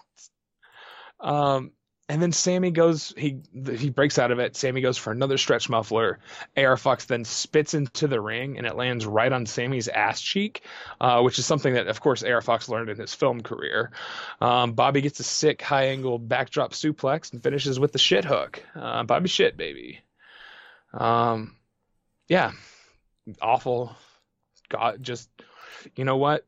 [1.20, 1.72] Um,
[2.10, 3.42] and then Sammy goes, he
[3.78, 4.56] he breaks out of it.
[4.56, 6.20] Sammy goes for another stretch muffler.
[6.56, 10.64] AR Fox then spits into the ring, and it lands right on Sammy's ass cheek,
[11.02, 13.92] uh, which is something that, of course, AR Fox learned in his film career.
[14.40, 18.64] Um, Bobby gets a sick high angle backdrop suplex and finishes with the shit hook.
[18.74, 20.00] Uh, Bobby shit, baby.
[20.94, 21.58] Um,
[22.30, 22.54] yeah,
[23.42, 23.94] awful.
[24.70, 25.30] God, just
[25.98, 26.46] you know what?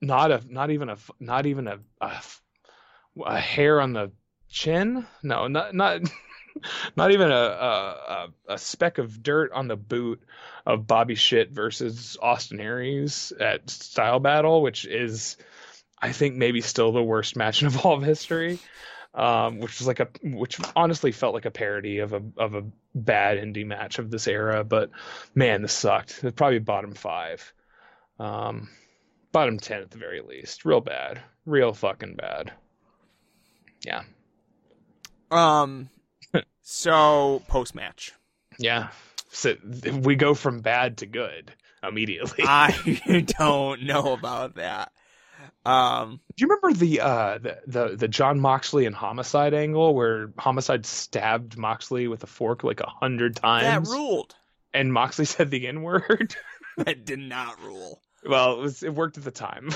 [0.00, 2.22] Not a, not even a, not even a, a,
[3.26, 4.12] a hair on the
[4.48, 5.06] chin.
[5.22, 6.00] No, not not
[6.96, 10.22] not even a, a a speck of dirt on the boot
[10.66, 15.36] of Bobby Shit versus Austin Aries at Style Battle, which is,
[16.00, 18.58] I think, maybe still the worst match in Evolve history.
[19.14, 22.64] Um, which was like a, which honestly felt like a parody of a of a
[22.94, 24.62] bad indie match of this era.
[24.62, 24.90] But
[25.34, 26.22] man, this sucked.
[26.22, 27.52] It's probably bottom five,
[28.20, 28.68] um,
[29.32, 30.66] bottom ten at the very least.
[30.66, 32.52] Real bad, real fucking bad.
[33.84, 34.02] Yeah.
[35.30, 35.88] Um.
[36.62, 38.12] so post match,
[38.58, 38.88] Yeah.
[39.30, 39.54] So
[40.02, 41.52] we go from bad to good
[41.82, 42.44] immediately.
[42.48, 44.90] I don't know about that.
[45.66, 46.20] Um.
[46.36, 50.86] Do you remember the uh the, the the John Moxley and Homicide angle where Homicide
[50.86, 53.88] stabbed Moxley with a fork like a hundred times?
[53.88, 54.34] That ruled.
[54.72, 56.34] and Moxley said the N word?
[56.78, 58.00] That did not rule.
[58.24, 59.68] well, it was it worked at the time.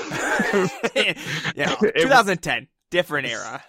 [0.94, 3.62] yeah, It 2010, different era.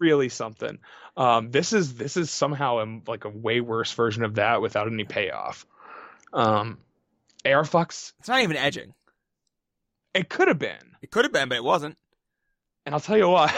[0.00, 0.78] Really something.
[1.16, 4.88] Um, this is this is somehow a, like a way worse version of that without
[4.88, 5.66] any payoff.
[6.32, 6.78] Um,
[7.44, 8.94] AR Fox, It's not even edging.
[10.14, 10.96] it could have been.
[11.02, 11.96] It could have been, but it wasn't.
[12.86, 13.52] And I'll tell you why.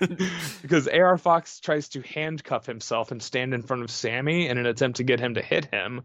[0.62, 4.66] because AR Fox tries to handcuff himself and stand in front of Sammy in an
[4.66, 6.02] attempt to get him to hit him.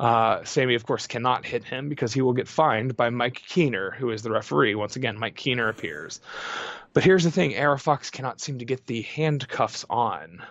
[0.00, 3.90] Uh, Sammy, of course, cannot hit him because he will get fined by Mike Keener,
[3.90, 4.74] who is the referee.
[4.74, 6.20] Once again, Mike Keener appears.
[6.92, 10.42] But here's the thing AR Fox cannot seem to get the handcuffs on.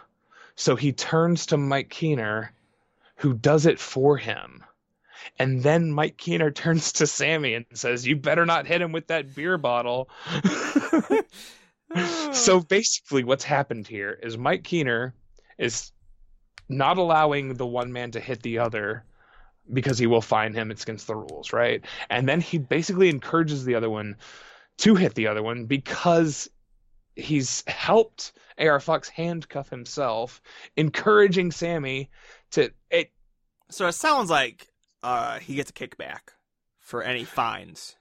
[0.56, 2.54] So he turns to Mike Keener,
[3.18, 4.64] who does it for him.
[5.38, 9.08] And then Mike Keener turns to Sammy and says, You better not hit him with
[9.08, 10.10] that beer bottle.
[12.32, 15.14] so basically, what's happened here is Mike Keener
[15.58, 15.92] is
[16.70, 19.04] not allowing the one man to hit the other
[19.72, 20.72] because he will fine him.
[20.72, 21.84] It's against the rules, right?
[22.10, 24.18] And then he basically encourages the other one
[24.80, 26.50] to hit the other one because
[27.16, 30.42] he's helped AR Fox handcuff himself,
[30.76, 32.10] encouraging Sammy
[32.52, 33.12] to it
[33.70, 34.68] So it sounds like
[35.04, 36.34] uh, he gets a kickback
[36.80, 37.96] for any fines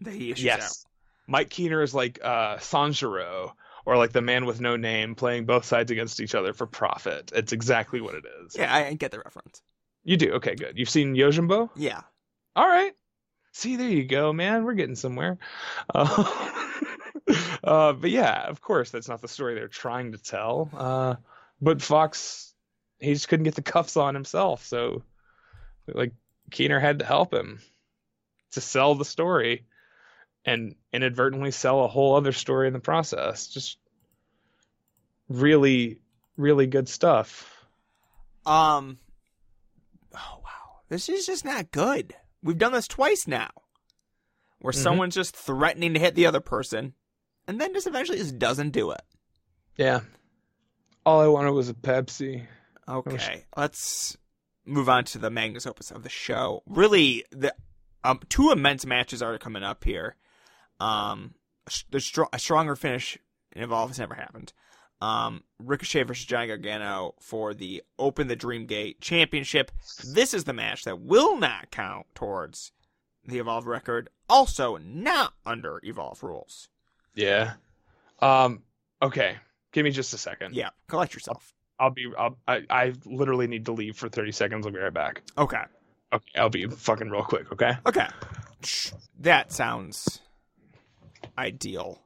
[0.00, 0.86] that he issues Yes.
[1.26, 3.52] Mike Keener is like uh, Sanjuro
[3.86, 7.32] or like the man with no name playing both sides against each other for profit.
[7.34, 8.56] It's exactly what it is.
[8.56, 9.62] Yeah, I get the reference.
[10.04, 10.32] You do?
[10.34, 10.78] Okay, good.
[10.78, 11.70] You've seen Yojimbo?
[11.74, 12.02] Yeah.
[12.54, 12.92] All right.
[13.52, 14.64] See, there you go, man.
[14.64, 15.38] We're getting somewhere.
[15.92, 16.52] Uh,
[17.64, 20.70] uh, but yeah, of course, that's not the story they're trying to tell.
[20.76, 21.14] Uh,
[21.60, 22.52] but Fox,
[22.98, 24.66] he just couldn't get the cuffs on himself.
[24.66, 25.02] So,
[25.86, 26.12] like,
[26.50, 27.60] Keener had to help him
[28.52, 29.66] to sell the story
[30.44, 33.48] and inadvertently sell a whole other story in the process.
[33.48, 33.78] Just
[35.28, 36.00] really,
[36.36, 37.50] really good stuff.
[38.44, 38.98] Um.
[40.94, 42.14] This is just not good.
[42.40, 43.50] We've done this twice now,
[44.60, 44.76] where Mhm.
[44.80, 46.94] someone's just threatening to hit the other person,
[47.48, 49.00] and then just eventually just doesn't do it.
[49.76, 50.02] Yeah.
[51.04, 52.46] All I wanted was a Pepsi.
[52.86, 54.16] Okay, let's
[54.64, 56.62] move on to the magnus opus of the show.
[56.64, 57.52] Really, the
[58.04, 60.14] um, two immense matches are coming up here.
[60.78, 61.34] Um,
[61.90, 63.18] the str- a stronger finish
[63.50, 64.52] in Evolve has never happened.
[65.00, 69.70] Um, Ricochet versus Johnny Gargano for the Open the Dream Gate Championship.
[70.06, 72.72] This is the match that will not count towards
[73.26, 74.08] the Evolve record.
[74.28, 76.68] Also, not under Evolve rules.
[77.14, 77.54] Yeah.
[78.20, 78.62] Um.
[79.02, 79.36] Okay.
[79.72, 80.54] Give me just a second.
[80.54, 81.52] Yeah, collect yourself.
[81.78, 82.06] I'll be.
[82.16, 82.62] I'll, I.
[82.70, 84.66] I literally need to leave for thirty seconds.
[84.66, 85.22] I'll be right back.
[85.36, 85.62] Okay.
[86.12, 86.40] Okay.
[86.40, 87.52] I'll be fucking real quick.
[87.52, 87.72] Okay.
[87.84, 88.06] Okay.
[89.20, 90.20] That sounds
[91.36, 92.00] ideal.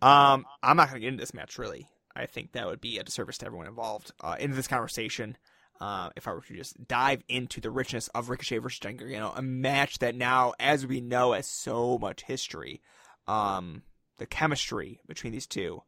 [0.00, 1.88] Um, I'm not going to get into this match really.
[2.14, 5.36] I think that would be a disservice to everyone involved uh, in this conversation.
[5.80, 9.32] Uh, if I were to just dive into the richness of Ricochet versus Johnny Gargano,
[9.36, 12.80] a match that now, as we know, has so much history.
[13.28, 13.82] Um,
[14.18, 15.82] the chemistry between these two.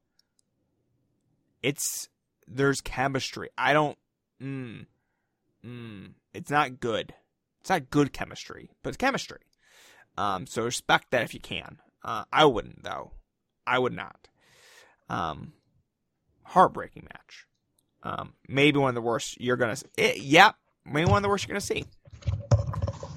[1.63, 2.09] It's
[2.49, 3.51] there's chemistry.
[3.59, 3.99] I don't.
[4.41, 4.87] Mm,
[5.65, 7.15] mm, it's not good.
[7.61, 9.41] It's not good chemistry, but it's chemistry.
[10.17, 11.79] Um, so respect that if you can.
[12.03, 13.13] Uh, I wouldn't though.
[13.71, 14.29] I would not.
[15.09, 15.53] Um,
[16.43, 17.47] heartbreaking match.
[18.03, 19.77] Um, maybe one of the worst you're gonna.
[19.97, 20.53] It, yeah,
[20.85, 21.85] maybe one of the worst you're gonna see.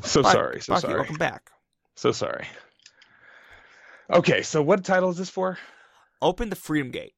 [0.03, 0.61] So But, sorry.
[0.61, 0.95] So Bucky, sorry.
[0.99, 1.49] welcome back.
[1.95, 2.45] So sorry.
[4.09, 5.57] Okay, so what title is this for?
[6.21, 7.13] Open the Freedom Gate.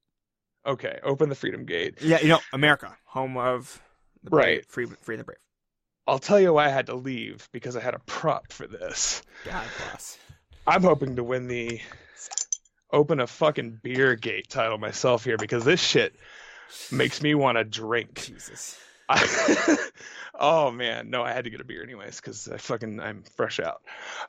[0.66, 1.98] Okay, open the Freedom Gate.
[2.02, 3.82] Yeah, you know, America, home of
[4.24, 4.66] the brave, Right.
[4.72, 5.38] free, free the brave.
[6.08, 9.24] I'll tell you why I had to leave because I had a prop for this.
[9.44, 10.18] God bless.
[10.68, 11.82] I'm hoping to win the
[12.92, 16.16] open a fucking beer gate title myself here because this shit
[16.92, 18.26] makes me want to drink.
[18.26, 18.80] Jesus.
[20.40, 23.60] oh man, no, I had to get a beer anyways because I fucking I'm fresh
[23.60, 23.82] out.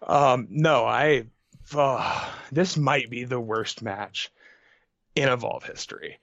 [0.03, 1.27] Um, no, I
[1.75, 4.31] oh, this might be the worst match
[5.15, 6.19] in Evolve history.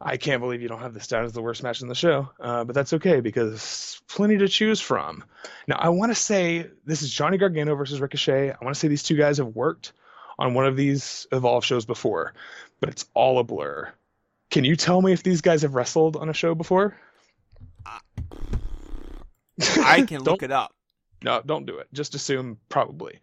[0.00, 2.30] I can't believe you don't have this down as the worst match in the show,
[2.38, 5.24] uh, but that's okay because plenty to choose from.
[5.66, 8.50] Now, I want to say this is Johnny Gargano versus Ricochet.
[8.50, 9.92] I want to say these two guys have worked
[10.38, 12.34] on one of these Evolve shows before,
[12.80, 13.92] but it's all a blur.
[14.50, 16.96] Can you tell me if these guys have wrestled on a show before?
[19.78, 20.74] I can look it up.
[21.22, 21.88] No, don't do it.
[21.92, 23.20] Just assume probably.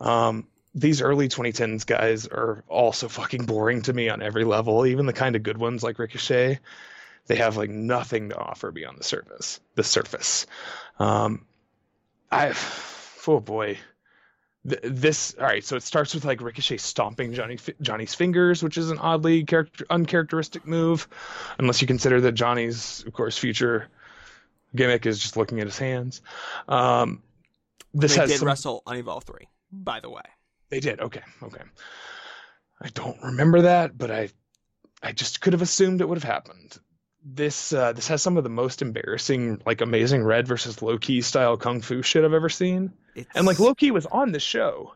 [0.00, 4.86] Um, these early 2010s guys are also fucking boring to me on every level.
[4.86, 6.58] Even the kind of good ones like Ricochet,
[7.26, 9.60] they have like nothing to offer beyond the surface.
[9.74, 10.46] The surface.
[10.98, 11.46] Um,
[12.30, 12.54] I,
[13.26, 13.78] oh boy,
[14.66, 15.64] Th- this all right.
[15.64, 19.86] So it starts with like Ricochet stomping Johnny Johnny's fingers, which is an oddly character,
[19.90, 21.08] uncharacteristic move,
[21.58, 23.88] unless you consider that Johnny's, of course, future
[24.74, 26.20] gimmick is just looking at his hands.
[26.68, 27.22] Um,
[27.94, 30.22] this they has did some, wrestle on Evolve 3, by the way.
[30.68, 31.00] they did.
[31.00, 31.22] Okay.
[31.42, 31.62] Okay.
[32.80, 34.28] I don't remember that, but I
[35.02, 36.78] I just could have assumed it would have happened.
[37.30, 41.20] This uh, this has some of the most embarrassing, like amazing red versus Low Ki
[41.20, 42.92] style kung fu shit I've ever seen.
[43.14, 44.94] It's, And like Low Ki was on the show.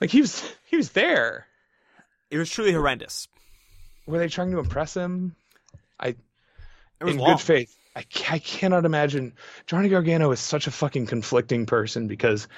[0.00, 1.46] Like he was he was there.
[2.30, 3.28] it was truly horrendous.
[4.06, 5.36] Were they trying to impress him?
[6.00, 6.16] I it
[7.04, 7.32] was in long.
[7.32, 7.76] good faith.
[7.94, 9.34] I, I cannot imagine.
[9.66, 12.48] Johnny Gargano is such a fucking conflicting person because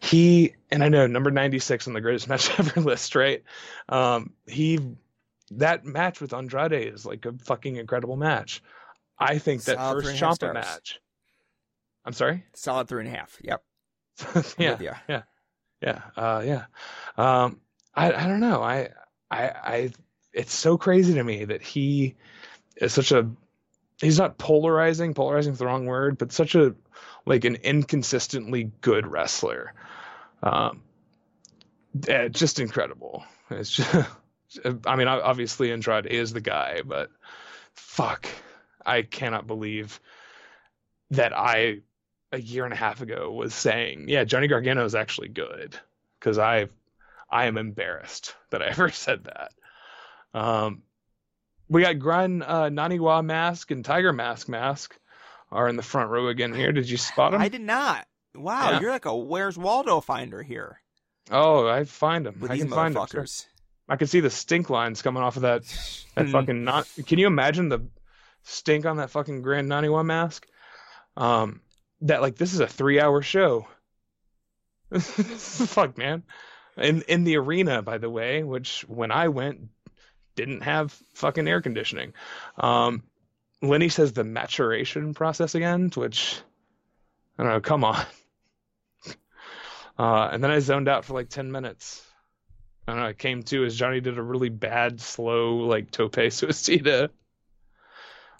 [0.00, 3.42] he, and I know number 96 on the greatest match ever list, right?
[3.90, 4.78] Um, he,
[5.52, 8.62] that match with Andrade is like a fucking incredible match.
[9.18, 11.00] I think that Solid first three and a half Champa match.
[12.04, 12.44] I'm sorry?
[12.54, 13.36] Solid three and a half.
[13.42, 13.62] Yep.
[14.58, 14.98] yeah.
[15.08, 15.22] yeah.
[15.80, 16.64] Yeah, uh, yeah.
[17.16, 17.60] Um,
[17.94, 18.62] I I don't know.
[18.62, 18.90] I
[19.30, 19.90] I I
[20.32, 22.16] it's so crazy to me that he
[22.76, 23.30] is such a
[24.00, 25.14] he's not polarizing.
[25.14, 26.74] Polarizing is the wrong word, but such a
[27.26, 29.72] like an inconsistently good wrestler.
[30.42, 30.82] Um,
[32.08, 33.24] eh, just incredible.
[33.50, 33.94] It's just.
[34.86, 37.10] I mean, obviously Andrade is the guy, but
[37.74, 38.26] fuck,
[38.84, 40.00] I cannot believe
[41.10, 41.78] that I
[42.32, 45.76] a year and a half ago was saying, yeah, Johnny Gargano is actually good
[46.18, 46.68] because I
[47.30, 49.52] I am embarrassed that I ever said that.
[50.38, 50.82] Um,
[51.68, 54.98] we got Grun uh, Naniwa Mask and Tiger Mask Mask
[55.50, 56.72] are in the front row again here.
[56.72, 57.40] Did you spot them?
[57.40, 58.06] I did not.
[58.34, 58.80] Wow, Yeah.
[58.80, 60.80] you're like a Where's Waldo finder here
[61.30, 62.38] Oh, I find them.
[62.40, 63.26] with I these can find them.
[63.88, 65.62] I can see the stink lines coming off of that
[66.14, 66.32] that Hmm.
[66.32, 66.86] fucking not.
[67.06, 67.86] Can you imagine the
[68.42, 70.46] stink on that fucking Gran Naniwa mask?
[71.16, 71.60] Um,
[72.02, 73.66] that like this is a three hour show.
[74.98, 76.22] Fuck man,
[76.76, 79.68] in in the arena by the way, which when I went
[80.34, 82.14] didn't have fucking air conditioning.
[82.56, 83.02] Um,
[83.60, 86.40] Lenny says the maturation process again, which
[87.38, 87.60] I don't know.
[87.60, 88.04] Come on.
[89.98, 92.07] Uh, and then I zoned out for like ten minutes.
[92.88, 93.06] I don't know.
[93.08, 97.10] I came to as Johnny did a really bad, slow, like tope suicida.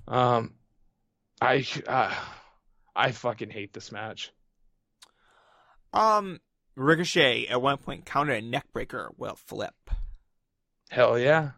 [0.07, 0.55] Um,
[1.39, 2.15] I uh,
[2.97, 4.33] I fucking hate this match.
[5.93, 6.41] Um,
[6.77, 9.75] Ricochet at one point countered a neckbreaker a flip.
[10.89, 11.51] Hell yeah.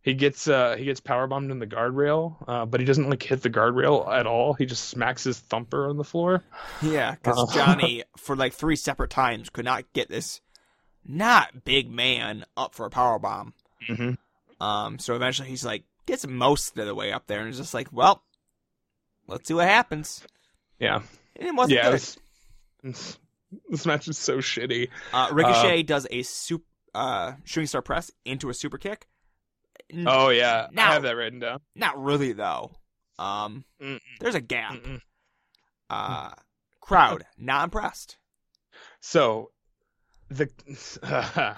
[0.00, 3.22] He gets uh he gets power bombed in the guardrail, uh, but he doesn't like
[3.22, 4.54] hit the guardrail at all.
[4.54, 6.42] He just smacks his thumper on the floor.
[6.80, 7.54] Yeah, because Uh.
[7.54, 10.40] Johnny, for like three separate times, could not get this
[11.06, 13.54] not big man up for a power bomb.
[13.88, 14.64] Mm-hmm.
[14.64, 17.74] Um, so eventually he's like gets most of the way up there and is just
[17.74, 18.22] like, well,
[19.26, 20.22] let's see what happens.
[20.78, 21.02] Yeah,
[21.36, 21.90] And it wasn't yeah.
[21.90, 22.96] good.
[23.70, 24.88] This, match is so shitty.
[25.12, 26.64] Uh, Ricochet does a super
[26.94, 29.06] uh, shooting star press into a super kick.
[30.06, 31.60] Oh yeah, Now- I have that written down.
[31.76, 32.72] Not really though.
[33.18, 34.00] Um, Mm-mm.
[34.20, 34.74] there's a gap.
[34.74, 35.00] Mm-mm.
[35.88, 36.30] Uh,
[36.80, 38.16] crowd not impressed.
[39.00, 39.51] So
[40.36, 41.56] the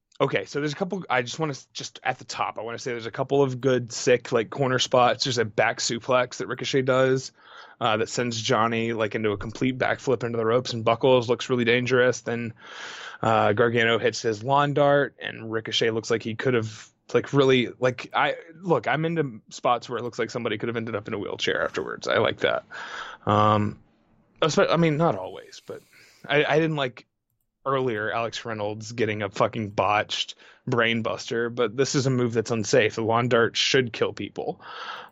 [0.20, 1.04] okay, so there's a couple.
[1.10, 2.58] I just want to just at the top.
[2.58, 5.24] I want to say there's a couple of good, sick like corner spots.
[5.24, 7.32] There's a back suplex that Ricochet does
[7.80, 11.28] uh, that sends Johnny like into a complete backflip into the ropes and buckles.
[11.28, 12.20] Looks really dangerous.
[12.20, 12.54] Then
[13.22, 17.70] uh, Gargano hits his lawn dart, and Ricochet looks like he could have like really
[17.78, 18.86] like I look.
[18.86, 21.62] I'm into spots where it looks like somebody could have ended up in a wheelchair
[21.64, 22.08] afterwards.
[22.08, 22.64] I like that.
[23.26, 23.78] Um,
[24.40, 25.82] I mean, not always, but
[26.28, 27.06] I, I didn't like
[27.64, 30.34] earlier Alex Reynolds getting a fucking botched
[30.68, 32.94] brainbuster, but this is a move that's unsafe.
[32.94, 34.60] The lawn dart should kill people.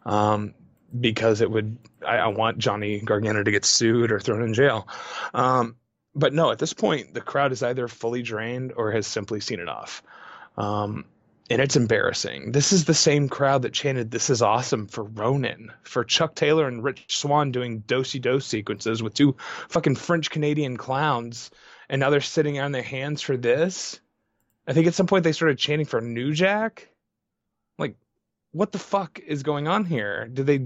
[0.04, 0.54] Um,
[0.98, 4.88] because it would I, I want Johnny Gargano to get sued or thrown in jail.
[5.34, 5.76] Um,
[6.14, 9.60] but no, at this point the crowd is either fully drained or has simply seen
[9.60, 10.02] enough.
[10.56, 11.04] Um,
[11.48, 12.52] and it's embarrassing.
[12.52, 16.68] This is the same crowd that chanted "This is awesome" for Ronin, for Chuck Taylor
[16.68, 19.36] and Rich Swann doing dosey dose sequences with two
[19.68, 21.50] fucking French Canadian clowns,
[21.90, 24.00] and now they're sitting on their hands for this.
[24.66, 26.88] I think at some point they started chanting for New Jack.
[27.78, 27.96] Like,
[28.52, 30.28] what the fuck is going on here?
[30.32, 30.58] Did they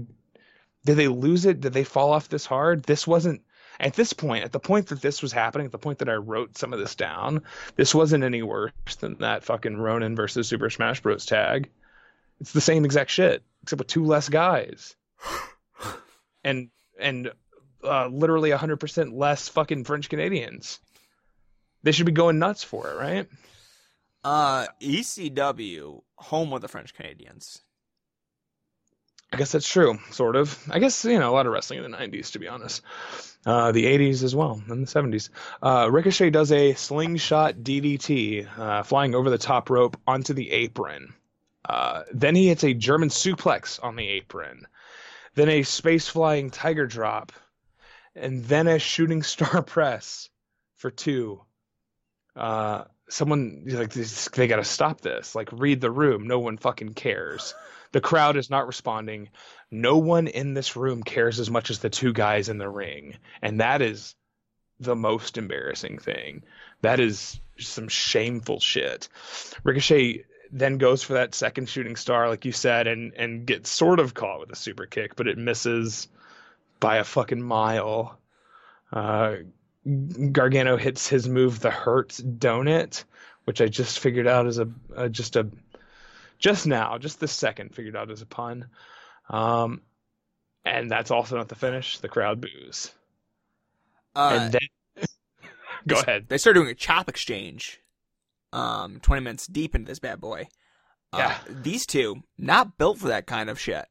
[0.85, 1.61] did they lose it?
[1.61, 2.83] Did they fall off this hard?
[2.83, 3.41] This wasn't
[3.79, 6.13] at this point, at the point that this was happening, at the point that I
[6.13, 7.41] wrote some of this down,
[7.75, 11.25] this wasn't any worse than that fucking Ronin versus Super Smash Bros.
[11.25, 11.69] tag.
[12.39, 14.95] It's the same exact shit, except with two less guys,
[16.43, 16.69] and
[16.99, 17.31] and
[17.83, 20.79] uh, literally hundred percent less fucking French Canadians.
[21.85, 23.27] They should be going nuts for it, right?
[24.23, 27.61] Uh, ECW, home of the French Canadians.
[29.31, 30.57] I guess that's true, sort of.
[30.71, 32.81] I guess you know a lot of wrestling in the '90s, to be honest.
[33.45, 35.29] Uh, the 80s as well, and the 70s.
[35.61, 41.13] Uh, Ricochet does a slingshot DDT, uh, flying over the top rope onto the apron.
[41.63, 44.65] Uh, then he hits a German suplex on the apron.
[45.35, 47.31] Then a space flying tiger drop,
[48.15, 50.31] and then a shooting star press
[50.77, 51.41] for two.
[52.35, 55.35] Uh, someone like they got to stop this.
[55.35, 56.27] Like read the room.
[56.27, 57.53] No one fucking cares.
[57.91, 59.29] The crowd is not responding.
[59.71, 63.17] No one in this room cares as much as the two guys in the ring.
[63.41, 64.15] And that is
[64.79, 66.43] the most embarrassing thing.
[66.81, 69.07] That is some shameful shit.
[69.63, 73.99] Ricochet then goes for that second shooting star, like you said, and, and gets sort
[73.99, 76.07] of caught with a super kick, but it misses
[76.79, 78.19] by a fucking mile.
[78.91, 79.35] Uh,
[80.31, 83.03] Gargano hits his move, the Hurts Donut,
[83.43, 85.47] which I just figured out as a, a just a
[86.39, 88.67] just now, just this second, figured out as a pun.
[89.29, 89.81] Um,
[90.63, 91.99] and that's also not the finish.
[91.99, 92.91] The crowd boos.
[94.15, 95.05] Uh, and then,
[95.87, 96.25] go ahead.
[96.27, 97.79] They start doing a chop exchange.
[98.53, 100.47] Um, twenty minutes deep into this bad boy.
[101.13, 101.37] Uh, Yeah.
[101.49, 103.85] These two not built for that kind of shit.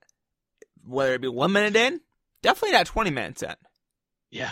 [0.87, 2.01] Whether it be one minute in,
[2.43, 3.55] definitely not twenty minutes in.
[4.31, 4.51] Yeah.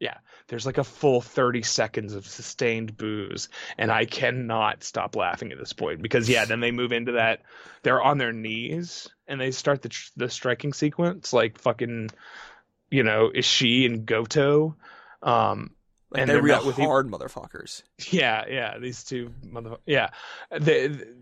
[0.00, 0.16] Yeah.
[0.48, 3.48] There's like a full 30 seconds of sustained booze.
[3.78, 7.42] And I cannot stop laughing at this point because, yeah, then they move into that.
[7.82, 12.10] They're on their knees and they start the, the striking sequence like fucking,
[12.90, 14.74] you know, Ishii and Goto.
[15.22, 15.70] Um,
[16.10, 17.82] Like And they're real with e- hard motherfuckers.
[18.10, 20.10] Yeah, yeah, these two mother yeah.
[20.50, 21.14] The, the-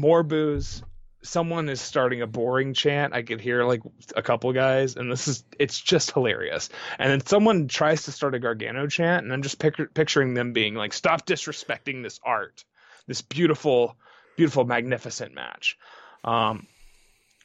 [0.00, 0.82] more booze.
[1.22, 3.12] Someone is starting a boring chant.
[3.12, 3.82] I could hear like
[4.14, 6.68] a couple guys, and this is it's just hilarious.
[6.98, 10.52] And then someone tries to start a Gargano chant, and I'm just picture, picturing them
[10.52, 12.64] being like, "Stop disrespecting this art,
[13.06, 13.96] this beautiful,
[14.36, 15.76] beautiful, magnificent match."
[16.22, 16.66] Um,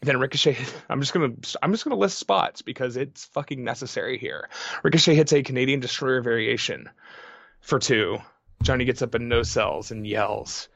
[0.02, 0.58] then Ricochet.
[0.90, 4.50] I'm just gonna I'm just gonna list spots because it's fucking necessary here.
[4.84, 6.90] Ricochet hits a Canadian Destroyer variation
[7.62, 8.18] for two.
[8.64, 10.70] Johnny gets up and no cells and yells.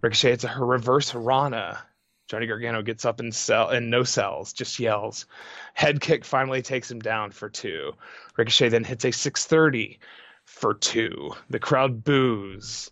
[0.00, 1.84] Ricochet hits a reverse Rana.
[2.28, 5.26] Johnny Gargano gets up and cell and no cells, just yells.
[5.74, 7.92] Head kick finally takes him down for two.
[8.36, 9.98] Ricochet then hits a 630
[10.44, 11.32] for two.
[11.50, 12.90] The crowd boos.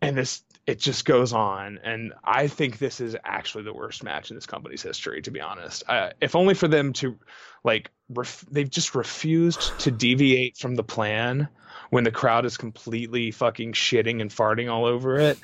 [0.00, 4.30] And this it just goes on and I think this is actually the worst match
[4.30, 5.82] in this company's history to be honest.
[5.88, 7.18] Uh, if only for them to
[7.64, 11.48] like ref- they've just refused to deviate from the plan
[11.92, 15.38] when the crowd is completely fucking shitting and farting all over it.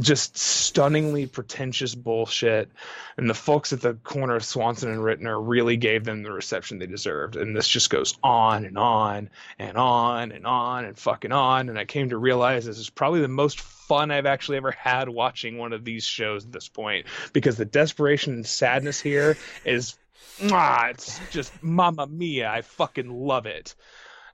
[0.00, 2.72] Just stunningly pretentious bullshit.
[3.16, 6.80] And the folks at the corner of Swanson and Ritner really gave them the reception
[6.80, 7.36] they deserved.
[7.36, 9.30] And this just goes on and on
[9.60, 11.68] and on and on and fucking on.
[11.68, 15.08] And I came to realize this is probably the most fun I've actually ever had
[15.08, 19.96] watching one of these shows at this point because the desperation and sadness here is
[20.40, 22.50] mwah, it's just mamma mia.
[22.50, 23.74] I fucking love it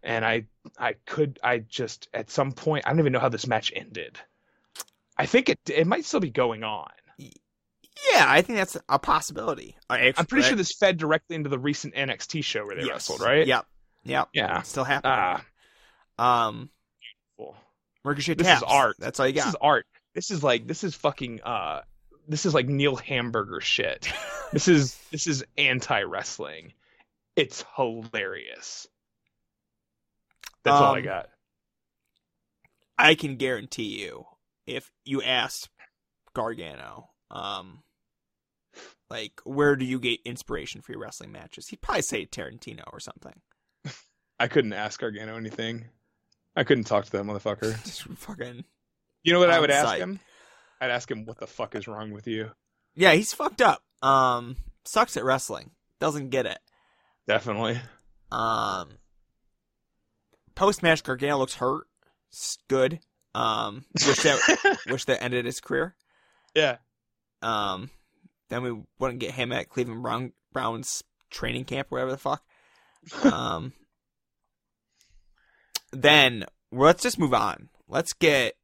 [0.02, 0.44] and I
[0.78, 4.18] I could I just at some point I don't even know how this match ended.
[5.16, 6.90] I think it it might still be going on.
[8.12, 9.76] Yeah, I think that's a possibility.
[9.90, 12.90] I- I'm pretty sure this fed directly into the recent NXT show where they yes.
[12.90, 13.44] wrestled, right?
[13.44, 13.66] Yep.
[14.04, 14.28] Yep.
[14.32, 14.62] Yeah.
[14.62, 15.42] Still happening.
[16.16, 16.70] Ah, um,
[17.36, 17.56] cool.
[18.04, 18.62] Ricochet This taps.
[18.62, 18.96] is art.
[19.00, 19.46] That's all you got.
[19.46, 19.86] This is art.
[20.14, 21.80] This is like this is fucking uh
[22.28, 24.08] this is like Neil Hamburger shit.
[24.52, 26.74] this is this is anti wrestling.
[27.36, 28.86] It's hilarious.
[30.64, 31.28] That's all I Um, got.
[32.98, 34.26] I can guarantee you,
[34.66, 35.70] if you ask
[36.34, 37.82] Gargano, um,
[39.08, 41.68] like where do you get inspiration for your wrestling matches?
[41.68, 43.40] He'd probably say Tarantino or something.
[44.40, 45.86] I couldn't ask Gargano anything.
[46.56, 47.82] I couldn't talk to that motherfucker.
[47.84, 48.64] Just fucking
[49.22, 50.18] You know what I would ask him?
[50.80, 52.52] I'd ask him what the fuck is wrong with you.
[52.94, 53.82] yeah, he's fucked up.
[54.02, 55.70] Um, sucks at wrestling.
[56.00, 56.58] Doesn't get it.
[57.26, 57.80] Definitely.
[58.30, 58.90] Um,
[60.54, 61.86] post match Gargano looks hurt.
[62.30, 63.00] It's good.
[63.34, 65.94] Um, wish that wish that ended his career.
[66.54, 66.76] Yeah.
[67.42, 67.90] Um,
[68.48, 72.42] then we wouldn't get him at Cleveland Brown Browns training camp, or whatever the fuck.
[73.24, 73.72] Um,
[75.92, 77.68] then let's just move on.
[77.88, 78.54] Let's get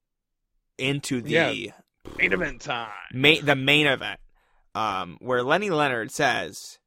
[0.79, 1.73] into the Yeah.
[2.19, 2.91] Main event time.
[3.13, 4.21] main the main event,
[4.75, 6.79] um, where Lenny Leonard says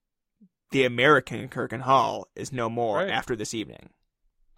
[0.72, 3.10] the American Korakuen Hall is no more Right.
[3.10, 3.90] after this evening.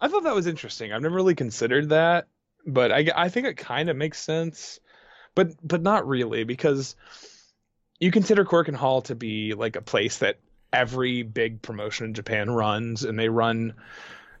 [0.00, 0.92] I thought that was interesting.
[0.92, 2.28] I've never really considered that,
[2.66, 4.80] but I, I think it kind of makes sense,
[5.34, 6.96] but but not really because
[7.98, 10.38] you consider Korakuen Hall to be like a place that
[10.72, 13.74] every big promotion in Japan runs, and they run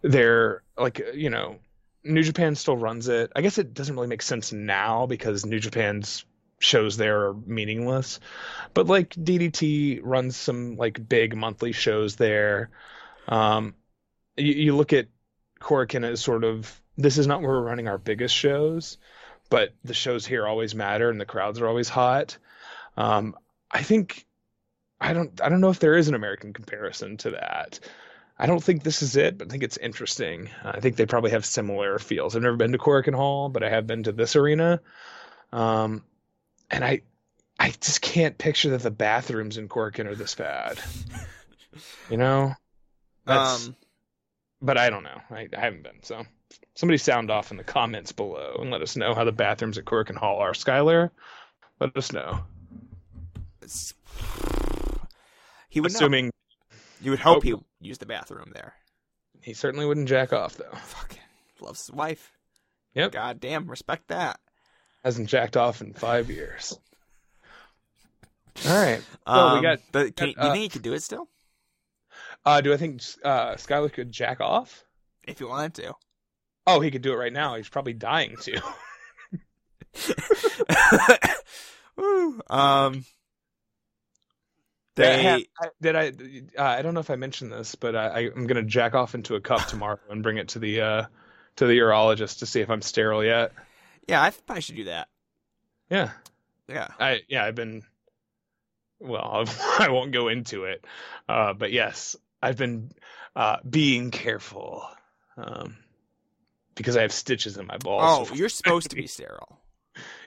[0.02, 1.58] their like you know
[2.02, 3.32] New Japan still runs it.
[3.36, 6.24] I guess it doesn't really make sense now because New Japan's
[6.58, 8.20] shows there are meaningless,
[8.74, 12.70] but like DDT runs some like big monthly shows there.
[13.28, 13.74] Um,
[14.36, 15.08] you, you look at
[15.60, 18.98] Korakuen as sort of this is not where we're running our biggest shows,
[19.48, 22.38] but the shows here always matter and the crowds are always hot.
[22.96, 23.34] Um,
[23.70, 24.26] I think
[25.00, 27.80] I don't I don't know if there is an American comparison to that.
[28.40, 30.48] I don't think this is it, but I think it's interesting.
[30.64, 32.34] I think they probably have similar feels.
[32.34, 34.80] I've never been to Korakuen Hall, but I have been to this arena.
[35.52, 36.02] Um,
[36.70, 37.02] and I
[37.58, 40.80] I just can't picture that the bathrooms in Korakuen are this bad.
[42.08, 42.54] You know?
[43.26, 43.76] That's Um,
[44.62, 45.20] but I don't know.
[45.30, 46.02] I, I haven't been.
[46.02, 46.24] So
[46.74, 49.84] somebody sound off in the comments below and let us know how the bathrooms at
[49.84, 50.52] Korakuen Hall are.
[50.52, 51.10] Skylar,
[51.78, 52.40] let us know.
[55.68, 55.90] he would.
[55.90, 56.30] Assuming
[57.00, 57.40] You would hope Oh.
[57.40, 58.74] he used the bathroom there.
[59.42, 60.70] he certainly wouldn't jack off though.
[60.72, 61.18] Fucking
[61.60, 62.32] loves his wife.
[62.94, 63.12] Yep.
[63.12, 64.38] God damn, respect that.
[65.04, 66.78] Hasn't jacked off in five years.
[68.66, 68.98] All right.
[69.26, 71.28] We Um, got- But can, got, you uh, think he could do it still
[72.44, 74.84] Uh, do I think uh, Skylar could jack off?
[75.26, 75.94] if he wanted to?
[76.66, 77.54] Oh, he could do it right now.
[77.56, 78.62] He's probably dying to.
[81.96, 82.40] Woo.
[82.50, 83.04] Um.
[85.00, 85.22] They.
[85.22, 86.06] have- I- Did I?
[86.58, 89.14] Uh, I don't know if I mentioned this, but I, I, I'm gonna jack off
[89.14, 91.04] into a cup tomorrow and bring it to the uh,
[91.56, 93.52] to the urologist to see if I'm sterile yet.
[94.08, 95.08] Yeah, I probably should do that.
[95.90, 96.10] Yeah.
[96.68, 96.88] Yeah.
[96.98, 97.82] I yeah, I've been.
[98.98, 99.44] Well,
[99.78, 100.84] I won't go into it,
[101.28, 102.90] uh, but yes, I've been
[103.34, 104.86] uh, being careful
[105.36, 105.76] um,
[106.74, 108.28] because I have stitches in my balls.
[108.30, 109.58] Oh, you're supposed to be sterile.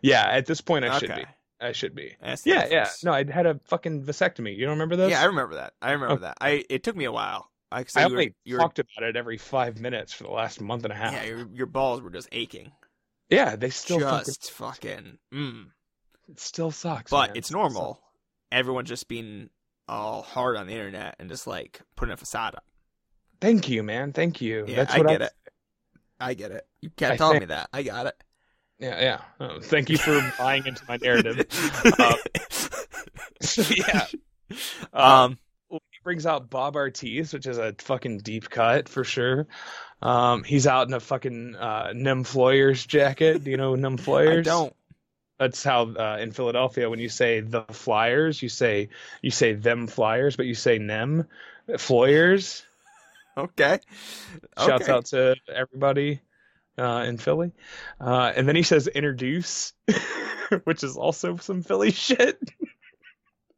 [0.01, 0.25] yeah.
[0.27, 1.25] At this point, I should be.
[1.63, 2.15] I should be.
[2.43, 2.89] Yeah, yeah.
[3.03, 4.55] No, I had a fucking vasectomy.
[4.55, 5.11] You don't remember this?
[5.11, 5.73] Yeah, I remember that.
[5.81, 6.21] I remember Okay.
[6.23, 6.37] that.
[6.41, 7.49] I it took me a while.
[7.71, 10.29] I, I you only were, you were, talked about it every five minutes for the
[10.31, 11.13] last month and a half.
[11.13, 12.71] yeah, your, your balls were just aching.
[13.29, 15.17] Yeah, they still fucking, just fucking.
[15.33, 15.65] Mm.
[16.29, 17.09] it still sucks.
[17.09, 17.37] But man.
[17.37, 17.99] it's It normal.
[18.51, 19.49] Everyone just being
[19.87, 22.65] all hard on the internet and just like putting a facade up.
[23.41, 24.13] Thank you, man.
[24.13, 24.65] Thank you.
[24.67, 25.31] Yeah, That's I what get I, it.
[26.19, 26.67] I get it.
[26.81, 27.69] You can't I tell think- me that.
[27.73, 28.23] I got it.
[28.83, 29.21] Yeah, yeah.
[29.39, 31.45] Oh, thank you for buying into my narrative.
[31.97, 32.15] Uh,
[33.69, 34.07] yeah.
[34.93, 35.37] Uh, um.
[35.69, 39.47] he brings out Bob Artese, which is a fucking deep cut for sure.
[40.01, 41.93] Um, he's out in a fucking uh,
[42.73, 43.45] jacket.
[43.45, 44.75] Do you know Nem I don't.
[45.39, 48.89] That's how uh, in Philadelphia, when you say the Flyers, you say
[49.21, 51.25] you say them Flyers, but you say Nem
[51.69, 52.63] Floyers.
[53.37, 53.79] Okay.
[54.57, 54.91] Shouts Okay.
[54.91, 56.19] out to everybody
[56.77, 57.51] uh, in Philly.
[57.99, 59.73] Uh, and then he says introduce,
[60.63, 62.39] which is also some Philly shit.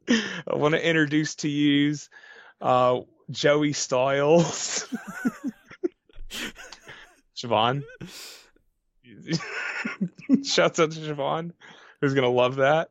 [0.08, 1.94] I want to introduce to you
[2.60, 4.86] uh, Joey Styles.
[7.36, 7.82] Siobhan.
[10.44, 11.52] Shouts out to Siobhan,
[12.00, 12.90] who's going to love that.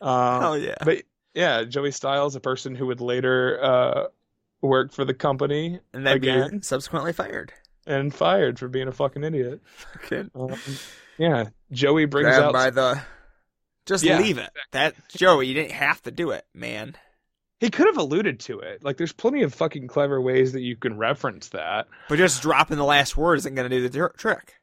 [0.00, 0.74] Um, Oh yeah.
[0.84, 1.02] but
[1.34, 4.06] yeah, Joey Styles, a person who would later uh,
[4.60, 6.62] work for the company and then be again.
[6.62, 7.52] subsequently fired.
[7.86, 9.60] And fired for being a fucking idiot.
[10.04, 10.24] Okay.
[10.34, 10.54] Um,
[11.18, 12.52] yeah, Joey brings out.
[12.52, 13.00] by the.
[13.86, 14.50] Just Yeah, leave it.
[14.72, 16.96] That Joey, you didn't have to do it, man.
[17.60, 18.82] He could have alluded to it.
[18.84, 21.86] Like, there's plenty of fucking clever ways that you can reference that.
[22.08, 24.54] But just dropping the last word isn't going to do the tr- trick.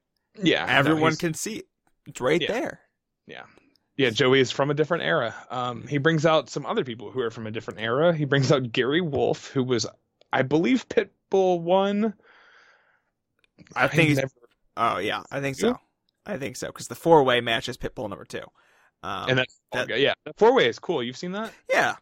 [0.41, 1.66] Yeah, Everyone he's- can see it.
[2.06, 2.52] It's right Yeah.
[2.52, 2.82] there.
[3.26, 3.44] Yeah,
[3.95, 5.34] yeah, Joey is from a different era.
[5.50, 8.14] Um, he brings out some other people who are from a different era.
[8.14, 9.88] He brings out Gary Wolfe, who was,
[10.34, 12.14] I believe, Pitbull one.
[13.76, 14.32] I think he's- never-
[14.76, 15.80] Oh yeah, I think so.
[16.26, 18.44] I think so because the four way matches Pitbull number two.
[19.04, 21.04] Um, and that's that- yeah, that four way is cool.
[21.04, 21.52] You've seen that?
[21.70, 21.96] yeah.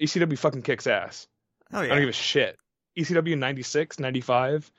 [0.00, 1.28] ECW fucking kicks ass.
[1.72, 2.58] Oh I don't give a shit.
[2.98, 4.70] ECW 96, 95,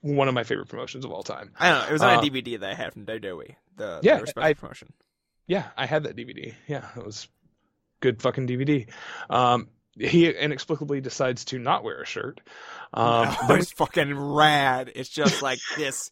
[0.00, 1.52] one of my favorite promotions of all time.
[1.58, 1.88] I don't know.
[1.88, 3.54] It was on Uh, a DVD that I had from WWE.
[3.76, 4.92] The Yeah, the respective I- promotion.
[5.46, 6.54] Yeah, I had that DVD.
[6.66, 7.28] Yeah, it was
[8.00, 8.88] good fucking DVD.
[9.30, 12.40] Um, he inexplicably decides to not wear a shirt.
[12.94, 14.90] Um, then- it's fucking rad.
[14.94, 16.10] It's just like this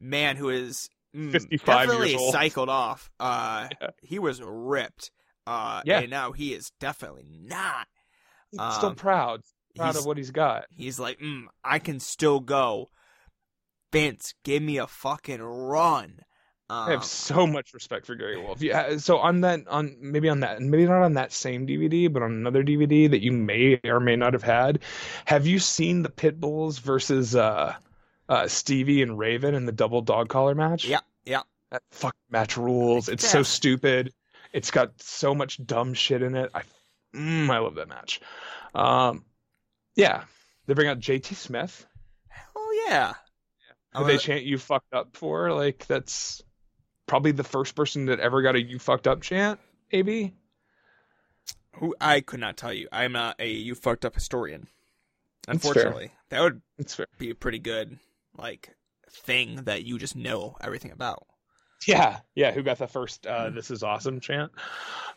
[0.00, 2.32] man who is mm, 55 definitely years old.
[2.32, 3.10] cycled off.
[3.20, 3.90] Uh, Yeah.
[4.02, 5.10] he was ripped.
[5.46, 6.00] Uh, Yeah.
[6.00, 7.86] and now he is definitely not.
[8.50, 9.42] he's still um, proud,
[9.76, 10.64] proud he's- of what he's got.
[10.70, 12.88] He's like, mm, I can still go.
[13.92, 16.20] Vince, give me a fucking run.
[16.70, 18.60] Um, I have so much respect for Gary Wolfe.
[18.60, 22.22] Yeah, so on that, on maybe on that, maybe not on that same DVD, but
[22.22, 24.80] on another DVD that you may or may not have had.
[25.24, 27.74] Have you seen the Pitbulls versus uh,
[28.28, 30.84] uh, Stevie and Raven in the double dog collar match?
[30.84, 31.42] Yeah, yeah.
[31.70, 33.08] that fuck match rules.
[33.08, 34.12] It's so stupid.
[34.52, 36.50] It's got so much dumb shit in it.
[36.54, 36.62] I,
[37.14, 38.20] mm, I love that match.
[38.74, 39.24] Um,
[39.96, 40.24] yeah,
[40.66, 41.86] they bring out JT Smith.
[42.54, 43.14] Oh yeah.
[43.94, 45.50] who they chant "You fucked up" for.
[45.52, 46.42] Like that's
[47.08, 49.58] probably the first person that ever got a "You fucked up" chant.
[49.92, 50.34] Maybe.
[51.72, 52.88] Who I could not tell you.
[52.92, 54.68] I'm not a you fucked up historian.
[55.48, 56.60] Unfortunately, that would
[57.18, 57.98] be a pretty good
[58.36, 58.70] like
[59.10, 61.26] thing that you just know everything about.
[61.86, 62.52] Yeah, yeah.
[62.52, 64.52] Who got the first uh, "This is awesome" chant?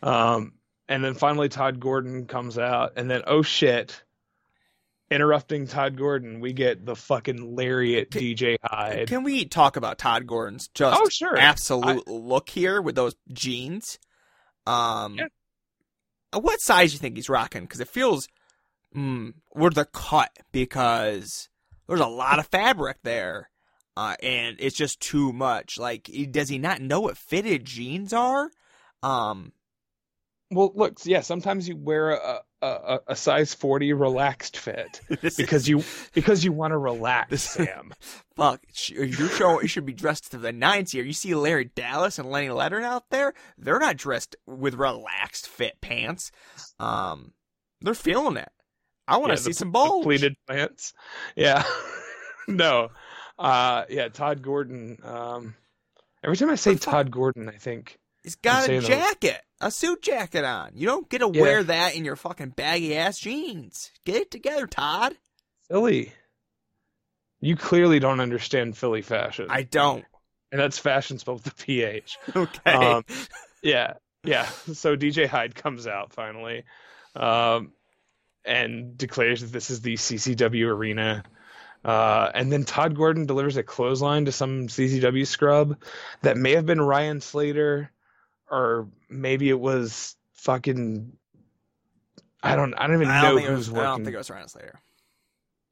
[0.01, 0.53] Um,
[0.88, 4.03] and then finally Todd Gordon comes out, and then oh shit.
[5.11, 9.09] Interrupting Todd Gordon, we get the fucking lariat DJ Hyde.
[9.09, 11.38] Can we talk about Todd Gordon's just Oh, sure.
[11.38, 13.99] absolute look here with those jeans?
[14.65, 15.25] Um, Yeah.
[16.31, 17.63] uh, what size do you think he's rocking?
[17.63, 18.25] Because it feels,
[18.95, 20.31] mm, where's the cut?
[20.53, 21.49] Because
[21.88, 23.49] there's a lot of fabric there,
[23.97, 25.77] uh, and it's just too much.
[25.77, 28.49] Like, does he not know what fitted jeans are?
[29.03, 29.51] Um,
[30.49, 31.19] Well, look, yeah.
[31.21, 35.01] Sometimes you wear a a, a, size forty relaxed fit
[35.38, 35.83] because you
[36.13, 37.93] because you want to relax, This- Sam.
[38.35, 41.03] Fuck, sh- you're you should be dressed to the nines here.
[41.03, 45.79] You see Larry Dallas and Lenny Leonard out there; they're not dressed with relaxed fit
[45.81, 46.31] pants.
[46.79, 47.33] Um,
[47.81, 48.49] they're feeling it.
[49.07, 50.03] I want to Yeah, see the- some bulge.
[50.03, 50.93] pleated pants.
[51.35, 51.63] Yeah.
[52.47, 52.89] no.
[53.39, 54.97] Uh yeah, Todd Gordon.
[55.03, 55.55] Um
[56.23, 60.43] every time I say Todd Gordon, I think He's got a jacket, a suit jacket
[60.45, 60.72] on.
[60.76, 61.41] You don't get to Yeah.
[61.41, 63.91] wear that in your fucking baggy ass jeans.
[64.06, 65.15] Get it together, Todd.
[65.68, 66.14] Philly.
[67.39, 69.48] You clearly don't understand Philly fashion.
[69.49, 70.06] I don't.
[70.52, 72.18] and that's fashion spelled with the PH.
[72.35, 72.72] Okay.
[72.72, 73.03] Um,
[73.64, 73.93] yeah,
[74.23, 74.45] yeah.
[74.73, 76.64] So DJ Hyde comes out finally,
[77.15, 77.72] um,
[78.45, 81.23] and declares that this is the CZW arena.
[81.85, 85.77] Uh, and then Todd Gordon delivers a clothesline to some CZW scrub
[86.22, 87.89] that may have been Ryan Slater,
[88.52, 91.14] or maybe it was fucking.
[92.44, 92.73] I don't.
[92.76, 94.48] I don't even I know don't, it who's was, I don't think it was Ryan
[94.48, 94.80] Slater.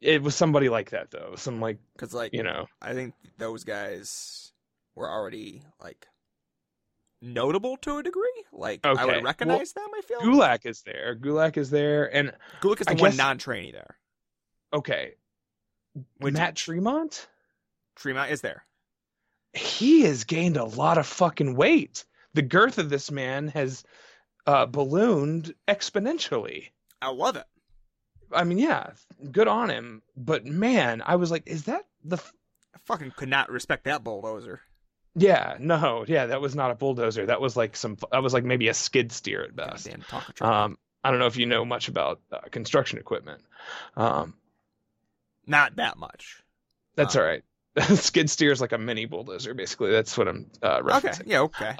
[0.01, 1.34] it was somebody like that though.
[1.35, 2.68] Some like Because, like, you know.
[2.81, 4.51] I think those guys
[4.95, 6.07] were already like
[7.22, 8.43] notable to a degree.
[8.53, 9.88] Like I would recognize them.
[9.95, 11.15] I feel Gulak is there.
[11.19, 13.97] Gulak is there, and Gulak is the I one guess- non-trainee there.
[14.73, 15.14] okay,
[16.19, 17.27] Which- Matt Tremont.
[17.95, 18.64] Tremont is there.
[19.53, 22.06] he has gained a lot of fucking weight.
[22.34, 23.84] The girth of this man has
[24.45, 26.69] uh, ballooned exponentially.
[27.01, 27.45] I love it.
[28.31, 28.91] I mean, yeah,
[29.31, 30.01] good on him.
[30.15, 32.18] But man, I was like, is that the?
[32.18, 32.34] F-?
[32.76, 34.61] I fucking could not respect that bulldozer.
[35.15, 37.26] Yeah, no, yeah, that was not a bulldozer.
[37.26, 37.97] That was like some.
[38.11, 39.85] That was like maybe a skid steer at best.
[39.88, 40.41] Goddamn truck.
[40.41, 43.41] Um, I don't know if you know much about uh, construction equipment.
[43.97, 44.35] Um,
[45.47, 46.43] not that much.
[46.95, 47.43] that's Uh, all right.
[47.97, 49.89] skid steer is like a mini bulldozer, basically.
[49.91, 51.07] That's what I'm uh, Okay.
[51.10, 51.23] referencing.
[51.26, 51.41] Yeah.
[51.41, 51.76] Okay.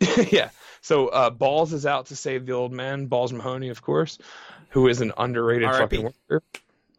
[0.30, 0.50] yeah.
[0.80, 4.18] So uh, Balls is out to save the old man, Balls Mahoney, of course,
[4.70, 5.96] who is an underrated R.I.P..
[5.96, 6.44] fucking worker.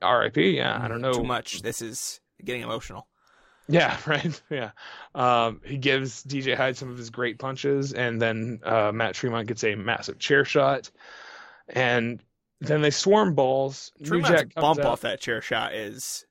[0.02, 0.58] R.I.P.
[0.58, 1.14] Yeah, I don't know.
[1.14, 1.62] Too much.
[1.62, 3.08] This is getting emotional.
[3.68, 4.42] Yeah, right.
[4.50, 4.72] Yeah.
[5.14, 9.48] Um, he gives DJ Hyde some of his great punches, and then uh, Matt Tremont
[9.48, 10.92] gets a massive chair shot,
[11.70, 12.22] and
[12.62, 13.92] then they swarm Balls.
[14.04, 14.86] Tremont's bump out.
[14.86, 16.26] off that chair shot is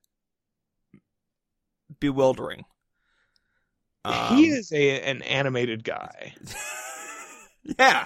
[2.00, 2.64] bewildering.
[4.05, 6.35] Um, he is a an animated guy.
[7.78, 8.05] Yeah.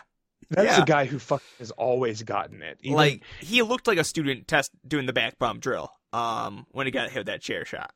[0.51, 0.83] That's Yeah.
[0.83, 2.79] a guy who fucking has always gotten it.
[2.83, 5.91] Even- like he looked like a student test doing the back bump drill.
[6.13, 7.91] Um, when he got hit with that chair shot.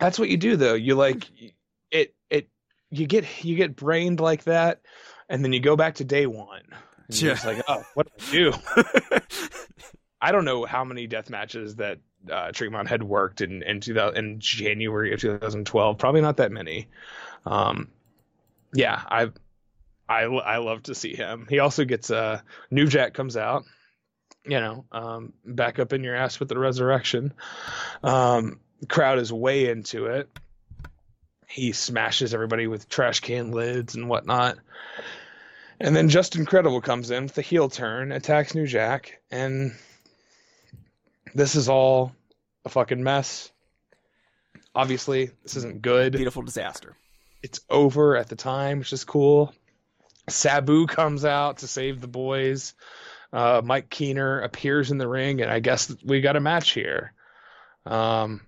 [0.00, 1.26] that's what you do though you like
[1.90, 2.50] it it
[2.90, 4.80] you get you get brained like that
[5.30, 6.60] and then you go back to day one
[7.08, 9.18] and you're just like oh what did i do
[10.20, 11.98] i don't know how many death matches that
[12.30, 12.52] uh
[12.86, 16.88] had worked in in, 2000, in january of 2012 probably not that many
[17.44, 17.88] um
[18.72, 19.30] yeah i
[20.08, 21.46] I I love to see him.
[21.48, 22.40] He also gets uh
[22.70, 23.64] New Jack comes out,
[24.44, 27.32] you know, um, back up in your ass with the resurrection.
[28.02, 30.28] Um, crowd is way into it.
[31.48, 34.58] He smashes everybody with trash can lids and whatnot.
[35.78, 39.74] And then Justin Credible comes in with the heel turn, attacks New Jack, and
[41.36, 42.12] this is all
[42.64, 43.52] a fucking mess.
[44.74, 46.12] Obviously, this isn't good.
[46.12, 46.96] Beautiful disaster.
[47.42, 49.54] It's over at the time, which is cool.
[50.28, 52.74] Sabu comes out to save the boys.
[53.32, 57.12] Uh, Mike Keener appears in the ring, and I guess we got a match here.
[57.84, 58.40] Um,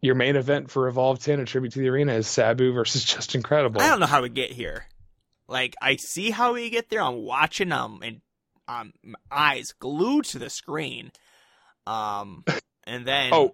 [0.00, 3.42] your main event for Evolve 10, a tribute to the arena, is Sabu versus Justin
[3.42, 3.80] Credible.
[3.80, 4.86] I don't know how we get here.
[5.48, 7.02] Like I see how we get there.
[7.02, 8.20] I'm watching them, and
[8.66, 11.10] um my eyes glued to the screen.
[11.86, 12.44] Um
[12.84, 13.52] and then Oh,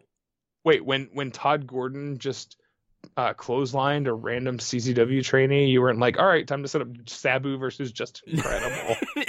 [0.64, 2.56] wait, when when Todd Gordon just
[3.16, 6.88] uh, clotheslined a random CZW trainee, you weren't like, all right, time to set up
[7.06, 8.96] Sabu versus Justin Credible.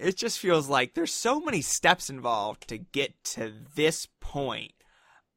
[0.00, 4.72] it just feels like there's so many steps involved to get to this point.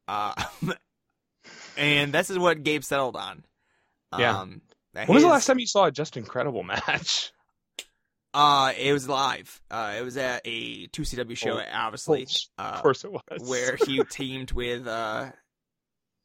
[0.07, 0.33] Uh,
[1.77, 3.43] and this is what Gabe settled on.
[4.17, 4.39] Yeah.
[4.39, 4.61] Um,
[4.93, 7.31] when was the last time you saw a Justin Credible match?
[8.33, 9.59] Uh, it was live.
[9.71, 12.29] Uh, it was at a 2CW show, Oh, obviously, of
[12.59, 13.21] uh, course it was.
[13.49, 15.31] where he teamed with uh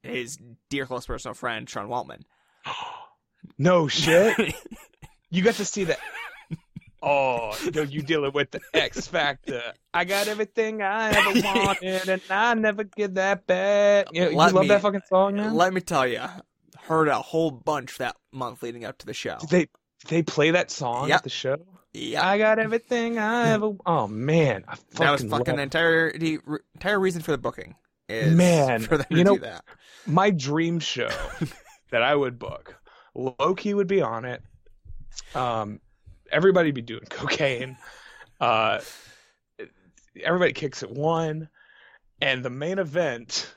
[0.02, 2.22] his dear close personal friend Sean Waltman.
[3.59, 4.55] no shit.
[5.31, 5.98] You got to see that.
[7.02, 9.60] Oh, yo, you dealing with the X Factor.
[9.93, 14.06] I got everything I ever wanted, and I never get that back.
[14.12, 15.55] You, you Let love me- that fucking song, man?
[15.55, 16.20] Let me tell you,
[16.78, 19.36] heard a whole bunch that month leading up to the show.
[19.40, 21.16] Did they did they play that song Yep.
[21.16, 21.56] at the show?
[21.95, 23.73] Yeah, I got everything I ever.
[23.87, 24.65] Oh man,
[24.99, 26.41] that was fucking the entire the
[26.75, 27.77] entire reason for the booking.
[28.09, 29.65] Is Man, for them to you know- do that.
[30.07, 31.09] my dream show
[31.91, 32.75] that I would book.
[33.15, 34.43] Low Ki would be on it.
[35.35, 35.81] Um,
[36.31, 37.79] everybody be doing cocaine.
[38.41, 38.81] Uh,
[40.23, 41.49] everybody kicks at one,
[42.21, 43.53] and the main event.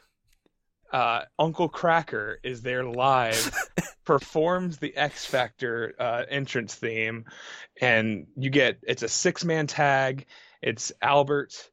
[0.98, 3.56] Uh, Uncle Kracker is there live,
[4.04, 7.26] performs the X Factor uh, entrance theme,
[7.80, 10.26] and you get it's a six man tag.
[10.60, 11.70] It's Albert,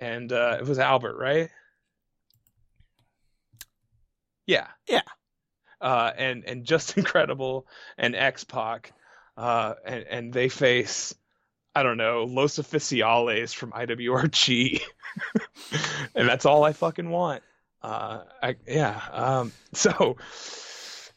[0.00, 1.50] and uh, it was Albert, right?
[4.44, 4.66] Yeah.
[4.88, 5.02] Yeah.
[5.80, 8.92] Uh, and and just incredible and X Pac,
[9.36, 11.14] uh, and and they face
[11.76, 14.80] I don't know Los Oficiales from IWRG,
[16.16, 17.44] and that's all I fucking want.
[17.84, 19.00] Uh, I yeah.
[19.12, 20.16] Um, so.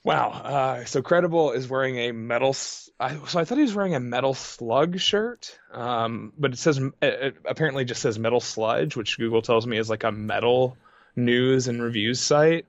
[0.03, 0.29] Wow.
[0.29, 2.55] Uh, so Credible is wearing a metal.
[2.99, 6.79] I, so I thought he was wearing a metal slug shirt, um, but it says
[7.01, 10.77] it apparently just says metal sludge, which Google tells me is like a metal
[11.15, 12.67] news and reviews site.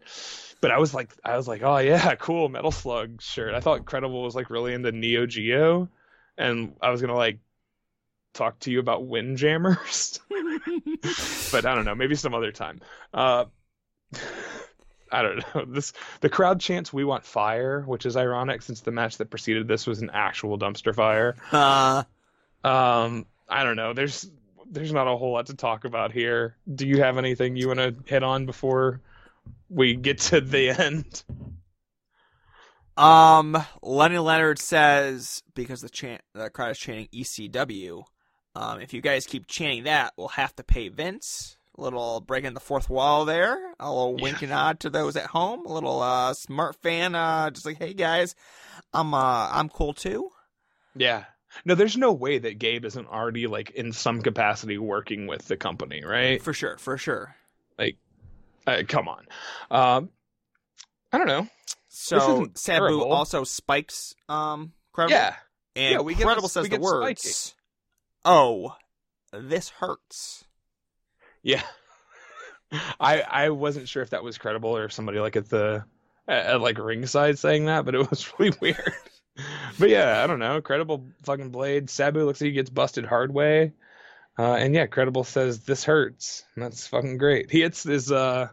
[0.61, 3.55] But I was like, I was like, oh yeah, cool metal slug shirt.
[3.55, 5.89] I thought Credible was like really into Neo Geo,
[6.37, 7.39] and I was gonna like
[8.35, 10.19] talk to you about Windjammers,
[11.53, 12.81] but I don't know, maybe some other time.
[13.15, 13.45] Uh,
[15.13, 15.65] I don't know.
[15.75, 19.67] This the crowd chants "We want fire," which is ironic since the match that preceded
[19.67, 21.37] this was an actual dumpster fire.
[21.53, 22.03] Uh,
[22.65, 23.93] Um, I don't know.
[23.95, 24.31] There's
[24.71, 26.57] there's not a whole lot to talk about here.
[26.75, 29.01] Do you have anything you want to hit on before
[29.71, 31.23] we get to the end?
[32.97, 38.03] um, Lenny Leonard says because the chant the crowd is chanting ECW.
[38.55, 41.58] Um, if you guys keep chanting that, we'll have to pay Vince.
[41.79, 43.57] Little breaking the fourth wall there.
[43.79, 45.65] A little wink and nod to those at home.
[45.65, 48.35] A little uh, smart fan, uh, just like, hey guys,
[48.93, 50.31] I'm uh, I'm cool too.
[50.97, 51.25] Yeah.
[51.65, 55.57] No, there's no way that Gabe isn't already like in some capacity working with the
[55.57, 56.43] company, right?
[56.43, 57.37] For sure, for sure.
[57.79, 59.27] Uh, come on.
[59.71, 60.11] Um,
[61.13, 61.49] I don't know.
[61.89, 63.13] So Sabu terrible.
[63.13, 65.17] also spikes um Credible.
[65.17, 65.37] Yeah.
[65.77, 67.55] And Yeah, we get Credible says we the words.
[68.25, 68.75] Oh,
[69.33, 70.45] this hurts.
[71.49, 71.63] Yeah.
[73.01, 75.85] I I wasn't sure if that was credible or somebody like at the
[76.29, 78.93] at, at, like ringside saying that, but it was really weird.
[79.79, 80.61] but yeah, I don't know.
[80.61, 81.89] Credible fucking blade.
[81.89, 83.73] Sabu looks like he gets busted hard way.
[84.39, 86.45] Uh, and yeah, credible says this hurts.
[86.55, 87.51] And that's fucking great.
[87.51, 88.49] He hits his uh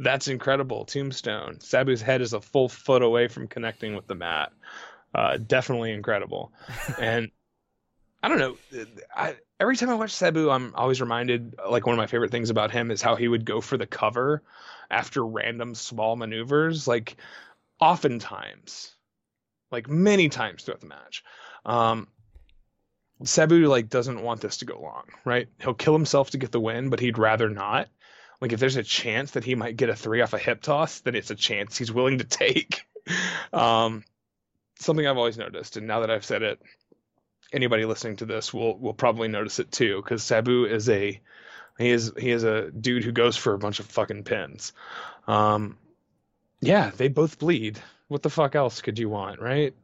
[0.00, 1.60] that's incredible tombstone.
[1.60, 4.50] Sabu's head is a full foot away from connecting with the mat.
[5.14, 6.52] Uh, definitely incredible.
[7.00, 7.30] and
[8.22, 8.56] I don't know.
[9.14, 12.50] I, every time I watch Sabu, I'm always reminded like one of my favorite things
[12.50, 14.42] about him is how he would go for the cover
[14.90, 16.86] after random small maneuvers.
[16.86, 17.16] Like
[17.80, 18.94] oftentimes,
[19.72, 21.24] like many times throughout the match,
[21.66, 22.06] um,
[23.24, 25.48] Sabu like doesn't want this to go long, right?
[25.60, 27.88] He'll kill himself to get the win, but he'd rather not.
[28.40, 31.00] Like if there's a chance that he might get a three off a hip toss,
[31.00, 32.84] then it's a chance he's willing to take.
[33.52, 34.04] um,
[34.78, 36.60] something I've always noticed, and now that I've said it,
[37.52, 41.20] anybody listening to this will will probably notice it too, because Sabu is a
[41.78, 44.72] he is he is a dude who goes for a bunch of fucking pins.
[45.26, 45.78] Um,
[46.60, 47.78] yeah, they both bleed.
[48.08, 49.74] What the fuck else could you want, right?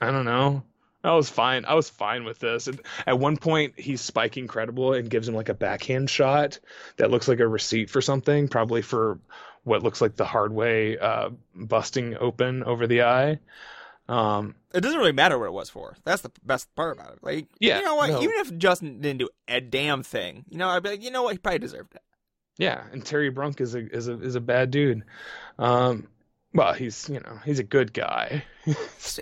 [0.00, 0.62] I don't know.
[1.04, 1.66] I was fine.
[1.66, 2.68] I was fine with this.
[3.06, 6.58] At one point, he's spiking credible and gives him like a backhand shot
[6.96, 9.18] that looks like a receipt for something, probably for
[9.64, 13.38] what looks like the hard way uh, busting open over the eye.
[14.08, 15.96] Um, It doesn't really matter what it was for.
[16.04, 17.18] That's the best part about it.
[17.22, 18.10] Like, Yeah, you know what?
[18.10, 18.22] no.
[18.22, 21.22] Even if Justin didn't do a damn thing, you know, I'd be like, you know
[21.22, 21.32] what?
[21.32, 22.02] He probably deserved it.
[22.58, 25.04] yeah, and Terry Brunk is a is a is a bad dude.
[25.58, 26.08] Um,
[26.52, 28.44] well, he's you know he's a good guy.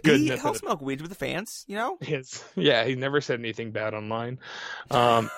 [0.05, 1.97] Good he, he'll smoke weed with the fans, you know?
[2.01, 4.39] His, yeah, he never said anything bad online.
[4.91, 5.31] Um,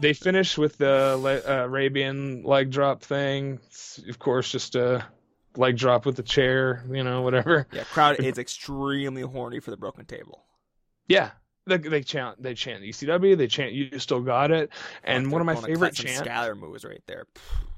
[0.00, 3.60] they finished with the uh, Arabian leg drop thing.
[3.66, 5.04] It's, of course, just a
[5.56, 7.66] leg drop with the chair, you know, whatever.
[7.72, 10.44] Yeah, crowd is extremely horny for the broken table.
[11.06, 11.30] Yeah,
[11.66, 14.70] they, they chant, they chant ECW, they chant "You still got it,"
[15.04, 17.26] and Fuck, one of my favorite chants, Scalar moves right there.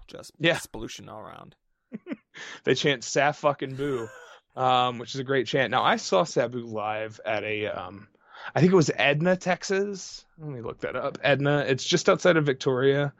[0.08, 0.58] Just Yeah.
[0.72, 1.54] pollution all around.
[2.64, 4.08] they chant "Saf fucking boo,"
[4.56, 5.70] um, which is a great chant.
[5.70, 8.08] Now I saw Sabu live at a, um,
[8.54, 10.24] I think it was Edna, Texas.
[10.38, 11.18] Let me look that up.
[11.22, 13.12] Edna, it's just outside of Victoria,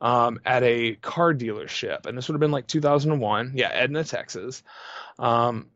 [0.00, 3.52] um, at a car dealership, and this would have been like 2001.
[3.54, 4.62] Yeah, Edna, Texas.
[5.18, 5.70] Um,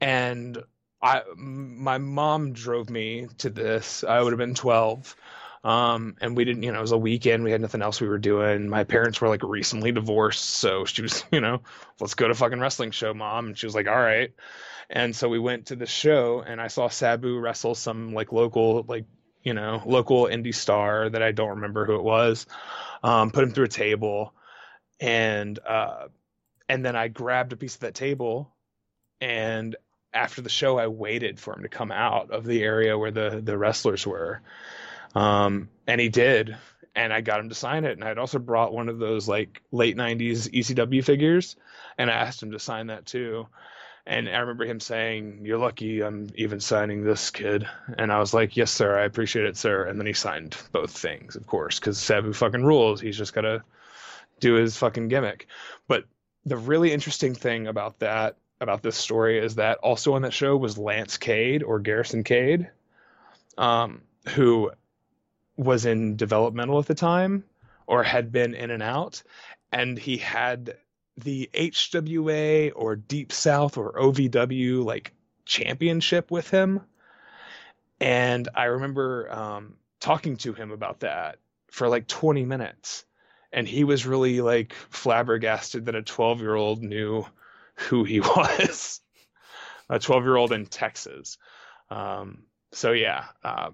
[0.00, 0.62] and
[1.00, 4.04] I, my mom drove me to this.
[4.04, 5.16] I would have been 12.
[5.64, 7.44] Um, and we didn't, you know, it was a weekend.
[7.44, 8.68] We had nothing else we were doing.
[8.68, 10.44] My parents were like recently divorced.
[10.44, 11.62] So she was, you know,
[12.00, 13.46] let's go to fucking wrestling show, mom.
[13.46, 14.32] And she was like, all right.
[14.90, 18.84] And so we went to the show and I saw Sabu wrestle some like local,
[18.88, 19.06] like,
[19.42, 22.46] you know, local indie star that I don't remember who it was.
[23.02, 24.32] Um, put him through a table
[25.00, 26.06] and, uh,
[26.68, 28.54] and then I grabbed a piece of that table
[29.20, 29.76] and
[30.14, 33.40] after the show, I waited for him to come out of the area where the,
[33.42, 34.42] the wrestlers were.
[35.14, 36.56] Um, and he did.
[36.94, 37.92] And I got him to sign it.
[37.92, 41.56] And I'd also brought one of those like late 90s ECW figures.
[41.96, 43.46] And I asked him to sign that too.
[44.04, 47.68] And I remember him saying, You're lucky I'm even signing this kid.
[47.98, 48.98] And I was like, Yes, sir.
[48.98, 49.84] I appreciate it, sir.
[49.84, 53.00] And then he signed both things, of course, because Sabu fucking rules.
[53.00, 53.62] He's just got to
[54.40, 55.46] do his fucking gimmick.
[55.86, 56.04] But
[56.44, 60.56] the really interesting thing about that, about this story, is that also on that show
[60.56, 62.68] was Lance Cade or Garrison Cade,
[63.56, 64.72] um, who
[65.56, 67.44] was in developmental at the time
[67.86, 69.22] or had been in and out.
[69.70, 70.76] And he had
[71.16, 75.12] the HWA or Deep South or OVW like
[75.44, 76.80] championship with him.
[78.00, 81.38] And I remember um, talking to him about that
[81.70, 83.04] for like 20 minutes.
[83.52, 87.24] And he was really like flabbergasted that a 12 year old knew
[87.74, 89.00] who he was.
[89.88, 91.38] a 12 year old in Texas.
[91.90, 93.24] Um, so yeah.
[93.44, 93.70] Uh,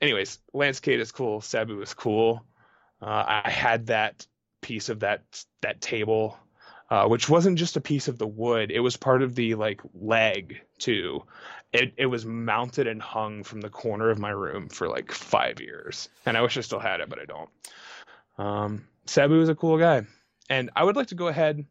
[0.00, 1.40] anyways, Lance Cade is cool.
[1.40, 2.44] Sabu is cool.
[3.00, 4.26] Uh, I had that
[4.60, 5.22] piece of that
[5.62, 6.38] that table,
[6.90, 8.70] uh, which wasn't just a piece of the wood.
[8.70, 11.22] It was part of the like leg too.
[11.72, 15.60] It it was mounted and hung from the corner of my room for like five
[15.60, 17.50] years, and I wish I still had it, but I don't.
[18.38, 20.04] Um, Sabu was a cool guy,
[20.48, 21.64] and I would like to go ahead.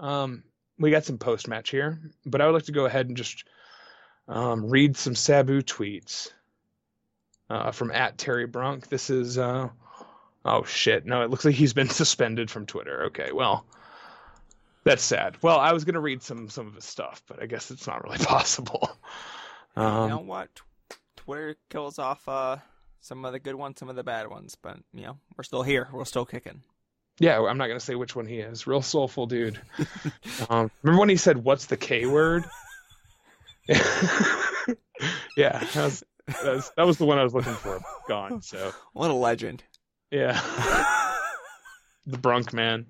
[0.00, 0.42] Um,
[0.78, 3.44] we got some post match here, but I would like to go ahead and just
[4.26, 6.30] um, read some Sabu tweets
[7.50, 8.88] uh, from at Terry Brunk.
[8.88, 9.68] This is uh,
[10.44, 13.04] oh shit, no, it looks like he's been suspended from Twitter.
[13.04, 13.64] Okay, well,
[14.84, 15.36] that's sad.
[15.42, 18.02] Well, I was gonna read some some of his stuff, but I guess it's not
[18.04, 18.88] really possible.
[19.76, 20.48] you know Um, what?
[21.16, 22.56] Twitter kills off uh,
[23.00, 25.62] some of the good ones, some of the bad ones, but you know we're still
[25.62, 25.88] here.
[25.92, 26.62] We're still kicking.
[27.18, 28.66] yeah, I'm not gonna say which one he is.
[28.66, 29.60] Real soulful dude.
[30.50, 32.44] um, remember when he said, "What's the K word"?
[35.36, 37.80] yeah, that was, that was that was the one I was looking for.
[38.08, 38.42] Gone.
[38.42, 39.62] So What a legend.
[40.10, 40.40] yeah.
[42.06, 42.86] the Brunk man.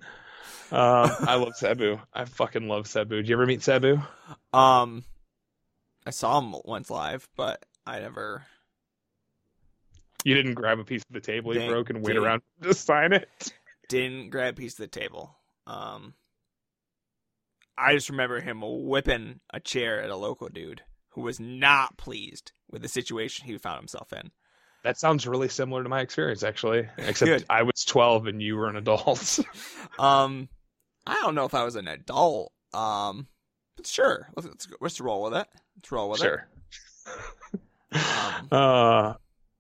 [0.73, 1.99] Um, I love Sabu.
[2.13, 3.17] I fucking love Sabu.
[3.17, 4.01] Did you ever meet Sabu?
[4.53, 5.05] Um,
[6.07, 8.45] I saw him once live, but I never.
[10.25, 13.13] You didn't grab a piece of the table he broke and wait around to sign
[13.13, 13.53] it.
[13.89, 15.35] didn't grab a piece of the table.
[15.67, 16.15] Um,
[17.79, 22.53] I just remember him whipping a chair at a local dude who was not pleased
[22.71, 24.31] with the situation he found himself in.
[24.83, 26.89] That sounds really similar to my experience, actually.
[26.99, 29.39] Except I was 12 and you were an adult.
[29.99, 30.49] Um,
[31.06, 32.52] I don't know if I was an adult.
[32.72, 33.27] Um,
[33.77, 35.47] but sure, let's let's, let's roll with it.
[35.77, 36.47] Let's roll with sure.
[37.06, 37.16] it.
[37.93, 39.14] Um, Uh,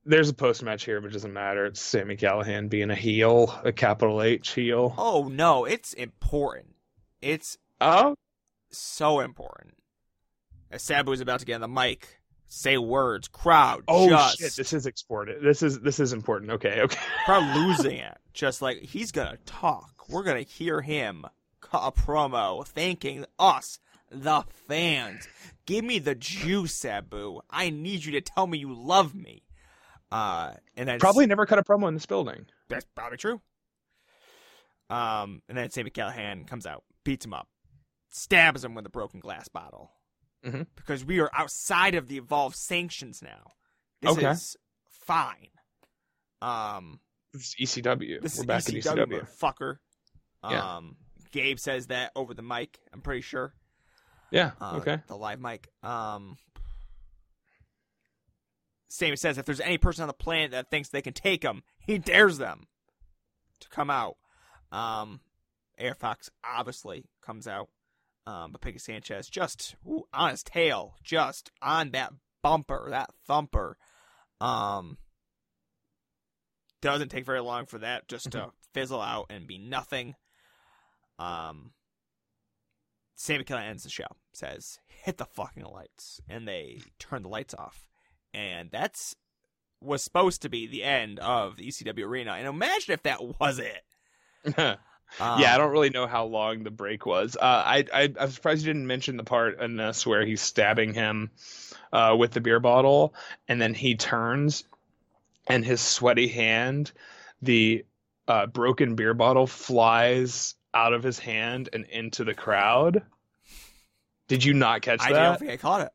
[0.04, 1.66] there's a post match here, but it doesn't matter.
[1.66, 4.94] It's Sami Callihan being a heel, a capital H heel.
[4.96, 6.74] oh no, it's important.
[7.20, 8.14] It's Oh,
[8.70, 9.74] so important.
[10.70, 12.19] as Sabu is about to get on the mic,
[12.50, 14.56] say words, crowd Oh just shit!
[14.56, 15.42] This is exported.
[15.42, 16.50] This is this is important.
[16.50, 17.00] Okay, okay.
[17.24, 18.18] crowd losing it.
[18.34, 20.04] Just like he's gonna talk.
[20.10, 21.24] We're gonna hear him
[21.62, 23.78] cut a promo thanking us,
[24.10, 25.26] the fans.
[25.64, 27.40] Give me the juice, Sabu.
[27.48, 29.44] I need you to tell me you love me.
[30.10, 32.46] Uh, and then Probably never cut a promo in this building.
[32.68, 33.40] that's probably true.
[34.88, 37.46] Um, and then Sami Callihan comes out, beats him up,
[38.10, 39.92] stabs him with a broken glass bottle.
[40.44, 40.66] Mhm.
[40.74, 43.52] Because we are outside of the evolved sanctions now.
[44.00, 44.30] This Okay.
[44.30, 44.56] is
[44.88, 45.50] fine.
[46.40, 47.00] Um,
[47.32, 48.20] This is ECW.
[48.20, 49.38] this We're is back ECW, at ECW.
[49.38, 49.78] fucker.
[50.48, 50.76] Yeah.
[50.76, 50.96] Um,
[51.32, 52.80] Gabe says that over the mic.
[52.92, 53.54] I'm pretty sure.
[54.30, 54.52] Yeah.
[54.60, 55.02] Uh, okay.
[55.06, 55.68] The live mic.
[55.82, 56.38] Um,
[58.88, 61.62] Sami says if there's any person on the planet that thinks they can take him,
[61.78, 62.66] he dares them
[63.60, 64.16] to come out.
[64.72, 65.20] Um,
[65.78, 67.68] AR Fox obviously comes out.
[68.26, 73.76] Um, but Peggy Sanchez just ooh, on his tail, just on that bumper, that thumper.
[74.40, 74.98] Um,
[76.80, 80.14] doesn't take very long for that just to fizzle out and be nothing.
[81.18, 81.72] Um,
[83.16, 86.20] Sami ends the show, says, hit the fucking lights.
[86.28, 87.88] And they turn the lights off.
[88.32, 89.14] And that's
[89.82, 92.32] was supposed to be the end of the ECW arena.
[92.32, 93.82] And imagine if that was it.
[95.18, 97.36] Um, yeah, I don't really know how long the break was.
[97.36, 100.94] Uh, I, I I'm surprised you didn't mention the part in this where he's stabbing
[100.94, 101.30] him
[101.92, 103.14] uh, with the beer bottle,
[103.48, 104.64] and then he turns,
[105.46, 106.92] and his sweaty hand,
[107.42, 107.84] the
[108.28, 113.02] uh, broken beer bottle flies out of his hand and into the crowd.
[114.28, 115.20] Did you not catch I that?
[115.20, 115.92] I don't think I caught it.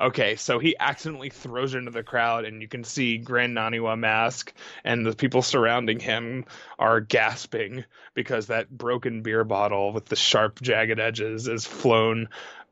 [0.00, 3.98] Okay, so he accidentally throws her into the crowd, and you can see Gran Naniwa
[3.98, 4.52] mask,
[4.84, 6.44] and the people surrounding him
[6.78, 7.84] are gasping
[8.14, 12.28] because that broken beer bottle with the sharp, jagged edges is flown,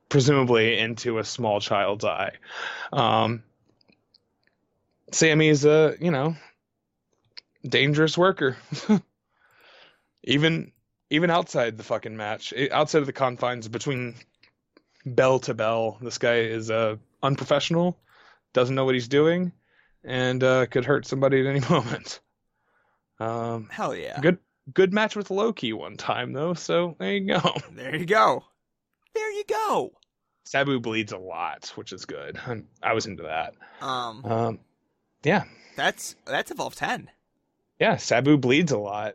[0.09, 2.32] presumably into a small child's eye.
[2.93, 3.43] Um,
[5.11, 6.36] Sami's a you know
[7.69, 8.57] dangerous worker,
[10.23, 10.70] even
[11.11, 14.15] even outside the fucking match, eh, outside of the confines between
[15.05, 15.98] bell to bell.
[16.01, 16.97] This guy is uh,
[17.27, 17.98] unprofessional,
[18.53, 19.53] doesn't know what he's doing,
[20.05, 22.20] and uh, could hurt somebody at any moment.
[23.19, 24.19] Um, Hell yeah.
[24.20, 24.39] good
[24.73, 27.40] good match with Low Ki one time though, so there you go.
[27.73, 28.44] There you go.
[29.15, 29.93] There you go.
[30.44, 32.39] Sabu bleeds a lot, which is good.
[32.47, 33.55] i I was into that.
[33.81, 34.59] Um, Um,
[35.24, 35.44] yeah,
[35.77, 37.11] that's that's Evolve Ten.
[37.81, 37.97] yeah.
[37.97, 39.15] Sabu bleeds a lot.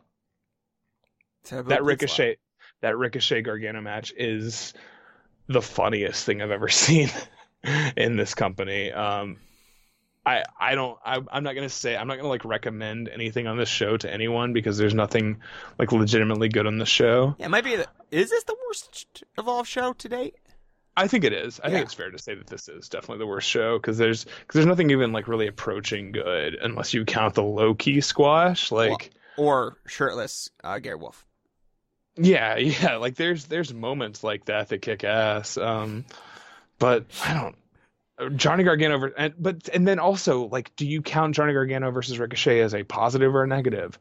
[1.44, 2.38] Taboo that Ricochet,
[2.82, 4.74] that Ricochet Gargano match is
[5.48, 7.10] the funniest thing I've ever seen
[7.96, 8.92] in this company.
[8.92, 9.38] Um,
[10.26, 13.58] I I don't I, I'm not gonna say I'm not gonna like recommend anything on
[13.58, 15.42] this show to anyone because there's nothing
[15.80, 17.36] like legitimately good on the show.
[17.40, 17.76] Yeah, it might be.
[17.76, 20.36] The, is this the worst Evolve show to date?
[20.96, 21.60] I think it is.
[21.64, 21.74] I Yeah.
[21.76, 24.54] think it's fair to say that this is definitely the worst show because there's because
[24.54, 28.72] there's nothing even like really approaching good unless you count the Low Ki squash.
[28.72, 31.26] Like Or shirtless uh, Gary Wolfe?
[32.18, 35.58] yeah, yeah, like there's there's moments like that that kick ass.
[35.58, 36.06] Um,
[36.82, 37.56] but I don't.
[38.38, 42.60] Johnny Gargano, and but and then also like, do you count Johnny Gargano versus Ricochet
[42.60, 43.98] as a positive or a negative?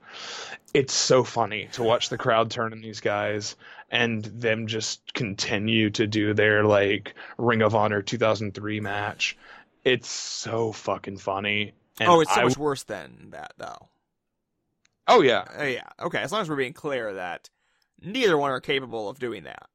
[0.75, 3.57] It's so funny to watch the crowd turn on these guys
[3.91, 9.39] and them just continue to do their like Ring of Honor 2003 match.
[9.85, 11.73] It's so fucking funny.
[11.99, 13.89] And oh, it's so I- much worse than that, though.
[15.09, 15.89] oh yeah, Uh, yeah.
[16.01, 16.19] Okay.
[16.19, 17.49] As long as we're being clear that
[18.03, 19.69] neither one are capable of doing that.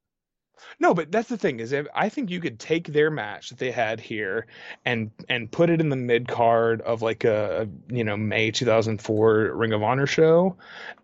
[0.80, 3.58] No, but that's the thing is, if, I think you could take their match that
[3.58, 4.48] they had here
[4.86, 9.52] and and put it in the mid card of like a you know May 2004
[9.54, 10.56] Ring of Honor show,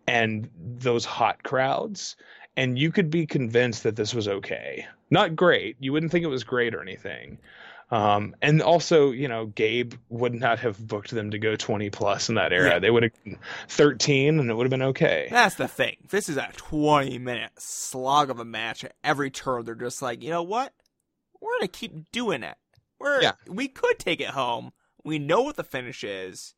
[0.07, 2.15] and those hot crowds,
[2.57, 4.85] and you could be convinced that this was okay.
[5.09, 5.75] Not great.
[5.79, 7.37] You wouldn't think it was great or anything.
[7.91, 12.29] Um, and also, you know, Gabe would not have booked them to go 20 plus
[12.29, 12.69] in that era.
[12.69, 12.79] Yeah.
[12.79, 13.37] They would have been
[13.67, 15.27] 13, and it would have been okay.
[15.29, 15.97] That's the thing.
[16.09, 18.85] This is a 20 minute slog of a match.
[18.85, 20.73] At every turn, they're just like, you know what?
[21.41, 22.55] We're gonna keep doing it.
[22.97, 23.33] We're Yeah.
[23.47, 24.71] we could take it home.
[25.03, 26.53] We know what the finish is.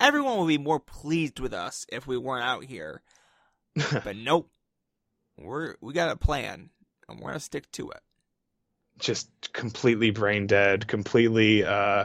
[0.00, 3.02] Everyone would be more pleased with us if we weren't out here.
[4.04, 4.50] but nope.
[5.38, 6.70] We're we got a plan,
[7.08, 8.00] and we're gonna stick to it.
[8.98, 12.04] Just completely brain dead, completely uh,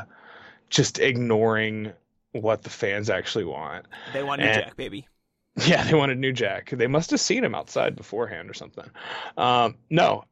[0.70, 1.92] just ignoring
[2.32, 3.86] what the fans actually want.
[4.14, 5.08] They want New And- Jack, baby.
[5.68, 6.72] Yeah, they wanted New Jack.
[6.72, 8.90] They must have seen him outside beforehand or something.
[9.38, 10.26] Um, no,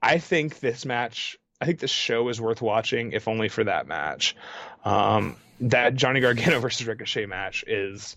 [0.00, 3.86] I think this match, I think this show is worth watching, if only for that
[3.86, 4.34] match.
[4.86, 8.16] Um, that Johnny Gargano versus Ricochet match is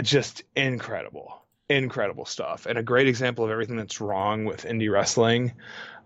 [0.00, 1.41] just incredible.
[1.76, 5.52] Incredible stuff, and a great example of everything that's wrong with indie wrestling.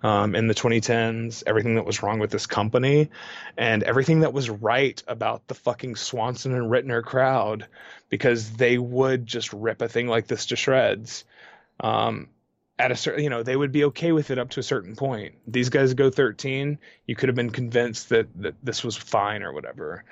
[0.03, 3.11] um, in the 2010s, everything that was wrong with this company,
[3.57, 7.67] and everything that was right about the fucking Swanson and Ritner crowd,
[8.09, 11.25] because they would just rip a thing like this to shreds.
[11.81, 12.29] Um,
[12.79, 14.97] at a certain, you know, they would be okay with it up to a certain
[14.97, 15.35] point.
[15.47, 16.79] These guys go 13.
[17.07, 20.05] You could have been convinced that that this was fine or whatever.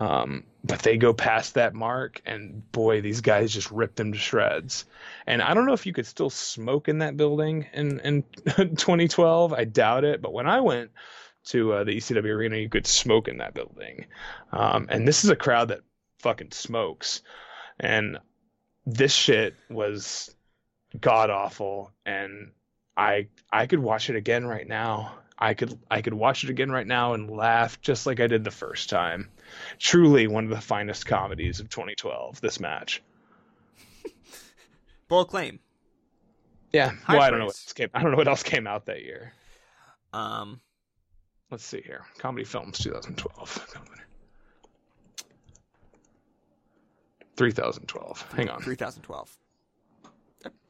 [0.00, 4.18] Um, but they go past that mark, and boy, these guys just rip them to
[4.18, 4.84] shreds.
[5.26, 9.52] And I don't know if you could still smoke in that building in in 2012.
[9.52, 10.22] I doubt it.
[10.22, 10.90] But when I went
[11.46, 14.06] to uh, the ECW arena, you could smoke in that building.
[14.52, 15.80] Um, and this is a crowd that
[16.20, 17.22] fucking smokes.
[17.80, 18.18] And
[18.86, 20.34] this shit was
[21.00, 21.92] god awful.
[22.04, 22.52] And
[22.96, 25.14] I I could watch it again right now.
[25.38, 28.44] I could I could watch it again right now and laugh just like I did
[28.44, 29.30] the first time.
[29.78, 32.40] Truly one of the finest comedies of 2012.
[32.40, 33.02] This match.
[35.08, 35.60] Bold claim.
[36.72, 36.90] Yeah.
[37.04, 37.88] High well, I don't know what else came.
[37.94, 39.32] I don't know what else came out that year.
[40.12, 40.60] Um,
[41.50, 42.04] Let's see here.
[42.18, 43.68] Comedy films 2012.
[43.72, 44.02] Comedy.
[47.36, 48.32] 3012.
[48.32, 48.60] Hang on.
[48.60, 49.38] 3012.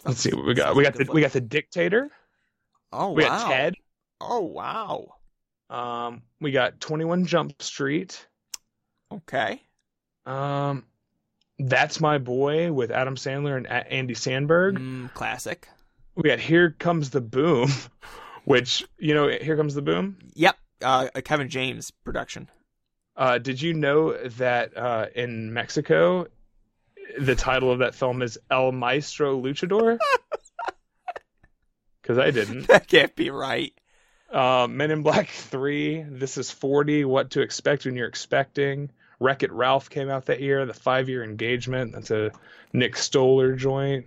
[0.04, 0.76] Let's see what we got.
[0.76, 2.10] We got the we got the dictator.
[2.92, 3.28] Oh We wow.
[3.30, 3.74] got Ted.
[4.20, 5.14] Oh wow.
[5.70, 8.26] Um, we got 21 Jump Street.
[9.12, 9.62] Okay.
[10.26, 10.84] Um,
[11.58, 14.78] that's my boy with Adam Sandler and A- Andy Samberg.
[14.78, 15.68] Mm, classic.
[16.14, 17.70] We got Here Comes the Boom,
[18.44, 20.18] which you know Here Comes the Boom.
[20.34, 20.56] Yep.
[20.82, 22.48] Uh, a Kevin James production.
[23.16, 26.26] Uh, did you know that uh, in Mexico,
[27.18, 29.98] the title of that film is El Maestro Luchador?
[32.00, 32.68] Because I didn't.
[32.68, 33.74] That can't be right.
[34.32, 38.90] Uh, Men in Black 3, This is 40, What to Expect When You're Expecting.
[39.20, 41.92] Wreck It Ralph came out that year, The Five Year Engagement.
[41.92, 42.30] That's a
[42.72, 44.06] Nick Stoller joint.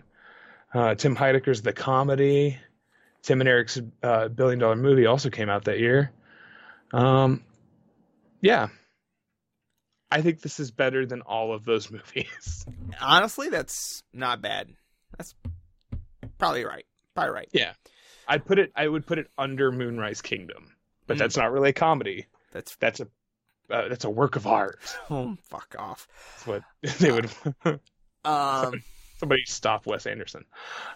[0.73, 2.57] Uh, Tim Heidecker's The Comedy.
[3.23, 6.11] Tim and Eric's uh, Billion Dollar Movie also came out that year.
[6.93, 7.43] Um,
[8.39, 8.69] yeah.
[10.10, 12.65] I think this is better than all of those movies.
[12.99, 14.69] Honestly, that's not bad.
[15.18, 15.35] That's
[16.38, 16.85] probably right.
[17.15, 17.49] Probably right.
[17.52, 17.73] yeah.
[18.27, 20.73] I'd put it I would put it under Moonrise Kingdom.
[21.07, 21.19] But Mm.
[21.19, 22.27] that's not really a comedy.
[22.52, 23.07] That's That's a
[23.69, 24.80] uh, that's a work of art.
[25.10, 26.07] oh, fuck off.
[26.34, 26.64] That's what
[26.99, 27.30] they would.
[28.23, 28.84] Um,
[29.18, 30.45] somebody stop Wes Anderson.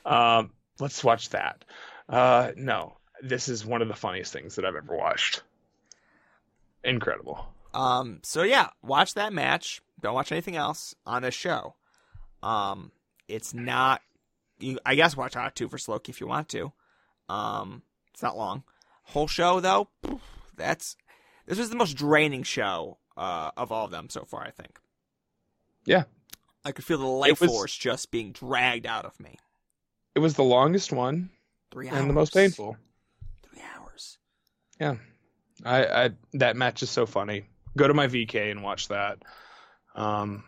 [0.06, 1.66] Um, let's watch that.
[2.08, 5.42] Uh, no, this is one of the funniest things that I've ever watched.
[6.84, 7.48] Incredible.
[7.74, 8.20] um.
[8.24, 9.82] So yeah, watch that match.
[10.02, 11.74] Don't watch anything else on this show.
[12.44, 12.92] Um,
[13.28, 14.02] it's not.
[14.60, 16.72] You, I guess watch out too for Sloki if you want to.
[17.30, 17.82] Um,
[18.14, 18.64] it's not long.
[19.04, 19.90] Whole show though,
[20.56, 20.96] that's
[21.46, 24.44] this was the most draining show uh, of all of them so far.
[24.44, 24.80] I think.
[25.86, 26.04] Yeah.
[26.64, 29.38] I could feel the life was- force just being dragged out of me.
[30.16, 31.30] It was the longest one
[31.72, 32.00] Three hours.
[32.00, 32.78] and the most painful.
[33.44, 34.18] Three hours.
[34.80, 34.96] Yeah,
[35.64, 37.46] I, I that match is so funny.
[37.78, 39.20] Go to my VK and watch that.
[39.94, 40.44] Um,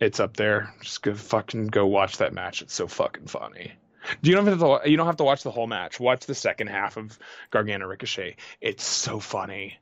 [0.00, 0.74] it's up there.
[0.80, 2.62] Just go fucking go watch that match.
[2.62, 3.72] It's so fucking funny.
[4.22, 4.90] Do you don't have to?
[4.90, 5.98] You don't have to watch the whole match.
[5.98, 7.18] Watch the second half of
[7.50, 8.36] Gargano Ricochet.
[8.60, 9.78] It's so funny.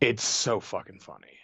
[0.00, 1.38] It's so fucking funny.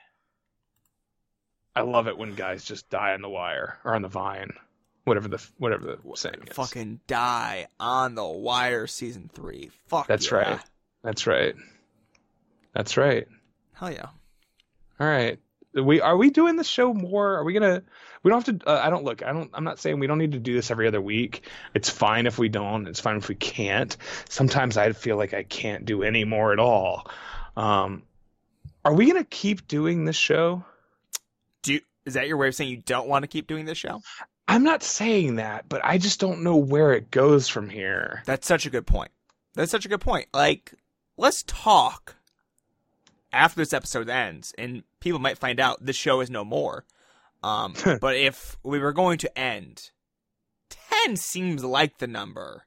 [1.76, 4.52] I love it when guys just die on the wire or on the vine,
[5.04, 6.56] whatever the whatever the saying is.
[6.56, 9.70] Fucking die on the wire season three.
[9.88, 10.06] Fuck.
[10.06, 10.36] That's yeah.
[10.36, 10.60] right.
[11.02, 11.54] That's right.
[12.74, 13.26] That's right.
[13.72, 14.08] Hell yeah.
[15.00, 15.38] All right.
[15.74, 17.38] We are we doing the show more?
[17.38, 17.82] Are we gonna?
[18.24, 18.68] We don't have to.
[18.68, 19.22] Uh, I don't look.
[19.22, 19.50] I don't.
[19.54, 21.46] I'm not saying we don't need to do this every other week.
[21.74, 22.88] It's fine if we don't.
[22.88, 23.96] It's fine if we can't.
[24.28, 27.08] Sometimes I feel like I can't do any more at all.
[27.56, 28.02] Um,
[28.84, 30.64] are we gonna keep doing this show?
[31.62, 33.78] Do you, is that your way of saying you don't want to keep doing this
[33.78, 34.00] show?
[34.48, 38.22] I'm not saying that, but I just don't know where it goes from here.
[38.26, 39.10] That's such a good point.
[39.54, 40.28] That's such a good point.
[40.34, 40.74] Like,
[41.16, 42.16] let's talk
[43.32, 46.84] after this episode ends, and people might find out this show is no more.
[47.44, 49.90] Um, but if we were going to end,
[50.70, 52.64] ten seems like the number,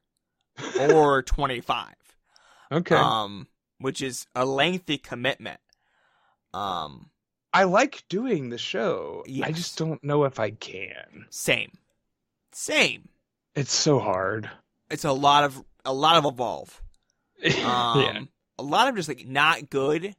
[0.80, 1.94] or twenty-five.
[2.70, 2.94] Okay.
[2.94, 3.48] Um,
[3.78, 5.60] which is a lengthy commitment.
[6.52, 7.10] Um,
[7.52, 9.24] I like doing the show.
[9.42, 11.26] I just don't know if I can.
[11.30, 11.72] same,
[12.52, 13.08] same.
[13.54, 14.48] It's so hard.
[14.90, 16.80] It's a lot of a lot of evolve.
[17.40, 18.20] Um, yeah.
[18.58, 20.16] a lot of just like not good,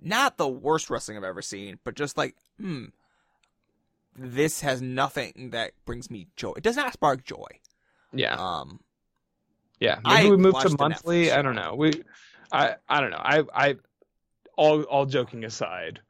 [0.00, 2.84] not the worst wrestling I've ever seen, but just like, hmm,
[4.18, 6.52] this has nothing that brings me joy.
[6.56, 7.46] It does not spark joy.
[8.12, 8.34] Yeah.
[8.34, 8.80] Um,
[9.80, 11.32] Yeah, maybe I we move to monthly.
[11.32, 11.74] I don't know.
[11.74, 12.02] We,
[12.50, 13.20] I, I don't know.
[13.20, 13.76] I, I,
[14.56, 16.00] all, all joking aside,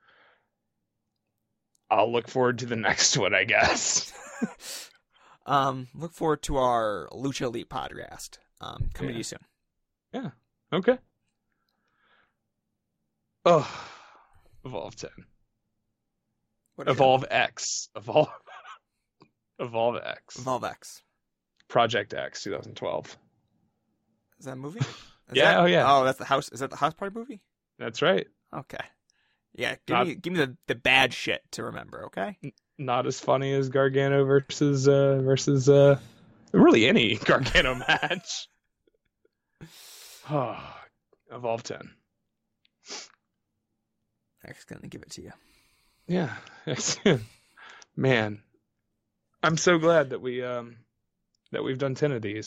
[1.90, 3.34] I'll look forward to the next one.
[3.34, 4.12] I guess.
[5.46, 8.38] um, look forward to our Lucha Elite podcast.
[8.60, 9.40] Um, coming to you soon.
[10.12, 10.30] Yeah.
[10.72, 10.98] Okay.
[13.44, 13.68] Oh,
[14.64, 15.10] Evolve 10.
[16.76, 16.92] What it?
[16.92, 17.88] Evolve X.
[17.96, 18.28] Evolve.
[19.58, 20.38] Evolve X.
[20.38, 21.02] Evolve X.
[21.68, 23.16] Project X 2012.
[24.38, 24.80] Is that a movie?
[24.80, 24.86] Is
[25.32, 25.84] Yeah, that- oh, yeah.
[25.92, 26.48] Oh, that's the house.
[26.50, 27.40] Is that the house party movie?
[27.78, 28.26] That's right.
[28.54, 28.84] Okay.
[29.54, 32.36] Yeah, give Not- me give me the, the bad shit to remember, okay?
[32.78, 35.98] Not as funny as Gargano versus uh versus uh
[36.52, 38.48] really any Gargano match.
[40.30, 40.58] Oh,
[41.32, 41.90] Evolve 10.
[44.44, 45.32] X gonna give it to you.
[46.08, 46.34] Yeah.
[47.96, 48.42] Man.
[49.42, 50.76] I'm so glad that we um
[51.52, 52.34] that we've done 10 of these.